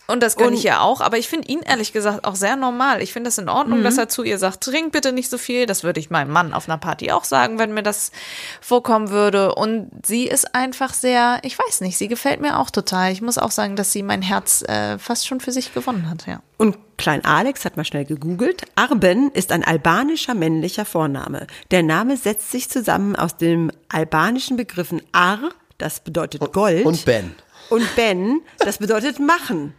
Und 0.09 0.23
das 0.23 0.37
kann 0.37 0.49
Und- 0.49 0.53
ich 0.55 0.63
ja 0.63 0.81
auch. 0.81 1.01
Aber 1.01 1.19
ich 1.19 1.29
finde 1.29 1.49
ihn 1.49 1.61
ehrlich 1.61 1.93
gesagt 1.93 2.25
auch 2.25 2.37
sehr 2.37 2.55
normal. 2.57 3.03
Ich 3.03 3.13
finde 3.13 3.29
es 3.29 3.39
in 3.39 3.49
Ordnung, 3.49 3.81
Mhm. 3.81 3.85
dass 3.85 3.99
er 3.99 4.09
zu 4.09 4.23
ihr 4.23 4.39
sagt, 4.39 4.63
trink 4.63 4.93
bitte 4.93 5.13
nicht 5.13 5.29
so 5.31 5.37
viel. 5.39 5.67
Das 5.67 5.83
würde 5.83 5.99
ich 6.01 6.11
meinem 6.11 6.31
Mann 6.31 6.53
auf 6.55 6.69
einer 6.69 6.79
Party 6.79 7.11
auch 7.11 7.25
sagen, 7.25 7.59
wenn 7.59 7.75
mir 7.75 7.83
das 7.83 8.13
vorkommen 8.61 9.11
würde. 9.11 9.55
Und 9.55 9.91
sie 10.07 10.25
ist 10.29 10.55
einfach 10.55 10.95
sehr, 10.95 11.41
ich 11.43 11.59
weiß 11.59 11.81
nicht, 11.81 11.99
sie 11.99 12.09
gefällt 12.09 12.41
mir 12.41 12.59
auch 12.59 12.71
total. 12.71 13.11
Ich 13.13 13.21
muss 13.23 13.39
auch 13.39 13.51
sagen, 13.51 13.75
dass 13.77 13.93
sie 13.93 14.03
mein 14.03 14.23
Herz 14.23 14.63
äh, 14.69 14.99
fast 14.99 15.27
schon 15.27 15.41
für 15.41 15.53
sich 15.53 15.75
gewonnen 15.75 16.09
hat, 16.11 16.27
ja. 16.27 16.41
Und 16.59 16.77
Klein 16.99 17.25
Alex 17.27 17.67
hat 17.67 17.77
mal 17.77 17.85
schnell 17.85 18.07
gegoogelt. 18.07 18.63
Arben 18.75 19.31
ist 19.33 19.53
ein 19.53 19.63
albanischer 19.63 20.33
männlicher 20.35 20.87
Vorname. 20.87 21.47
Der 21.71 21.83
Name 21.83 22.17
setzt 22.17 22.51
sich 22.51 22.71
zusammen 22.71 23.17
aus 23.17 23.37
dem 23.37 23.71
albanischen 23.91 24.57
Begriffen 24.57 25.03
Ar, 25.13 25.41
das 25.77 26.01
bedeutet 26.01 26.53
Gold. 26.55 26.87
Und 26.87 27.05
Ben. 27.05 27.35
Und 27.71 27.85
Ben, 27.97 28.43
das 28.59 28.79
bedeutet 28.79 29.19
machen. 29.19 29.75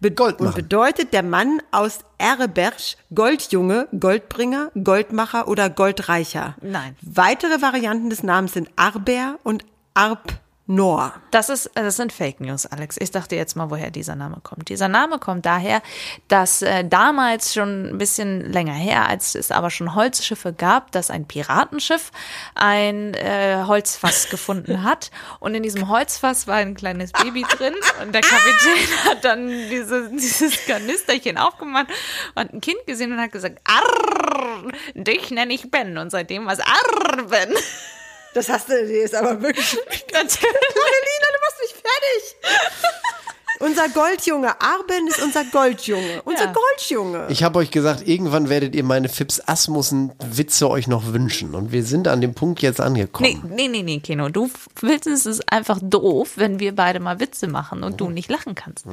Be 0.00 0.10
Gold 0.10 0.40
Und 0.40 0.46
machen. 0.46 0.56
bedeutet 0.56 1.12
der 1.12 1.22
Mann 1.22 1.60
aus 1.70 2.00
Ereberg 2.18 2.74
Goldjunge, 3.14 3.88
Goldbringer, 3.98 4.70
Goldmacher 4.82 5.48
oder 5.48 5.70
Goldreicher. 5.70 6.56
Nein. 6.60 6.96
Weitere 7.02 7.60
Varianten 7.60 8.10
des 8.10 8.22
Namens 8.22 8.52
sind 8.52 8.70
Arber 8.76 9.38
und 9.42 9.64
Arbnor. 10.72 11.12
Das 11.30 11.48
ist, 11.48 11.66
äh, 11.66 11.82
das 11.82 11.96
sind 11.96 12.12
Fake 12.12 12.40
News, 12.40 12.66
Alex. 12.66 12.96
Ich 12.98 13.10
dachte 13.10 13.36
jetzt 13.36 13.56
mal, 13.56 13.70
woher 13.70 13.90
dieser 13.90 14.14
Name 14.14 14.38
kommt. 14.42 14.68
Dieser 14.68 14.88
Name 14.88 15.18
kommt 15.18 15.44
daher, 15.44 15.82
dass 16.28 16.62
äh, 16.62 16.84
damals 16.84 17.52
schon 17.52 17.90
ein 17.90 17.98
bisschen 17.98 18.52
länger 18.52 18.72
her, 18.72 19.08
als 19.08 19.34
es 19.34 19.50
aber 19.50 19.70
schon 19.70 19.94
Holzschiffe 19.94 20.52
gab, 20.52 20.92
dass 20.92 21.10
ein 21.10 21.26
Piratenschiff 21.26 22.10
ein 22.54 23.14
äh, 23.14 23.64
Holzfass 23.66 24.28
gefunden 24.30 24.82
hat. 24.82 25.10
Und 25.40 25.54
in 25.54 25.62
diesem 25.62 25.88
Holzfass 25.88 26.46
war 26.46 26.56
ein 26.56 26.74
kleines 26.74 27.12
Baby 27.12 27.42
drin. 27.56 27.74
Und 28.00 28.14
der 28.14 28.22
Kapitän 28.22 29.04
hat 29.04 29.24
dann 29.24 29.48
diese, 29.48 30.10
dieses 30.10 30.64
Kanisterchen 30.66 31.38
aufgemacht 31.38 31.88
und 32.34 32.54
ein 32.54 32.60
Kind 32.60 32.78
gesehen 32.86 33.12
und 33.12 33.20
hat 33.20 33.32
gesagt, 33.32 33.60
Arr, 33.64 34.72
dich 34.94 35.30
nenne 35.30 35.52
ich 35.52 35.70
Ben. 35.70 35.98
Und 35.98 36.10
seitdem 36.10 36.46
war 36.46 36.54
es 36.54 36.60
Arben. 36.60 37.54
Das 38.34 38.48
hast 38.48 38.68
du, 38.68 38.86
die 38.86 38.94
ist 38.94 39.14
aber 39.14 39.40
wirklich. 39.42 39.72
Natürlich. 40.12 40.42
Lina, 40.42 41.28
du 41.32 41.38
machst 41.40 41.60
mich 41.60 41.74
fertig. 41.74 42.62
Unser 43.60 43.88
Goldjunge, 43.90 44.60
Arben 44.60 45.06
ist 45.06 45.22
unser 45.22 45.44
Goldjunge. 45.44 46.22
Unser 46.24 46.46
Ja. 46.46 46.52
Goldjunge. 46.52 47.26
Ich 47.28 47.44
habe 47.44 47.60
euch 47.60 47.70
gesagt, 47.70 48.08
irgendwann 48.08 48.48
werdet 48.48 48.74
ihr 48.74 48.82
meine 48.82 49.08
Fips 49.08 49.40
Asmussen 49.46 50.10
Witze 50.18 50.68
euch 50.68 50.88
noch 50.88 51.12
wünschen. 51.12 51.54
Und 51.54 51.70
wir 51.70 51.84
sind 51.84 52.08
an 52.08 52.20
dem 52.20 52.34
Punkt 52.34 52.60
jetzt 52.60 52.80
angekommen. 52.80 53.40
Nee, 53.50 53.68
nee, 53.68 53.68
nee, 53.68 53.82
nee, 53.84 54.00
Keno. 54.00 54.30
Du 54.30 54.50
willst 54.80 55.06
es 55.06 55.40
einfach 55.48 55.78
doof, 55.80 56.32
wenn 56.36 56.58
wir 56.58 56.74
beide 56.74 56.98
mal 56.98 57.20
Witze 57.20 57.46
machen 57.46 57.84
und 57.84 58.00
du 58.00 58.08
nicht 58.10 58.30
lachen 58.30 58.56
kannst. 58.56 58.84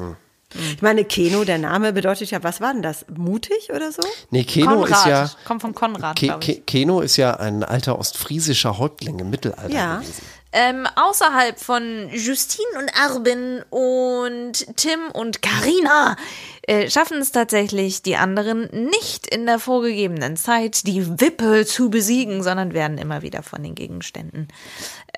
Ich 0.56 0.82
meine, 0.82 1.06
Keno, 1.06 1.44
der 1.44 1.60
Name 1.60 1.94
bedeutet 1.94 2.32
ja, 2.32 2.42
was 2.44 2.60
war 2.60 2.74
denn 2.74 2.82
das? 2.82 3.06
Mutig 3.16 3.70
oder 3.74 3.92
so? 3.92 4.02
Nee, 4.32 4.44
Keno 4.46 4.82
Konrad. 4.82 4.90
ist 4.92 5.06
ja. 5.06 5.32
Kommt 5.46 5.62
von 5.62 5.76
Konrad, 5.76 6.18
Ke. 6.18 6.38
Ke 6.40 6.56
Keno 6.66 7.02
ist 7.02 7.18
ja 7.18 7.36
ein 7.36 7.64
alter 7.64 8.00
ostfriesischer 8.00 8.80
Häuptling 8.80 9.20
im 9.20 9.30
Mittelalter 9.30 9.70
Ja. 9.72 9.98
gewesen. 9.98 10.24
Ähm, 10.52 10.88
außerhalb 10.96 11.60
von 11.60 12.10
Justine 12.12 12.66
und 12.80 12.92
Arben 13.00 13.62
und 13.70 14.76
Tim 14.78 15.00
und 15.14 15.44
Karina 15.44 16.16
äh, 16.64 16.90
schaffen 16.90 17.20
es 17.20 17.32
tatsächlich 17.32 18.02
die 18.02 18.16
anderen 18.16 18.68
nicht 18.90 19.28
in 19.28 19.46
der 19.46 19.60
vorgegebenen 19.60 20.38
Zeit, 20.38 20.88
die 20.88 21.20
Wippe 21.22 21.68
zu 21.68 21.92
besiegen, 21.92 22.42
sondern 22.42 22.74
werden 22.74 22.98
immer 22.98 23.22
wieder 23.22 23.44
von 23.44 23.62
den 23.62 23.76
Gegenständen 23.76 24.48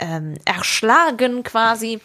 ähm, 0.02 0.34
erschlagen 0.44 1.44
quasi. 1.44 2.02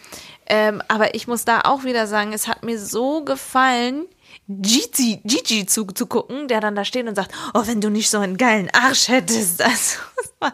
Ähm, 0.49 0.83
aber 0.89 1.15
ich 1.15 1.27
muss 1.27 1.45
da 1.45 1.63
auch 1.65 1.85
wieder 1.85 2.07
sagen, 2.07 2.33
es 2.33 2.49
hat 2.49 2.65
mir 2.65 2.79
so 2.79 3.25
gefallen, 3.25 4.07
Gigi, 4.49 5.21
Gigi 5.25 5.67
zu, 5.67 5.87
zu 5.87 6.07
gucken, 6.07 6.47
der 6.47 6.61
dann 6.61 6.77
da 6.77 6.85
steht 6.85 7.09
und 7.09 7.17
sagt, 7.17 7.33
oh, 7.55 7.63
wenn 7.65 7.81
du 7.81 7.91
nicht 7.91 8.11
so 8.11 8.19
einen 8.19 8.37
geilen 8.37 8.71
Arsch 8.73 9.09
hättest. 9.09 9.61
Also, 9.67 9.99
das 10.17 10.33
war 10.39 10.53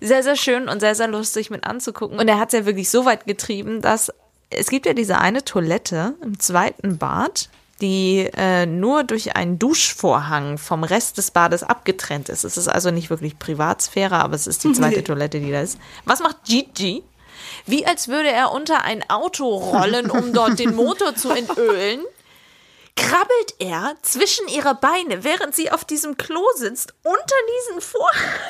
sehr, 0.00 0.22
sehr 0.22 0.36
schön 0.36 0.68
und 0.68 0.80
sehr, 0.80 0.94
sehr 0.94 1.08
lustig 1.08 1.50
mit 1.50 1.64
anzugucken. 1.64 2.18
Und 2.18 2.26
er 2.28 2.38
hat 2.38 2.52
es 2.52 2.58
ja 2.58 2.66
wirklich 2.66 2.90
so 2.90 3.04
weit 3.04 3.26
getrieben, 3.26 3.80
dass 3.80 4.12
es 4.50 4.68
gibt 4.68 4.86
ja 4.86 4.94
diese 4.94 5.18
eine 5.18 5.44
Toilette 5.44 6.14
im 6.22 6.40
zweiten 6.40 6.98
Bad, 6.98 7.48
die 7.80 8.28
äh, 8.36 8.66
nur 8.66 9.04
durch 9.04 9.36
einen 9.36 9.58
Duschvorhang 9.58 10.58
vom 10.58 10.82
Rest 10.82 11.18
des 11.18 11.30
Bades 11.30 11.62
abgetrennt 11.62 12.28
ist. 12.28 12.44
Es 12.44 12.56
ist 12.56 12.68
also 12.68 12.90
nicht 12.90 13.10
wirklich 13.10 13.38
Privatsphäre, 13.38 14.16
aber 14.16 14.34
es 14.34 14.46
ist 14.46 14.64
die 14.64 14.72
zweite. 14.74 15.04
Toilette, 15.04 15.38
die 15.38 15.52
da 15.52 15.60
ist. 15.60 15.78
Was 16.04 16.20
macht 16.20 16.44
Gigi? 16.44 17.04
Wie 17.66 17.86
als 17.86 18.08
würde 18.08 18.30
er 18.30 18.52
unter 18.52 18.84
ein 18.84 19.08
Auto 19.08 19.46
rollen, 19.46 20.10
um 20.10 20.32
dort 20.32 20.58
den 20.58 20.74
Motor 20.74 21.14
zu 21.14 21.30
entölen 21.30 22.00
krabbelt 22.98 23.54
er 23.60 23.94
zwischen 24.02 24.48
ihre 24.48 24.74
Beine, 24.74 25.22
während 25.22 25.54
sie 25.54 25.70
auf 25.70 25.84
diesem 25.84 26.16
Klo 26.16 26.42
sitzt, 26.56 26.94
unter 27.04 27.36
diesen 27.68 27.80
Vorhang. 27.80 28.40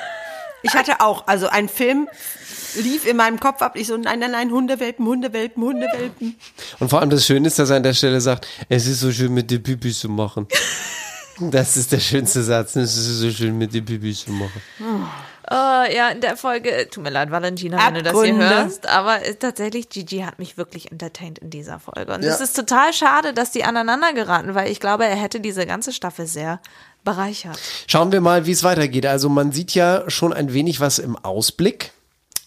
Ich 0.63 0.73
hatte 0.75 1.01
auch, 1.01 1.27
also 1.27 1.49
ein 1.49 1.69
Film 1.69 2.09
lief 2.77 3.07
in 3.07 3.17
meinem 3.17 3.39
Kopf 3.39 3.63
ab. 3.63 3.77
Ich 3.77 3.87
so, 3.87 3.97
nein, 3.97 4.19
nein, 4.19 4.33
nein, 4.33 4.51
Hundewelpen, 4.51 5.07
Hundewelpen, 5.07 5.63
Hundewelpen. 5.63 6.37
Und 6.81 6.89
vor 6.89 7.01
allem 7.01 7.11
das 7.11 7.27
Schöne 7.27 7.47
ist, 7.47 7.59
dass 7.59 7.71
er 7.71 7.77
an 7.77 7.83
der 7.83 7.95
Stelle 7.95 8.21
sagt, 8.21 8.47
es 8.69 8.87
ist 8.87 9.01
so 9.01 9.13
schön 9.13 9.33
mit 9.33 9.51
den 9.51 9.63
Pipi 9.63 9.93
zu 9.93 10.09
machen. 10.09 10.47
Das 11.41 11.77
ist 11.77 11.93
der 11.93 12.01
schönste 12.01 12.43
Satz. 12.43 12.75
Es 12.75 12.97
ist 12.97 13.21
so 13.21 13.31
schön 13.31 13.57
mit 13.57 13.73
den 13.73 13.85
Pipi 13.85 14.13
zu 14.13 14.33
machen. 14.33 14.61
Äh, 15.51 15.97
ja, 15.97 16.09
in 16.11 16.21
der 16.21 16.37
Folge, 16.37 16.89
tut 16.91 17.03
mir 17.03 17.11
leid, 17.11 17.31
Valentina, 17.31 17.79
wenn 17.79 17.95
du 17.95 18.03
das 18.03 18.13
hier 18.13 18.23
Abgründe. 18.35 18.49
hörst, 18.49 18.87
aber 18.87 19.19
tatsächlich, 19.39 19.89
Gigi 19.89 20.19
hat 20.21 20.39
mich 20.39 20.59
wirklich 20.59 20.93
entertained 20.93 21.39
in 21.39 21.51
dieser 21.51 21.79
Folge. 21.79 22.13
Und 22.15 22.23
Ja. 22.23 22.33
es 22.35 22.41
ist 22.41 22.55
total 22.55 22.93
schade, 22.93 23.33
dass 23.33 23.51
die 23.51 23.65
aneinander 23.65 24.13
geraten, 24.13 24.55
weil 24.55 24.71
ich 24.71 24.79
glaube, 24.81 25.07
er 25.07 25.17
hätte 25.17 25.41
diese 25.41 25.65
ganze 25.67 25.93
Staffel 25.93 26.27
sehr 26.27 26.61
bereichert. 27.05 27.59
Schauen 27.87 28.13
wir 28.13 28.21
mal, 28.21 28.45
wie 28.45 28.53
es 28.53 28.63
weitergeht. 28.65 29.07
Also 29.07 29.29
man 29.31 29.53
sieht 29.53 29.75
ja 29.75 30.09
schon 30.11 30.33
ein 30.35 30.53
wenig 30.53 30.81
was 30.81 30.99
im 30.99 31.17
Ausblick. 31.17 31.93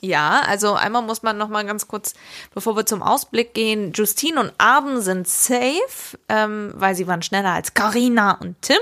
Ja, 0.04 0.42
also 0.48 0.74
einmal 0.74 1.04
muss 1.04 1.22
man 1.24 1.38
noch 1.38 1.48
mal 1.48 1.64
ganz 1.66 1.88
kurz, 1.88 2.14
bevor 2.54 2.76
wir 2.76 2.86
zum 2.88 3.04
Ausblick 3.04 3.54
gehen, 3.54 3.94
Justine 3.94 4.40
und 4.40 4.52
Arben 4.58 5.00
sind 5.02 5.28
safe, 5.28 6.18
ähm, 6.28 6.72
weil 6.76 6.96
sie 6.96 7.08
waren 7.08 7.22
schneller 7.22 7.52
als 7.54 7.74
Karina 7.76 8.32
und 8.42 8.60
Tim. 8.62 8.80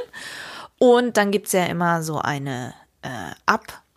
Und 0.77 1.17
dann 1.17 1.31
gibt's 1.31 1.51
ja 1.51 1.65
immer 1.65 2.03
so 2.03 2.19
eine 2.19 2.73
äh, 3.01 3.07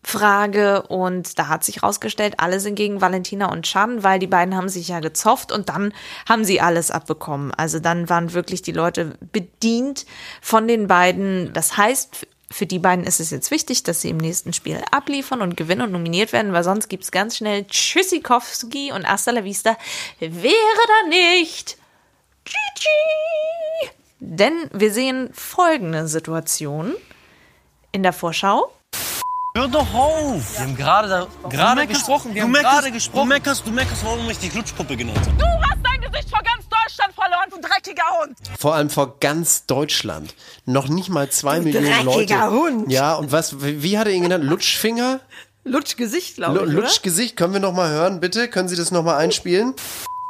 Abfrage 0.03 0.83
und 0.83 1.39
da 1.39 1.49
hat 1.49 1.65
sich 1.65 1.83
rausgestellt, 1.83 2.35
alle 2.39 2.61
sind 2.61 2.75
gegen 2.75 3.01
Valentina 3.01 3.51
und 3.51 3.65
Chan, 3.65 4.03
weil 4.03 4.19
die 4.19 4.27
beiden 4.27 4.57
haben 4.57 4.69
sich 4.69 4.89
ja 4.89 5.01
gezofft 5.01 5.53
und 5.53 5.69
dann 5.69 5.95
haben 6.29 6.45
sie 6.45 6.61
alles 6.61 6.91
abbekommen. 6.91 7.53
Also 7.55 7.79
dann 7.79 8.09
waren 8.09 8.33
wirklich 8.33 8.63
die 8.63 8.73
Leute 8.73 9.17
bedient 9.33 10.05
von 10.41 10.67
den 10.67 10.89
beiden. 10.89 11.53
Das 11.53 11.77
heißt, 11.77 12.27
für 12.51 12.67
die 12.67 12.81
beiden 12.81 13.05
ist 13.05 13.21
es 13.21 13.31
jetzt 13.31 13.51
wichtig, 13.51 13.85
dass 13.85 14.01
sie 14.01 14.11
im 14.11 14.19
nächsten 14.19 14.53
Spiel 14.53 14.83
abliefern 14.91 15.41
und 15.41 15.57
gewinnen 15.57 15.83
und 15.83 15.93
nominiert 15.93 16.33
werden, 16.33 16.53
weil 16.53 16.65
sonst 16.65 16.89
gibt's 16.89 17.11
ganz 17.11 17.37
schnell 17.37 17.65
Tschüssikowski 17.67 18.93
und 18.93 19.09
Hasta 19.09 19.31
la 19.31 19.45
Vista 19.45 19.77
wäre 20.19 20.33
da 20.43 21.09
nicht 21.09 21.79
Gigi. 22.45 23.93
Denn 24.19 24.69
wir 24.73 24.93
sehen 24.93 25.31
folgende 25.33 26.07
Situation 26.09 26.95
in 27.93 28.03
der 28.03 28.13
Vorschau. 28.13 28.71
Hör 29.55 29.69
doch 29.69 29.93
auf! 29.93 30.55
Wir 30.57 30.61
haben 30.65 30.77
gerade 30.77 31.09
da, 31.09 31.27
gerade 31.51 31.87
gesprochen, 31.87 32.35
wir 32.35 32.41
du 32.41 32.47
haben 32.47 32.53
meckerst, 32.53 32.73
gerade 32.75 32.91
gesprochen. 32.91 33.19
Du 33.29 33.35
meckerst, 33.35 33.67
du 33.67 33.71
meckerst, 33.71 34.05
warum 34.05 34.31
ich 34.31 34.39
die 34.39 34.49
Glutschpuppe 34.49 34.97
genannt 34.97 35.19
habe. 35.21 35.33
Du 35.37 35.45
hast 35.45 35.79
dein 35.85 36.01
Gesicht 36.01 36.31
vor 36.31 36.41
ganz 36.43 36.67
Deutschland 36.71 37.15
verloren, 37.15 37.51
du 37.51 37.61
dreckiger 37.61 38.03
Hund. 38.23 38.39
Vor 38.59 38.75
allem 38.75 38.89
vor 38.89 39.19
ganz 39.21 39.67
Deutschland. 39.67 40.35
Noch 40.65 40.89
nicht 40.89 41.11
mal 41.11 41.29
zwei 41.29 41.59
Du 41.59 41.65
Millionen 41.65 42.05
Leute. 42.07 42.19
dreckiger 42.27 42.51
Hund. 42.51 42.91
Ja, 42.91 43.15
und 43.15 43.31
was, 43.31 43.57
wie 43.61 43.99
hat 43.99 44.07
er 44.07 44.15
ihn 44.15 44.23
genannt? 44.23 44.45
Lutschfinger? 44.45 45.21
Lutschgesicht, 45.65 46.39
Lu- 46.39 46.45
glaube 46.47 46.57
ich, 46.59 46.63
oder? 46.63 46.73
Lutschgesicht, 46.85 47.37
können 47.37 47.53
wir 47.53 47.61
noch 47.61 47.75
mal 47.75 47.91
hören, 47.91 48.21
bitte? 48.21 48.49
Können 48.49 48.69
Sie 48.69 48.77
das 48.77 48.91
noch 48.91 49.03
mal 49.05 49.19
einspielen? 49.19 49.75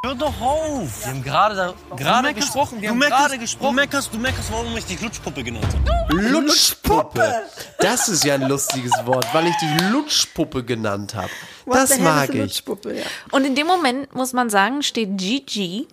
Hör 0.04 0.16
doch 0.16 0.40
auf! 0.40 1.04
Wir 1.04 1.12
haben 1.12 1.22
gerade 1.22 1.54
da, 1.54 1.74
gerade 1.96 2.26
meckerst, 2.26 2.48
gesprochen, 2.48 2.80
wir 2.80 2.88
du 2.88 2.94
haben 2.94 2.98
meckerst, 2.98 3.20
gerade 3.20 3.34
Du 3.34 3.40
gesprochen. 3.40 3.74
meckerst, 3.76 4.12
du 4.12 4.18
meckerst, 4.18 4.50
warum 4.52 4.76
ich 4.76 4.84
die 4.84 4.96
Glutschpuppe 4.96 5.44
genannt 5.44 5.64
habe. 5.86 6.16
Lutschpuppe. 6.20 7.42
Das 7.78 8.08
ist 8.08 8.24
ja 8.24 8.34
ein 8.34 8.48
lustiges 8.48 8.90
Wort, 9.04 9.24
weil 9.32 9.46
ich 9.46 9.54
die 9.62 9.84
Lutschpuppe 9.92 10.64
genannt 10.64 11.14
habe. 11.14 11.30
Das 11.66 12.00
mag 12.00 12.30
ich. 12.30 12.40
Lutschpuppe, 12.40 12.96
ja. 12.98 13.04
Und 13.30 13.44
in 13.44 13.54
dem 13.54 13.68
Moment, 13.68 14.12
muss 14.12 14.32
man 14.32 14.50
sagen, 14.50 14.82
steht 14.82 15.18
Gigi 15.18 15.86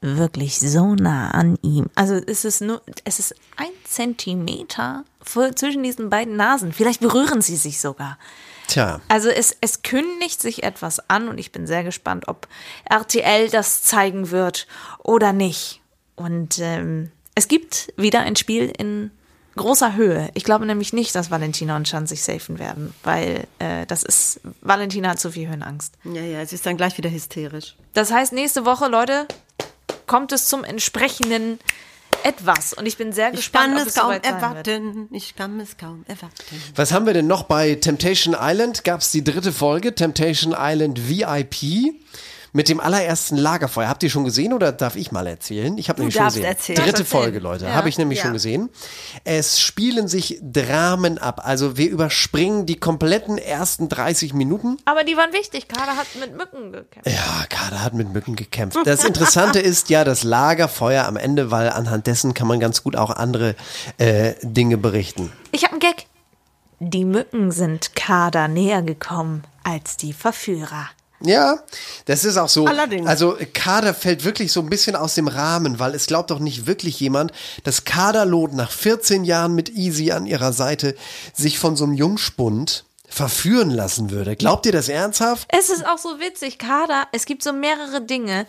wirklich 0.00 0.58
so 0.58 0.96
nah 0.96 1.30
an 1.30 1.56
ihm. 1.62 1.86
Also 1.94 2.14
es 2.14 2.44
ist 2.44 2.60
nur, 2.60 2.82
es 3.04 3.20
ist 3.20 3.36
ein 3.56 3.70
Zentimeter 3.84 5.04
zwischen 5.54 5.84
diesen 5.84 6.10
beiden 6.10 6.34
Nasen. 6.34 6.72
Vielleicht 6.72 6.98
berühren 7.00 7.40
sie 7.40 7.54
sich 7.56 7.80
sogar. 7.80 8.18
Tja, 8.66 9.00
Also 9.08 9.28
es, 9.28 9.56
es 9.60 9.82
kündigt 9.82 10.40
sich 10.40 10.62
etwas 10.62 11.10
an 11.10 11.28
und 11.28 11.38
ich 11.38 11.52
bin 11.52 11.66
sehr 11.66 11.84
gespannt, 11.84 12.28
ob 12.28 12.48
RTL 12.84 13.50
das 13.50 13.82
zeigen 13.82 14.30
wird 14.30 14.66
oder 15.02 15.32
nicht. 15.32 15.80
Und 16.16 16.58
ähm, 16.60 17.10
es 17.34 17.48
gibt 17.48 17.92
wieder 17.96 18.20
ein 18.20 18.36
Spiel 18.36 18.72
in 18.76 19.10
großer 19.56 19.94
Höhe. 19.94 20.30
Ich 20.34 20.44
glaube 20.44 20.66
nämlich 20.66 20.92
nicht, 20.92 21.14
dass 21.14 21.30
Valentina 21.30 21.76
und 21.76 21.84
Chan 21.84 22.06
sich 22.06 22.22
safen 22.22 22.58
werden, 22.58 22.94
weil 23.02 23.46
äh, 23.58 23.86
das 23.86 24.02
ist, 24.02 24.40
Valentina 24.60 25.10
hat 25.10 25.20
zu 25.20 25.30
viel 25.30 25.48
Höhenangst. 25.48 25.94
Ja, 26.04 26.22
ja, 26.22 26.44
sie 26.44 26.56
ist 26.56 26.66
dann 26.66 26.76
gleich 26.76 26.96
wieder 26.98 27.10
hysterisch. 27.10 27.76
Das 27.92 28.10
heißt, 28.10 28.32
nächste 28.32 28.64
Woche, 28.64 28.88
Leute, 28.88 29.28
kommt 30.06 30.32
es 30.32 30.48
zum 30.48 30.64
entsprechenden 30.64 31.58
etwas. 32.24 32.72
Und 32.72 32.86
ich 32.86 32.96
bin 32.96 33.12
sehr 33.12 33.30
Ich 33.30 33.36
gespannt, 33.36 33.74
kann 33.74 33.82
ob 33.82 33.88
es 33.88 33.94
kaum 33.94 34.06
soweit 34.06 34.24
sein 34.24 34.34
wird. 34.34 34.42
erwarten. 34.68 35.08
Ich 35.12 35.36
kann 35.36 35.60
es 35.60 35.76
kaum 35.76 36.04
erwarten. 36.08 36.62
Was 36.74 36.92
haben 36.92 37.06
wir 37.06 37.12
denn 37.12 37.26
noch 37.26 37.44
bei 37.44 37.74
Temptation 37.76 38.34
Island? 38.38 38.84
Gab 38.84 39.00
es 39.00 39.10
die 39.12 39.22
dritte 39.22 39.52
Folge, 39.52 39.94
Temptation 39.94 40.54
Island 40.58 41.08
VIP. 41.08 41.94
Mit 42.56 42.68
dem 42.68 42.78
allerersten 42.78 43.36
Lagerfeuer. 43.36 43.88
Habt 43.88 44.04
ihr 44.04 44.10
schon 44.10 44.22
gesehen 44.22 44.52
oder 44.52 44.70
darf 44.70 44.94
ich 44.94 45.10
mal 45.10 45.26
erzählen? 45.26 45.76
Ich 45.76 45.88
habe 45.88 45.98
nämlich 45.98 46.14
schon 46.14 46.26
gesehen. 46.26 46.44
erzählen. 46.44 46.76
Dritte 46.76 46.90
erzählen. 46.90 47.06
Folge, 47.06 47.38
Leute. 47.40 47.64
Ja. 47.64 47.72
Habe 47.74 47.88
ich 47.88 47.98
nämlich 47.98 48.18
Ja. 48.20 48.26
schon 48.26 48.32
gesehen. 48.32 48.70
Es 49.24 49.58
spielen 49.60 50.06
sich 50.06 50.38
Dramen 50.40 51.18
ab. 51.18 51.40
Also 51.44 51.76
wir 51.76 51.90
überspringen 51.90 52.64
die 52.64 52.76
kompletten 52.76 53.38
ersten 53.38 53.88
30 53.88 54.34
Minuten. 54.34 54.76
Aber 54.84 55.02
die 55.02 55.16
waren 55.16 55.32
wichtig. 55.32 55.66
Kader 55.66 55.96
hat 55.96 56.06
mit 56.20 56.36
Mücken 56.36 56.70
gekämpft. 56.70 57.10
Ja, 57.10 57.44
Kader 57.48 57.82
hat 57.82 57.94
mit 57.94 58.12
Mücken 58.12 58.36
gekämpft. 58.36 58.78
Das 58.84 59.02
Interessante 59.02 59.58
ist 59.58 59.90
ja 59.90 60.04
das 60.04 60.22
Lagerfeuer 60.22 61.06
am 61.06 61.16
Ende, 61.16 61.50
weil 61.50 61.68
anhand 61.70 62.06
dessen 62.06 62.34
kann 62.34 62.46
man 62.46 62.60
ganz 62.60 62.84
gut 62.84 62.94
auch 62.94 63.10
andere 63.10 63.56
äh, 63.98 64.34
Dinge 64.42 64.76
berichten. 64.78 65.32
Ich 65.50 65.64
habe 65.64 65.72
einen 65.72 65.80
Gag. 65.80 66.06
Die 66.78 67.04
Mücken 67.04 67.50
sind 67.50 67.96
Kader 67.96 68.46
näher 68.46 68.82
gekommen 68.82 69.42
als 69.64 69.96
die 69.96 70.12
Verführer. 70.12 70.88
Ja, 71.20 71.58
das 72.06 72.24
ist 72.24 72.36
auch 72.36 72.48
so. 72.48 72.66
Allerdings. 72.66 73.06
Also 73.06 73.36
Kader 73.54 73.94
fällt 73.94 74.24
wirklich 74.24 74.52
so 74.52 74.60
ein 74.60 74.68
bisschen 74.68 74.96
aus 74.96 75.14
dem 75.14 75.28
Rahmen, 75.28 75.78
weil 75.78 75.94
es 75.94 76.06
glaubt 76.06 76.30
doch 76.30 76.38
nicht 76.38 76.66
wirklich 76.66 77.00
jemand, 77.00 77.32
dass 77.62 77.84
Kaderlot 77.84 78.52
nach 78.52 78.70
14 78.70 79.24
Jahren 79.24 79.54
mit 79.54 79.70
Easy 79.70 80.10
an 80.12 80.26
ihrer 80.26 80.52
Seite 80.52 80.94
sich 81.32 81.58
von 81.58 81.76
so 81.76 81.84
einem 81.84 81.94
Jungspund 81.94 82.84
verführen 83.14 83.70
lassen 83.70 84.10
würde. 84.10 84.34
Glaubt 84.34 84.66
ihr 84.66 84.72
das 84.72 84.88
ernsthaft? 84.88 85.46
Es 85.56 85.70
ist 85.70 85.86
auch 85.86 85.98
so 85.98 86.18
witzig, 86.18 86.58
Kader, 86.58 87.06
es 87.12 87.26
gibt 87.26 87.44
so 87.44 87.52
mehrere 87.52 88.02
Dinge. 88.02 88.46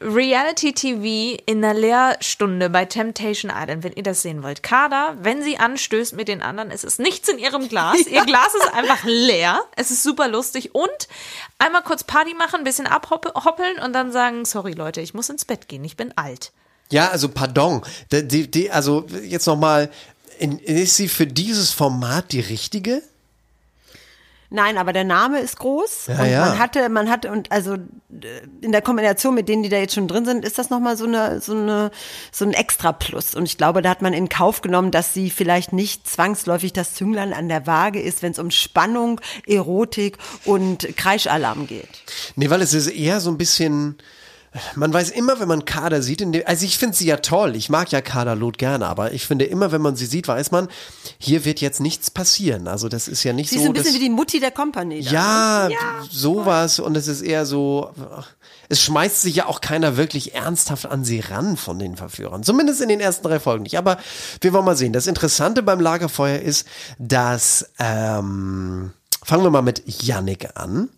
Reality 0.00 0.72
TV 0.72 1.42
in 1.46 1.60
der 1.60 1.74
Lehrstunde 1.74 2.70
bei 2.70 2.84
Temptation 2.84 3.50
Island, 3.54 3.82
wenn 3.82 3.92
ihr 3.92 4.04
das 4.04 4.22
sehen 4.22 4.42
wollt. 4.42 4.62
Kader, 4.62 5.16
wenn 5.20 5.42
sie 5.42 5.58
anstößt 5.58 6.14
mit 6.14 6.28
den 6.28 6.40
anderen, 6.40 6.70
es 6.70 6.84
ist 6.84 7.00
nichts 7.00 7.28
in 7.28 7.38
ihrem 7.38 7.68
Glas. 7.68 7.98
Ihr 8.06 8.24
Glas 8.24 8.54
ist 8.54 8.72
einfach 8.74 9.02
leer. 9.04 9.60
Es 9.76 9.90
ist 9.90 10.04
super 10.04 10.28
lustig. 10.28 10.74
Und 10.74 11.08
einmal 11.58 11.82
kurz 11.82 12.04
Party 12.04 12.34
machen, 12.34 12.60
ein 12.60 12.64
bisschen 12.64 12.86
abhoppeln 12.86 13.78
und 13.84 13.92
dann 13.92 14.12
sagen, 14.12 14.44
sorry 14.44 14.72
Leute, 14.72 15.00
ich 15.00 15.14
muss 15.14 15.28
ins 15.28 15.44
Bett 15.44 15.68
gehen, 15.68 15.84
ich 15.84 15.96
bin 15.96 16.16
alt. 16.16 16.52
Ja, 16.90 17.08
also 17.08 17.28
pardon. 17.28 17.82
Die, 18.12 18.50
die, 18.50 18.70
also 18.70 19.06
jetzt 19.24 19.46
nochmal, 19.46 19.90
ist 20.38 20.96
sie 20.96 21.08
für 21.08 21.26
dieses 21.26 21.72
Format 21.72 22.32
die 22.32 22.40
richtige? 22.40 23.02
Nein, 24.50 24.78
aber 24.78 24.94
der 24.94 25.04
Name 25.04 25.40
ist 25.40 25.58
groß 25.58 26.06
Ja, 26.06 26.20
und 26.20 26.30
ja. 26.30 26.40
man 26.46 26.58
hatte, 26.58 26.88
man 26.88 27.10
hatte 27.10 27.30
und 27.30 27.52
also 27.52 27.74
äh, 27.74 27.78
in 28.62 28.72
der 28.72 28.80
Kombination 28.80 29.34
mit 29.34 29.48
denen, 29.48 29.62
die 29.62 29.68
da 29.68 29.76
jetzt 29.76 29.94
schon 29.94 30.08
drin 30.08 30.24
sind, 30.24 30.44
ist 30.44 30.58
das 30.58 30.70
nochmal 30.70 30.96
so 30.96 31.04
eine 31.04 31.40
so 31.40 31.52
eine 31.52 31.90
so 32.32 32.46
ein 32.46 32.54
Extra 32.54 32.92
Plus 32.92 33.34
und 33.34 33.44
ich 33.44 33.58
glaube, 33.58 33.82
da 33.82 33.90
hat 33.90 34.00
man 34.00 34.14
in 34.14 34.28
Kauf 34.30 34.62
genommen, 34.62 34.90
dass 34.90 35.12
sie 35.12 35.28
vielleicht 35.28 35.72
nicht 35.74 36.08
zwangsläufig 36.08 36.72
das 36.72 36.94
Zünglein 36.94 37.34
an 37.34 37.48
der 37.48 37.66
Waage 37.66 38.00
ist, 38.00 38.22
wenn 38.22 38.32
es 38.32 38.38
um 38.38 38.50
Spannung, 38.50 39.20
Erotik 39.46 40.16
und 40.44 40.96
Kreischalarm 40.96 41.66
geht. 41.66 42.02
Nee, 42.36 42.48
weil 42.48 42.62
es 42.62 42.72
ist 42.72 42.88
eher 42.88 43.20
so 43.20 43.30
ein 43.30 43.38
bisschen. 43.38 43.98
Man 44.74 44.92
weiß 44.92 45.10
immer, 45.10 45.40
wenn 45.40 45.48
man 45.48 45.64
Kader 45.64 46.02
sieht, 46.02 46.20
in 46.20 46.32
dem, 46.32 46.42
also 46.46 46.64
ich 46.64 46.78
finde 46.78 46.96
sie 46.96 47.06
ja 47.06 47.16
toll, 47.18 47.56
ich 47.56 47.68
mag 47.68 47.90
ja 47.92 48.00
Kaderlot 48.00 48.58
gerne, 48.58 48.86
aber 48.86 49.12
ich 49.12 49.26
finde 49.26 49.44
immer, 49.44 49.72
wenn 49.72 49.80
man 49.82 49.96
sie 49.96 50.06
sieht, 50.06 50.28
weiß 50.28 50.50
man, 50.50 50.68
hier 51.18 51.44
wird 51.44 51.60
jetzt 51.60 51.80
nichts 51.80 52.10
passieren. 52.10 52.68
Also 52.68 52.88
das 52.88 53.08
ist 53.08 53.24
ja 53.24 53.32
nicht 53.32 53.50
Sie 53.50 53.56
ist 53.56 53.62
so. 53.62 53.68
ein 53.68 53.72
bisschen 53.72 53.92
dass- 53.92 53.94
wie 54.00 54.04
die 54.04 54.10
Mutti 54.10 54.40
der 54.40 54.50
Company. 54.50 55.02
da, 55.02 55.10
ja, 55.10 55.68
ne? 55.68 55.74
sowas 56.10 56.78
und 56.78 56.96
es 56.96 57.08
ist 57.08 57.22
eher 57.22 57.46
so, 57.46 57.90
es 58.68 58.82
schmeißt 58.82 59.22
sich 59.22 59.36
ja 59.36 59.46
auch 59.46 59.60
keiner 59.60 59.96
wirklich 59.96 60.34
ernsthaft 60.34 60.86
an 60.86 61.04
sie 61.04 61.20
ran 61.20 61.56
von 61.56 61.78
den 61.78 61.96
Verführern. 61.96 62.42
Zumindest 62.42 62.80
in 62.80 62.88
den 62.88 63.00
ersten 63.00 63.26
drei 63.26 63.40
Folgen 63.40 63.62
nicht. 63.62 63.78
Aber 63.78 63.98
wir 64.40 64.52
wollen 64.52 64.64
mal 64.64 64.76
sehen. 64.76 64.92
Das 64.92 65.06
Interessante 65.06 65.62
beim 65.62 65.80
Lagerfeuer 65.80 66.38
ist, 66.40 66.66
dass, 66.98 67.70
ähm, 67.78 68.92
fangen 69.24 69.42
wir 69.42 69.50
mal 69.50 69.62
mit 69.62 69.82
Yannick 70.02 70.48
an. 70.54 70.88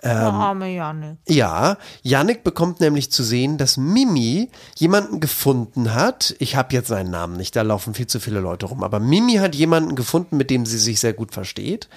Ähm, 0.00 0.16
arme 0.16 0.72
Janne. 0.72 1.18
ja, 1.26 1.76
Yannick 2.02 2.44
bekommt 2.44 2.78
nämlich 2.78 3.10
zu 3.10 3.24
sehen, 3.24 3.58
dass 3.58 3.76
Mimi 3.76 4.48
jemanden 4.76 5.18
gefunden 5.18 5.92
hat. 5.92 6.36
Ich 6.38 6.54
habe 6.54 6.72
jetzt 6.72 6.86
seinen 6.86 7.10
Namen 7.10 7.36
nicht, 7.36 7.56
da 7.56 7.62
laufen 7.62 7.94
viel 7.94 8.06
zu 8.06 8.20
viele 8.20 8.38
Leute 8.38 8.66
rum. 8.66 8.84
Aber 8.84 9.00
Mimi 9.00 9.34
hat 9.34 9.56
jemanden 9.56 9.96
gefunden, 9.96 10.36
mit 10.36 10.50
dem 10.50 10.66
sie 10.66 10.78
sich 10.78 11.00
sehr 11.00 11.14
gut 11.14 11.32
versteht, 11.32 11.88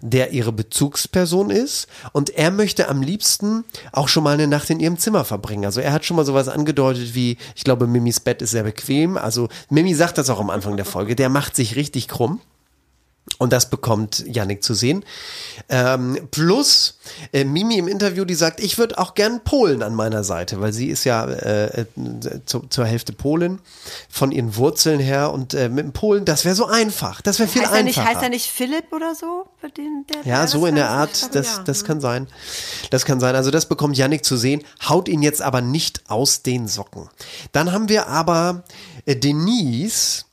der 0.00 0.30
ihre 0.32 0.52
Bezugsperson 0.52 1.50
ist. 1.50 1.88
Und 2.12 2.30
er 2.30 2.52
möchte 2.52 2.88
am 2.88 3.02
liebsten 3.02 3.64
auch 3.90 4.06
schon 4.06 4.22
mal 4.22 4.34
eine 4.34 4.46
Nacht 4.46 4.70
in 4.70 4.78
ihrem 4.78 4.98
Zimmer 4.98 5.24
verbringen. 5.24 5.64
Also 5.64 5.80
er 5.80 5.92
hat 5.92 6.04
schon 6.04 6.16
mal 6.16 6.24
sowas 6.24 6.48
angedeutet 6.48 7.14
wie, 7.14 7.38
ich 7.56 7.64
glaube, 7.64 7.88
Mimis 7.88 8.20
Bett 8.20 8.40
ist 8.40 8.52
sehr 8.52 8.62
bequem. 8.62 9.16
Also 9.16 9.48
Mimi 9.68 9.94
sagt 9.94 10.18
das 10.18 10.30
auch 10.30 10.38
am 10.38 10.50
Anfang 10.50 10.76
der 10.76 10.86
Folge, 10.86 11.16
der 11.16 11.28
macht 11.28 11.56
sich 11.56 11.74
richtig 11.74 12.06
krumm. 12.06 12.40
Und 13.36 13.52
das 13.52 13.70
bekommt 13.70 14.24
Yannick 14.26 14.64
zu 14.64 14.74
sehen. 14.74 15.04
Ähm, 15.68 16.28
plus 16.30 16.98
äh, 17.32 17.44
Mimi 17.44 17.78
im 17.78 17.86
Interview, 17.86 18.24
die 18.24 18.34
sagt, 18.34 18.60
ich 18.60 18.78
würde 18.78 18.98
auch 18.98 19.14
gern 19.14 19.44
Polen 19.44 19.82
an 19.82 19.94
meiner 19.94 20.24
Seite, 20.24 20.60
weil 20.60 20.72
sie 20.72 20.86
ist 20.86 21.04
ja 21.04 21.24
äh, 21.24 21.82
äh, 21.82 21.86
zu, 22.46 22.60
zur 22.68 22.86
Hälfte 22.86 23.12
Polin 23.12 23.60
von 24.08 24.32
ihren 24.32 24.56
Wurzeln 24.56 24.98
her. 24.98 25.32
Und 25.32 25.54
äh, 25.54 25.68
mit 25.68 25.84
dem 25.84 25.92
Polen, 25.92 26.24
das 26.24 26.44
wäre 26.44 26.54
so 26.54 26.66
einfach. 26.66 27.20
Das 27.20 27.38
wäre 27.38 27.48
viel 27.48 27.62
heißt 27.62 27.74
er 27.74 27.82
nicht, 27.82 27.98
einfacher. 27.98 28.14
heißt 28.14 28.22
er 28.24 28.30
nicht 28.30 28.46
Philipp 28.50 28.92
oder 28.92 29.14
so? 29.14 29.46
Den, 29.76 30.04
der, 30.08 30.30
Ja, 30.30 30.38
der 30.40 30.48
so 30.48 30.66
in 30.66 30.74
der 30.74 30.90
Art, 30.90 31.34
das, 31.34 31.58
ja. 31.58 31.62
das 31.64 31.84
kann 31.84 32.00
sein. 32.00 32.26
Das 32.90 33.04
kann 33.04 33.20
sein. 33.20 33.36
Also 33.36 33.50
das 33.50 33.66
bekommt 33.66 33.96
Yannick 33.96 34.24
zu 34.24 34.36
sehen, 34.36 34.64
haut 34.88 35.08
ihn 35.08 35.22
jetzt 35.22 35.42
aber 35.42 35.60
nicht 35.60 36.02
aus 36.08 36.42
den 36.42 36.66
Socken. 36.66 37.08
Dann 37.52 37.72
haben 37.72 37.88
wir 37.88 38.08
aber 38.08 38.64
äh, 39.04 39.16
Denise, 39.16 40.24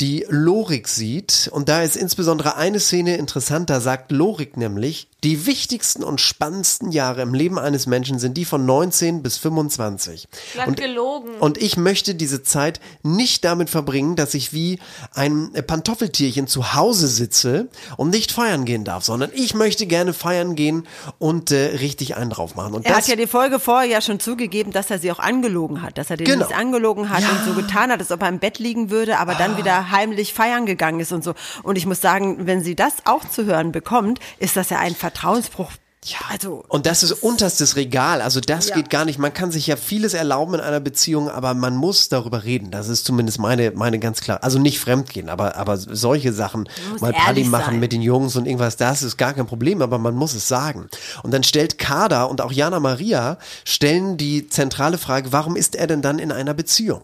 die 0.00 0.26
Lorik 0.28 0.88
sieht. 0.88 1.48
Und 1.52 1.68
da 1.68 1.82
ist 1.82 1.96
insbesondere 1.96 2.56
eine 2.56 2.80
Szene 2.80 3.16
interessant, 3.16 3.70
da 3.70 3.80
sagt 3.80 4.12
Lorik 4.12 4.56
nämlich, 4.56 5.08
die 5.24 5.46
wichtigsten 5.46 6.02
und 6.04 6.20
spannendsten 6.20 6.92
Jahre 6.92 7.22
im 7.22 7.34
Leben 7.34 7.58
eines 7.58 7.86
Menschen 7.86 8.18
sind 8.18 8.36
die 8.36 8.44
von 8.44 8.64
19 8.64 9.22
bis 9.22 9.36
25. 9.36 10.28
Glatt 10.54 10.68
Und 10.68 10.76
gelogen. 10.80 11.30
und 11.40 11.58
ich 11.58 11.76
möchte 11.76 12.14
diese 12.14 12.42
Zeit 12.42 12.80
nicht 13.02 13.44
damit 13.44 13.68
verbringen, 13.70 14.16
dass 14.16 14.34
ich 14.34 14.52
wie 14.52 14.78
ein 15.14 15.50
Pantoffeltierchen 15.66 16.46
zu 16.46 16.74
Hause 16.74 17.06
sitze 17.08 17.68
und 17.96 18.10
nicht 18.10 18.32
feiern 18.32 18.64
gehen 18.64 18.84
darf, 18.84 19.04
sondern 19.04 19.30
ich 19.34 19.54
möchte 19.54 19.86
gerne 19.86 20.12
feiern 20.12 20.54
gehen 20.56 20.86
und 21.18 21.50
äh, 21.50 21.76
richtig 21.76 22.16
einen 22.16 22.30
drauf 22.30 22.54
machen. 22.54 22.74
Und 22.74 22.86
Er 22.86 22.90
das, 22.94 23.02
hat 23.02 23.08
ja 23.08 23.16
die 23.16 23.26
Folge 23.26 23.58
vorher 23.60 23.88
ja 23.88 24.00
schon 24.00 24.20
zugegeben, 24.20 24.72
dass 24.72 24.90
er 24.90 24.98
sie 24.98 25.12
auch 25.12 25.18
angelogen 25.18 25.82
hat, 25.82 25.98
dass 25.98 26.10
er 26.10 26.16
den 26.16 26.26
Genau. 26.26 26.46
nicht 26.46 26.56
angelogen 26.56 27.10
hat 27.10 27.22
und 27.22 27.44
so 27.44 27.54
getan 27.60 27.90
hat, 27.92 28.00
als 28.00 28.10
ob 28.10 28.22
er 28.22 28.28
im 28.28 28.38
Bett 28.38 28.58
liegen 28.58 28.90
würde, 28.90 29.18
aber 29.18 29.32
Ah. 29.32 29.38
dann 29.38 29.56
wieder 29.56 29.90
heimlich 29.90 30.32
feiern 30.34 30.66
gegangen 30.66 31.00
ist 31.00 31.12
und 31.12 31.24
so. 31.24 31.34
Und 31.62 31.76
ich 31.76 31.86
muss 31.86 32.00
sagen, 32.00 32.46
wenn 32.46 32.62
sie 32.62 32.74
das 32.76 32.92
auch 33.04 33.28
zu 33.28 33.44
hören 33.44 33.72
bekommt, 33.72 34.18
ist 34.38 34.56
das 34.56 34.70
ja 34.70 34.78
ein 34.78 34.94
Vertrauensbruch. 35.10 35.70
Ja, 36.02 36.16
also. 36.30 36.64
und 36.68 36.86
das 36.86 37.02
ist 37.02 37.12
unterstes 37.12 37.76
Regal. 37.76 38.22
Also 38.22 38.40
das 38.40 38.68
Ja. 38.70 38.76
geht 38.76 38.88
gar 38.88 39.04
nicht. 39.04 39.18
Man 39.18 39.34
kann 39.34 39.50
sich 39.50 39.66
ja 39.66 39.76
vieles 39.76 40.14
erlauben 40.14 40.54
in 40.54 40.60
einer 40.60 40.80
Beziehung, 40.80 41.28
aber 41.28 41.52
man 41.52 41.76
muss 41.76 42.08
darüber 42.08 42.42
reden. 42.44 42.70
Das 42.70 42.88
ist 42.88 43.04
zumindest 43.04 43.38
meine, 43.38 43.72
meine 43.72 43.98
ganz 43.98 44.22
klar. 44.22 44.42
Also 44.42 44.58
nicht 44.58 44.80
fremdgehen, 44.80 45.28
aber, 45.28 45.56
aber 45.56 45.76
solche 45.76 46.32
Sachen, 46.32 46.70
mal 47.00 47.12
Party 47.12 47.44
machen 47.44 47.72
sein. 47.72 47.80
mit 47.80 47.92
den 47.92 48.00
Jungs 48.00 48.34
und 48.36 48.46
irgendwas, 48.46 48.78
das 48.78 49.02
ist 49.02 49.18
gar 49.18 49.34
kein 49.34 49.46
Problem, 49.46 49.82
aber 49.82 49.98
man 49.98 50.14
muss 50.14 50.32
es 50.32 50.48
sagen. 50.48 50.88
Und 51.22 51.32
dann 51.34 51.42
stellt 51.42 51.76
Kader 51.76 52.30
und 52.30 52.40
auch 52.40 52.50
Jana 52.50 52.80
Maria 52.80 53.36
stellen 53.66 54.16
die 54.16 54.48
zentrale 54.48 54.96
Frage, 54.96 55.32
warum 55.32 55.54
ist 55.54 55.74
er 55.76 55.86
denn 55.86 56.00
dann 56.00 56.18
in 56.18 56.32
einer 56.32 56.54
Beziehung? 56.54 57.02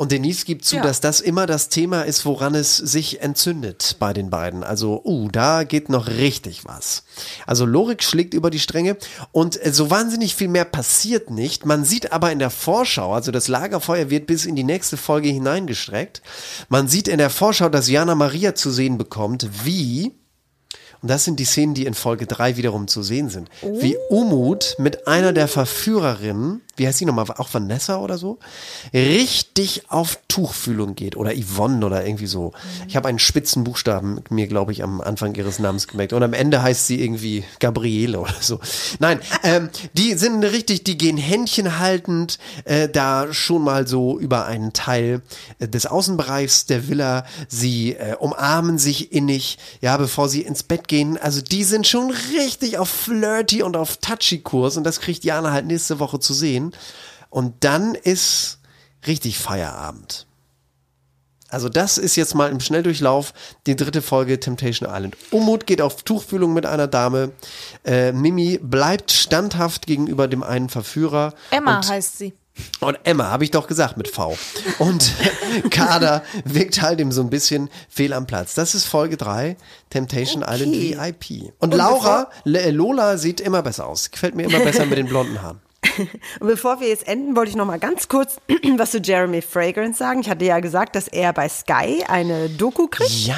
Und 0.00 0.12
Denise 0.12 0.46
gibt 0.46 0.64
zu, 0.64 0.76
Ja. 0.76 0.82
dass 0.82 1.02
das 1.02 1.20
immer 1.20 1.44
das 1.44 1.68
Thema 1.68 2.06
ist, 2.06 2.24
woran 2.24 2.54
es 2.54 2.74
sich 2.78 3.20
entzündet 3.20 3.96
bei 3.98 4.14
den 4.14 4.30
beiden. 4.30 4.64
Also, 4.64 5.02
uh, 5.04 5.28
da 5.30 5.62
geht 5.62 5.90
noch 5.90 6.06
richtig 6.06 6.64
was. 6.64 7.02
Also 7.46 7.66
Lorik 7.66 8.02
schlägt 8.02 8.32
über 8.32 8.48
die 8.48 8.60
Stränge 8.60 8.96
und 9.30 9.62
äh, 9.62 9.74
so 9.74 9.90
wahnsinnig 9.90 10.34
viel 10.34 10.48
mehr 10.48 10.64
passiert 10.64 11.28
nicht. 11.28 11.66
Man 11.66 11.84
sieht 11.84 12.12
aber 12.12 12.32
in 12.32 12.38
der 12.38 12.48
Vorschau, 12.48 13.12
also 13.12 13.30
das 13.30 13.46
Lagerfeuer 13.48 14.08
wird 14.08 14.26
bis 14.26 14.46
in 14.46 14.56
die 14.56 14.64
nächste 14.64 14.96
Folge 14.96 15.28
hineingestreckt. 15.28 16.22
Man 16.70 16.88
sieht 16.88 17.06
in 17.06 17.18
der 17.18 17.28
Vorschau, 17.28 17.68
dass 17.68 17.90
Jana 17.90 18.14
Maria 18.14 18.54
zu 18.54 18.70
sehen 18.70 18.96
bekommt, 18.96 19.50
wie 19.66 20.12
und 21.02 21.10
das 21.10 21.24
sind 21.24 21.40
die 21.40 21.44
Szenen, 21.44 21.72
die 21.74 21.86
in 21.86 21.94
Folge 21.94 22.26
3 22.26 22.56
wiederum 22.56 22.86
zu 22.86 23.02
sehen 23.02 23.30
sind. 23.30 23.48
Wie 23.62 23.96
Umut 24.10 24.76
mit 24.78 25.06
einer 25.08 25.32
der 25.32 25.48
Verführerinnen, 25.48 26.60
wie 26.76 26.86
heißt 26.86 26.98
sie 26.98 27.04
nochmal, 27.04 27.26
auch 27.36 27.52
Vanessa 27.52 27.98
oder 27.98 28.18
so, 28.18 28.38
richtig 28.94 29.90
auf 29.90 30.18
Tuchfühlung 30.28 30.94
geht 30.94 31.16
oder 31.16 31.32
Yvonne 31.34 31.84
oder 31.84 32.06
irgendwie 32.06 32.26
so. 32.26 32.52
Ich 32.88 32.96
habe 32.96 33.08
einen 33.08 33.18
spitzen 33.18 33.64
Buchstaben 33.64 34.22
mir, 34.30 34.46
glaube 34.46 34.72
ich, 34.72 34.82
am 34.82 35.00
Anfang 35.00 35.34
ihres 35.34 35.58
Namens 35.58 35.88
gemerkt 35.88 36.12
und 36.12 36.22
am 36.22 36.32
Ende 36.32 36.62
heißt 36.62 36.86
sie 36.86 37.02
irgendwie 37.02 37.44
Gabriele 37.58 38.20
oder 38.20 38.34
so. 38.40 38.60
Nein, 38.98 39.20
ähm, 39.42 39.68
die 39.94 40.14
sind 40.14 40.42
richtig, 40.44 40.84
die 40.84 40.98
gehen 40.98 41.16
Händchen 41.16 41.78
haltend 41.78 42.38
äh, 42.64 42.88
da 42.88 43.32
schon 43.32 43.62
mal 43.62 43.86
so 43.86 44.18
über 44.18 44.46
einen 44.46 44.72
Teil 44.72 45.22
äh, 45.58 45.68
des 45.68 45.86
Außenbereichs 45.86 46.66
der 46.66 46.88
Villa. 46.88 47.24
Sie 47.48 47.92
äh, 47.92 48.16
umarmen 48.16 48.78
sich 48.78 49.12
innig, 49.12 49.58
ja, 49.80 49.96
bevor 49.96 50.28
sie 50.28 50.42
ins 50.42 50.62
Bett 50.62 50.88
gehen. 50.88 51.18
Also 51.18 51.40
die 51.40 51.64
sind 51.64 51.86
schon 51.86 52.12
richtig 52.38 52.78
auf 52.78 52.88
Flirty 52.88 53.62
und 53.62 53.76
auf 53.76 53.96
Touchy-Kurs 53.98 54.76
und 54.76 54.84
das 54.84 55.00
kriegt 55.00 55.24
Jana 55.24 55.52
halt 55.52 55.66
nächste 55.66 55.98
Woche 55.98 56.20
zu 56.20 56.34
sehen. 56.34 56.59
Und 57.30 57.64
dann 57.64 57.94
ist 57.94 58.58
richtig 59.06 59.38
Feierabend. 59.38 60.26
Also 61.50 61.68
das 61.68 61.98
ist 61.98 62.16
jetzt 62.16 62.34
mal 62.34 62.50
im 62.50 62.60
Schnelldurchlauf 62.60 63.34
die 63.66 63.76
dritte 63.76 64.02
Folge 64.02 64.38
Temptation 64.38 64.88
Island. 64.88 65.16
Umut 65.30 65.66
geht 65.66 65.82
auf 65.82 66.02
Tuchfühlung 66.04 66.54
mit 66.54 66.64
einer 66.64 66.86
Dame. 66.86 67.32
Äh, 67.84 68.12
Mimi 68.12 68.58
bleibt 68.62 69.10
standhaft 69.10 69.86
gegenüber 69.86 70.28
dem 70.28 70.42
einen 70.44 70.68
Verführer. 70.68 71.34
Emma 71.50 71.78
und, 71.78 71.88
heißt 71.88 72.18
sie. 72.18 72.34
Und 72.80 72.98
Emma, 73.04 73.30
habe 73.30 73.44
ich 73.44 73.50
doch 73.50 73.66
gesagt 73.66 73.96
mit 73.96 74.06
V. 74.06 74.36
Und 74.78 75.12
Kader 75.70 76.22
wirkt 76.44 76.82
halt 76.82 77.00
ihm 77.00 77.10
so 77.10 77.22
ein 77.22 77.30
bisschen 77.30 77.68
fehl 77.88 78.12
am 78.12 78.26
Platz. 78.26 78.54
Das 78.54 78.74
ist 78.74 78.84
Folge 78.86 79.16
3, 79.16 79.56
Temptation 79.88 80.44
Okay. 80.44 80.54
Island 80.54 80.72
VIP. 80.74 81.52
Und, 81.58 81.72
Und 81.72 81.74
Laura, 81.74 82.30
Lola 82.44 83.16
sieht 83.16 83.40
immer 83.40 83.62
besser 83.62 83.86
aus. 83.86 84.10
Gefällt 84.10 84.34
mir 84.36 84.44
immer 84.44 84.60
besser 84.60 84.86
mit 84.86 84.98
den 84.98 85.06
blonden 85.06 85.42
Haaren. 85.42 85.60
Und 86.40 86.46
bevor 86.48 86.80
wir 86.80 86.88
jetzt 86.88 87.06
enden, 87.08 87.36
wollte 87.36 87.50
ich 87.50 87.56
noch 87.56 87.66
mal 87.66 87.78
ganz 87.78 88.08
kurz 88.08 88.38
was 88.76 88.90
zu 88.90 88.98
Jeremy 88.98 89.42
Fragrance 89.42 89.98
sagen. 89.98 90.20
Ich 90.20 90.30
hatte 90.30 90.44
ja 90.44 90.60
gesagt, 90.60 90.96
dass 90.96 91.08
er 91.08 91.32
bei 91.32 91.48
Sky 91.48 92.04
eine 92.06 92.48
Doku 92.48 92.86
kriegt. 92.86 93.26
Ja. 93.26 93.36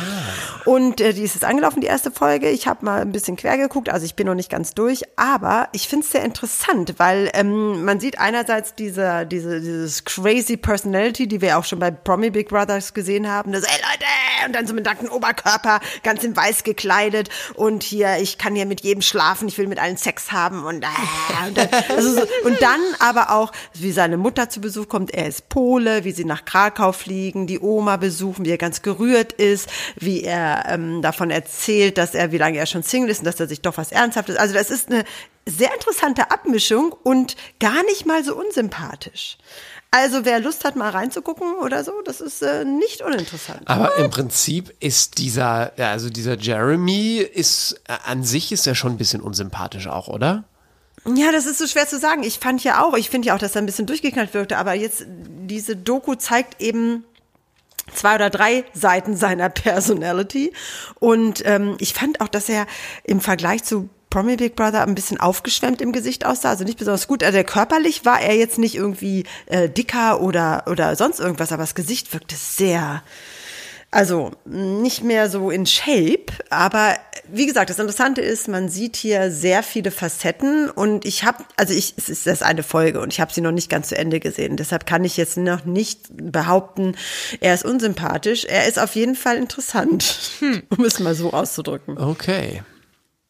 Und 0.65 1.01
äh, 1.01 1.13
die 1.13 1.23
ist 1.23 1.35
jetzt 1.35 1.45
angelaufen, 1.45 1.81
die 1.81 1.87
erste 1.87 2.11
Folge. 2.11 2.49
Ich 2.51 2.67
habe 2.67 2.85
mal 2.85 3.03
ein 3.03 3.13
bisschen 3.13 3.37
quer 3.37 3.59
geguckt, 3.59 3.89
also 3.89 4.05
ich 4.05 4.15
bin 4.15 4.27
noch 4.27 4.35
nicht 4.35 4.51
ganz 4.51 4.75
durch. 4.75 5.03
Aber 5.17 5.69
ich 5.73 5.89
finde 5.89 6.05
es 6.05 6.13
sehr 6.13 6.25
interessant, 6.25 6.95
weil 6.99 7.31
ähm, 7.35 7.85
man 7.85 8.01
sieht 8.01 8.19
einerseits 8.19 8.75
diese, 8.75 9.27
diese, 9.27 9.61
dieses 9.61 10.05
crazy 10.05 10.57
Personality, 10.57 11.27
die 11.27 11.41
wir 11.41 11.59
auch 11.59 11.65
schon 11.65 11.79
bei 11.79 11.91
Promi 11.91 12.31
Big 12.31 12.49
Brothers 12.49 12.95
gesehen 12.95 13.29
haben. 13.29 13.53
Das, 13.53 13.65
ey 13.65 13.71
Leute, 13.71 14.47
und 14.47 14.55
dann 14.55 14.67
so 14.67 14.75
mit 14.75 14.85
nacktem 14.85 15.11
Oberkörper, 15.11 15.81
ganz 16.03 16.25
in 16.25 16.37
weiß 16.37 16.65
gekleidet. 16.65 17.29
Und 17.55 17.83
hier, 17.83 18.19
ich 18.19 18.39
kann 18.39 18.55
hier 18.55 18.67
mit 18.67 18.83
jedem 18.83 19.03
schlafen, 19.03 19.49
ich 19.49 19.59
will 19.59 19.67
mit 19.67 19.79
allen 19.79 19.97
Sex 19.97 20.33
haben. 20.33 20.65
Und, 20.65 20.85
äh, 20.85 21.47
und, 21.49 21.57
dann, 21.57 21.69
also 21.89 22.15
so, 22.15 22.27
und 22.45 22.61
dann 22.61 22.81
aber 22.99 23.31
auch, 23.31 23.53
wie 23.75 23.93
seine 23.93 24.17
Mutter 24.17 24.49
zu 24.49 24.61
Besuch 24.61 24.89
kommt. 24.89 25.13
Er 25.13 25.27
ist 25.27 25.49
Pole, 25.49 26.05
wie 26.05 26.13
sie 26.13 26.25
nach 26.25 26.45
Krakau 26.45 26.93
fliegen, 26.93 27.47
die 27.47 27.61
Oma 27.61 27.97
besuchen, 27.97 28.45
wie 28.45 28.51
er 28.51 28.59
ganz 28.59 28.83
gerührt 28.83 29.33
ist, 29.33 29.69
wie 29.97 30.23
er 30.23 30.65
ähm, 30.69 31.03
davon 31.03 31.31
erzählt, 31.31 31.99
dass 31.99 32.15
er, 32.15 32.33
wie 32.33 32.39
lange 32.39 32.59
er 32.59 32.67
schon 32.67 32.83
Single 32.83 33.11
ist 33.11 33.21
und 33.21 33.27
dass 33.27 33.41
er 33.41 33.49
sich 33.49 33.61
doch 33.61 33.77
was 33.77 33.93
Ernsthaftes. 33.93 34.37
Also 34.37 34.55
das 34.55 34.71
ist 34.71 34.91
eine 34.91 35.05
sehr 35.47 35.73
interessante 35.75 36.31
Abmischung 36.31 36.95
und 37.03 37.37
gar 37.59 37.83
nicht 37.85 38.07
mal 38.07 38.25
so 38.25 38.37
unsympathisch. 38.37 39.39
Also 39.95 40.25
wer 40.25 40.41
Lust 40.41 40.65
hat, 40.65 40.75
mal 40.75 40.89
reinzugucken 40.89 41.55
oder 41.57 41.85
so, 41.85 41.93
das 42.03 42.23
ist 42.23 42.41
äh, 42.41 42.65
nicht 42.65 43.03
uninteressant. 43.03 43.61
Aber 43.67 43.95
im 43.97 44.09
Prinzip 44.09 44.75
ist 44.81 45.19
dieser, 45.19 45.73
ja, 45.77 45.91
also 45.91 46.09
dieser 46.09 46.39
Jeremy 46.39 47.19
ist, 47.19 47.83
äh, 47.89 47.97
an 48.07 48.25
sich 48.25 48.53
ist 48.53 48.67
er 48.67 48.75
schon 48.75 48.93
ein 48.93 48.97
bisschen 48.97 49.21
unsympathisch 49.21 49.89
auch, 49.89 50.09
oder? 50.09 50.45
Ja, 51.05 51.33
das 51.33 51.47
ist 51.47 51.59
so 51.59 51.67
schwer 51.67 51.89
zu 51.89 51.99
sagen. 51.99 52.23
Ich 52.23 52.39
fand 52.39 52.63
ja 52.63 52.83
auch, 52.83 52.97
ich 52.97 53.11
finde 53.11 53.29
ja 53.29 53.35
auch, 53.35 53.39
dass 53.39 53.57
er 53.57 53.63
ein 53.63 53.67
bisschen 53.67 53.87
durchgeknallt 53.87 54.35
wirkte, 54.35 54.57
aber 54.57 54.75
jetzt 54.75 55.05
diese 55.09 55.77
Doku 55.77 56.15
zeigt 56.15 56.61
eben 56.63 57.05
zwei 57.93 58.15
oder 58.15 58.31
drei 58.31 58.65
Seiten 58.73 59.17
seiner 59.17 59.49
Personality 59.49 60.53
und 61.01 61.43
ähm, 61.45 61.77
ich 61.81 61.95
fand 61.95 62.21
auch, 62.21 62.29
dass 62.29 62.49
er 62.49 62.67
im 63.03 63.21
Vergleich 63.21 63.65
zu 63.65 63.89
Promi 64.11 64.37
Big 64.37 64.55
Brother 64.57 64.83
ein 64.83 64.95
bisschen 64.95 65.19
aufgeschwemmt 65.19 65.81
im 65.81 65.91
Gesicht 65.91 66.27
aussah, 66.27 66.51
also 66.51 66.65
nicht 66.65 66.79
besonders 66.79 67.09
gut. 67.09 67.25
Also 67.25 67.43
körperlich 67.43 68.05
war 68.05 68.21
er 68.21 68.37
jetzt 68.37 68.59
nicht 68.59 68.75
irgendwie 68.75 69.25
äh, 69.47 69.69
dicker 69.71 70.21
oder 70.21 70.65
oder 70.67 70.95
sonst 70.97 71.19
irgendwas, 71.19 71.51
aber 71.51 71.63
das 71.63 71.75
Gesicht 71.75 72.13
wirkte 72.13 72.37
sehr 72.37 73.03
also 73.93 74.31
nicht 74.47 75.05
mehr 75.05 75.29
so 75.29 75.51
in 75.51 75.67
Shape, 75.67 76.33
aber 76.49 76.97
wie 77.31 77.47
gesagt, 77.47 77.69
das 77.69 77.79
Interessante 77.79 78.23
ist, 78.23 78.49
man 78.49 78.71
sieht 78.71 78.97
hier 78.97 79.31
sehr 79.31 79.63
viele 79.63 79.91
Facetten 79.91 80.71
und 80.71 81.05
ich 81.05 81.25
habe, 81.25 81.45
also 81.57 81.75
ich, 81.75 81.95
es 81.99 82.09
ist 82.09 82.27
das 82.27 82.43
eine 82.43 82.63
Folge 82.63 83.01
und 83.01 83.13
ich 83.13 83.21
habe 83.21 83.33
sie 83.33 83.43
noch 83.43 83.53
nicht 83.53 83.69
ganz 83.69 83.91
zu 83.91 83.99
Ende 83.99 84.19
gesehen. 84.19 84.57
Deshalb 84.57 84.87
kann 84.87 85.05
ich 85.05 85.19
jetzt 85.19 85.37
noch 85.37 85.67
nicht 85.67 86.09
behaupten, 86.11 86.97
er 87.41 87.53
ist 87.53 87.67
unsympathisch. 87.67 88.47
Er 88.47 88.67
ist 88.67 88.79
auf 88.79 88.95
jeden 88.97 89.15
Fall 89.15 89.37
interessant, 89.37 90.19
um 90.71 90.85
es 90.85 90.99
mal 90.99 91.15
so 91.15 91.33
auszudrücken. 91.35 91.99
Okay. 91.99 92.63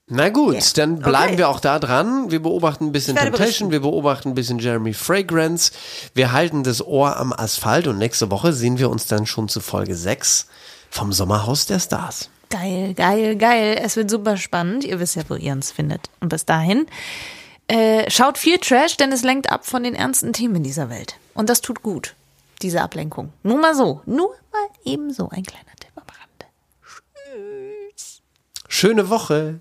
Na 0.08 0.28
gut, 0.28 0.76
dann 0.78 0.98
bleiben 0.98 1.28
Okay. 1.30 1.38
wir 1.38 1.48
auch 1.48 1.60
da 1.60 1.78
dran. 1.78 2.30
Wir 2.30 2.42
beobachten 2.42 2.86
ein 2.86 2.92
bisschen 2.92 3.16
Temptation, 3.16 3.70
wir 3.70 3.80
beobachten 3.80 4.30
ein 4.30 4.34
bisschen 4.34 4.58
Jeremy 4.58 4.92
Fragrance. 4.92 5.72
Wir 6.14 6.32
halten 6.32 6.64
das 6.64 6.84
Ohr 6.84 7.16
am 7.16 7.32
Asphalt 7.32 7.86
und 7.86 7.98
nächste 7.98 8.30
Woche 8.30 8.52
sehen 8.52 8.78
wir 8.78 8.90
uns 8.90 9.06
dann 9.06 9.26
schon 9.26 9.48
zu 9.48 9.60
Folge 9.60 9.94
6 9.94 10.48
vom 10.90 11.12
Sommerhaus 11.12 11.66
der 11.66 11.78
Stars. 11.78 12.28
Geil, 12.50 12.92
geil, 12.94 13.36
geil. 13.36 13.78
Es 13.82 13.96
wird 13.96 14.10
super 14.10 14.36
spannend. 14.36 14.84
Ihr 14.84 15.00
wisst 15.00 15.16
ja, 15.16 15.22
wo 15.28 15.34
ihr 15.36 15.52
uns 15.52 15.70
findet. 15.72 16.10
Und 16.20 16.28
bis 16.28 16.44
dahin, 16.44 16.86
äh, 17.68 18.10
schaut 18.10 18.36
viel 18.36 18.58
Trash, 18.58 18.98
denn 18.98 19.12
es 19.12 19.22
lenkt 19.22 19.50
ab 19.50 19.64
von 19.64 19.84
den 19.84 19.94
ernsten 19.94 20.34
Themen 20.34 20.56
in 20.56 20.62
dieser 20.64 20.90
Welt. 20.90 21.14
Und 21.32 21.48
das 21.48 21.62
tut 21.62 21.82
gut, 21.82 22.14
diese 22.60 22.82
Ablenkung. 22.82 23.32
Nur 23.44 23.58
mal 23.58 23.74
so. 23.74 24.02
Nur 24.04 24.28
mal 24.52 24.68
eben 24.84 25.12
so 25.14 25.30
ein 25.30 25.44
kleiner 25.44 25.64
Tipp 25.80 25.92
am 25.94 26.02
Rande. 26.02 26.52
Schöne 28.68 29.08
Woche. 29.08 29.60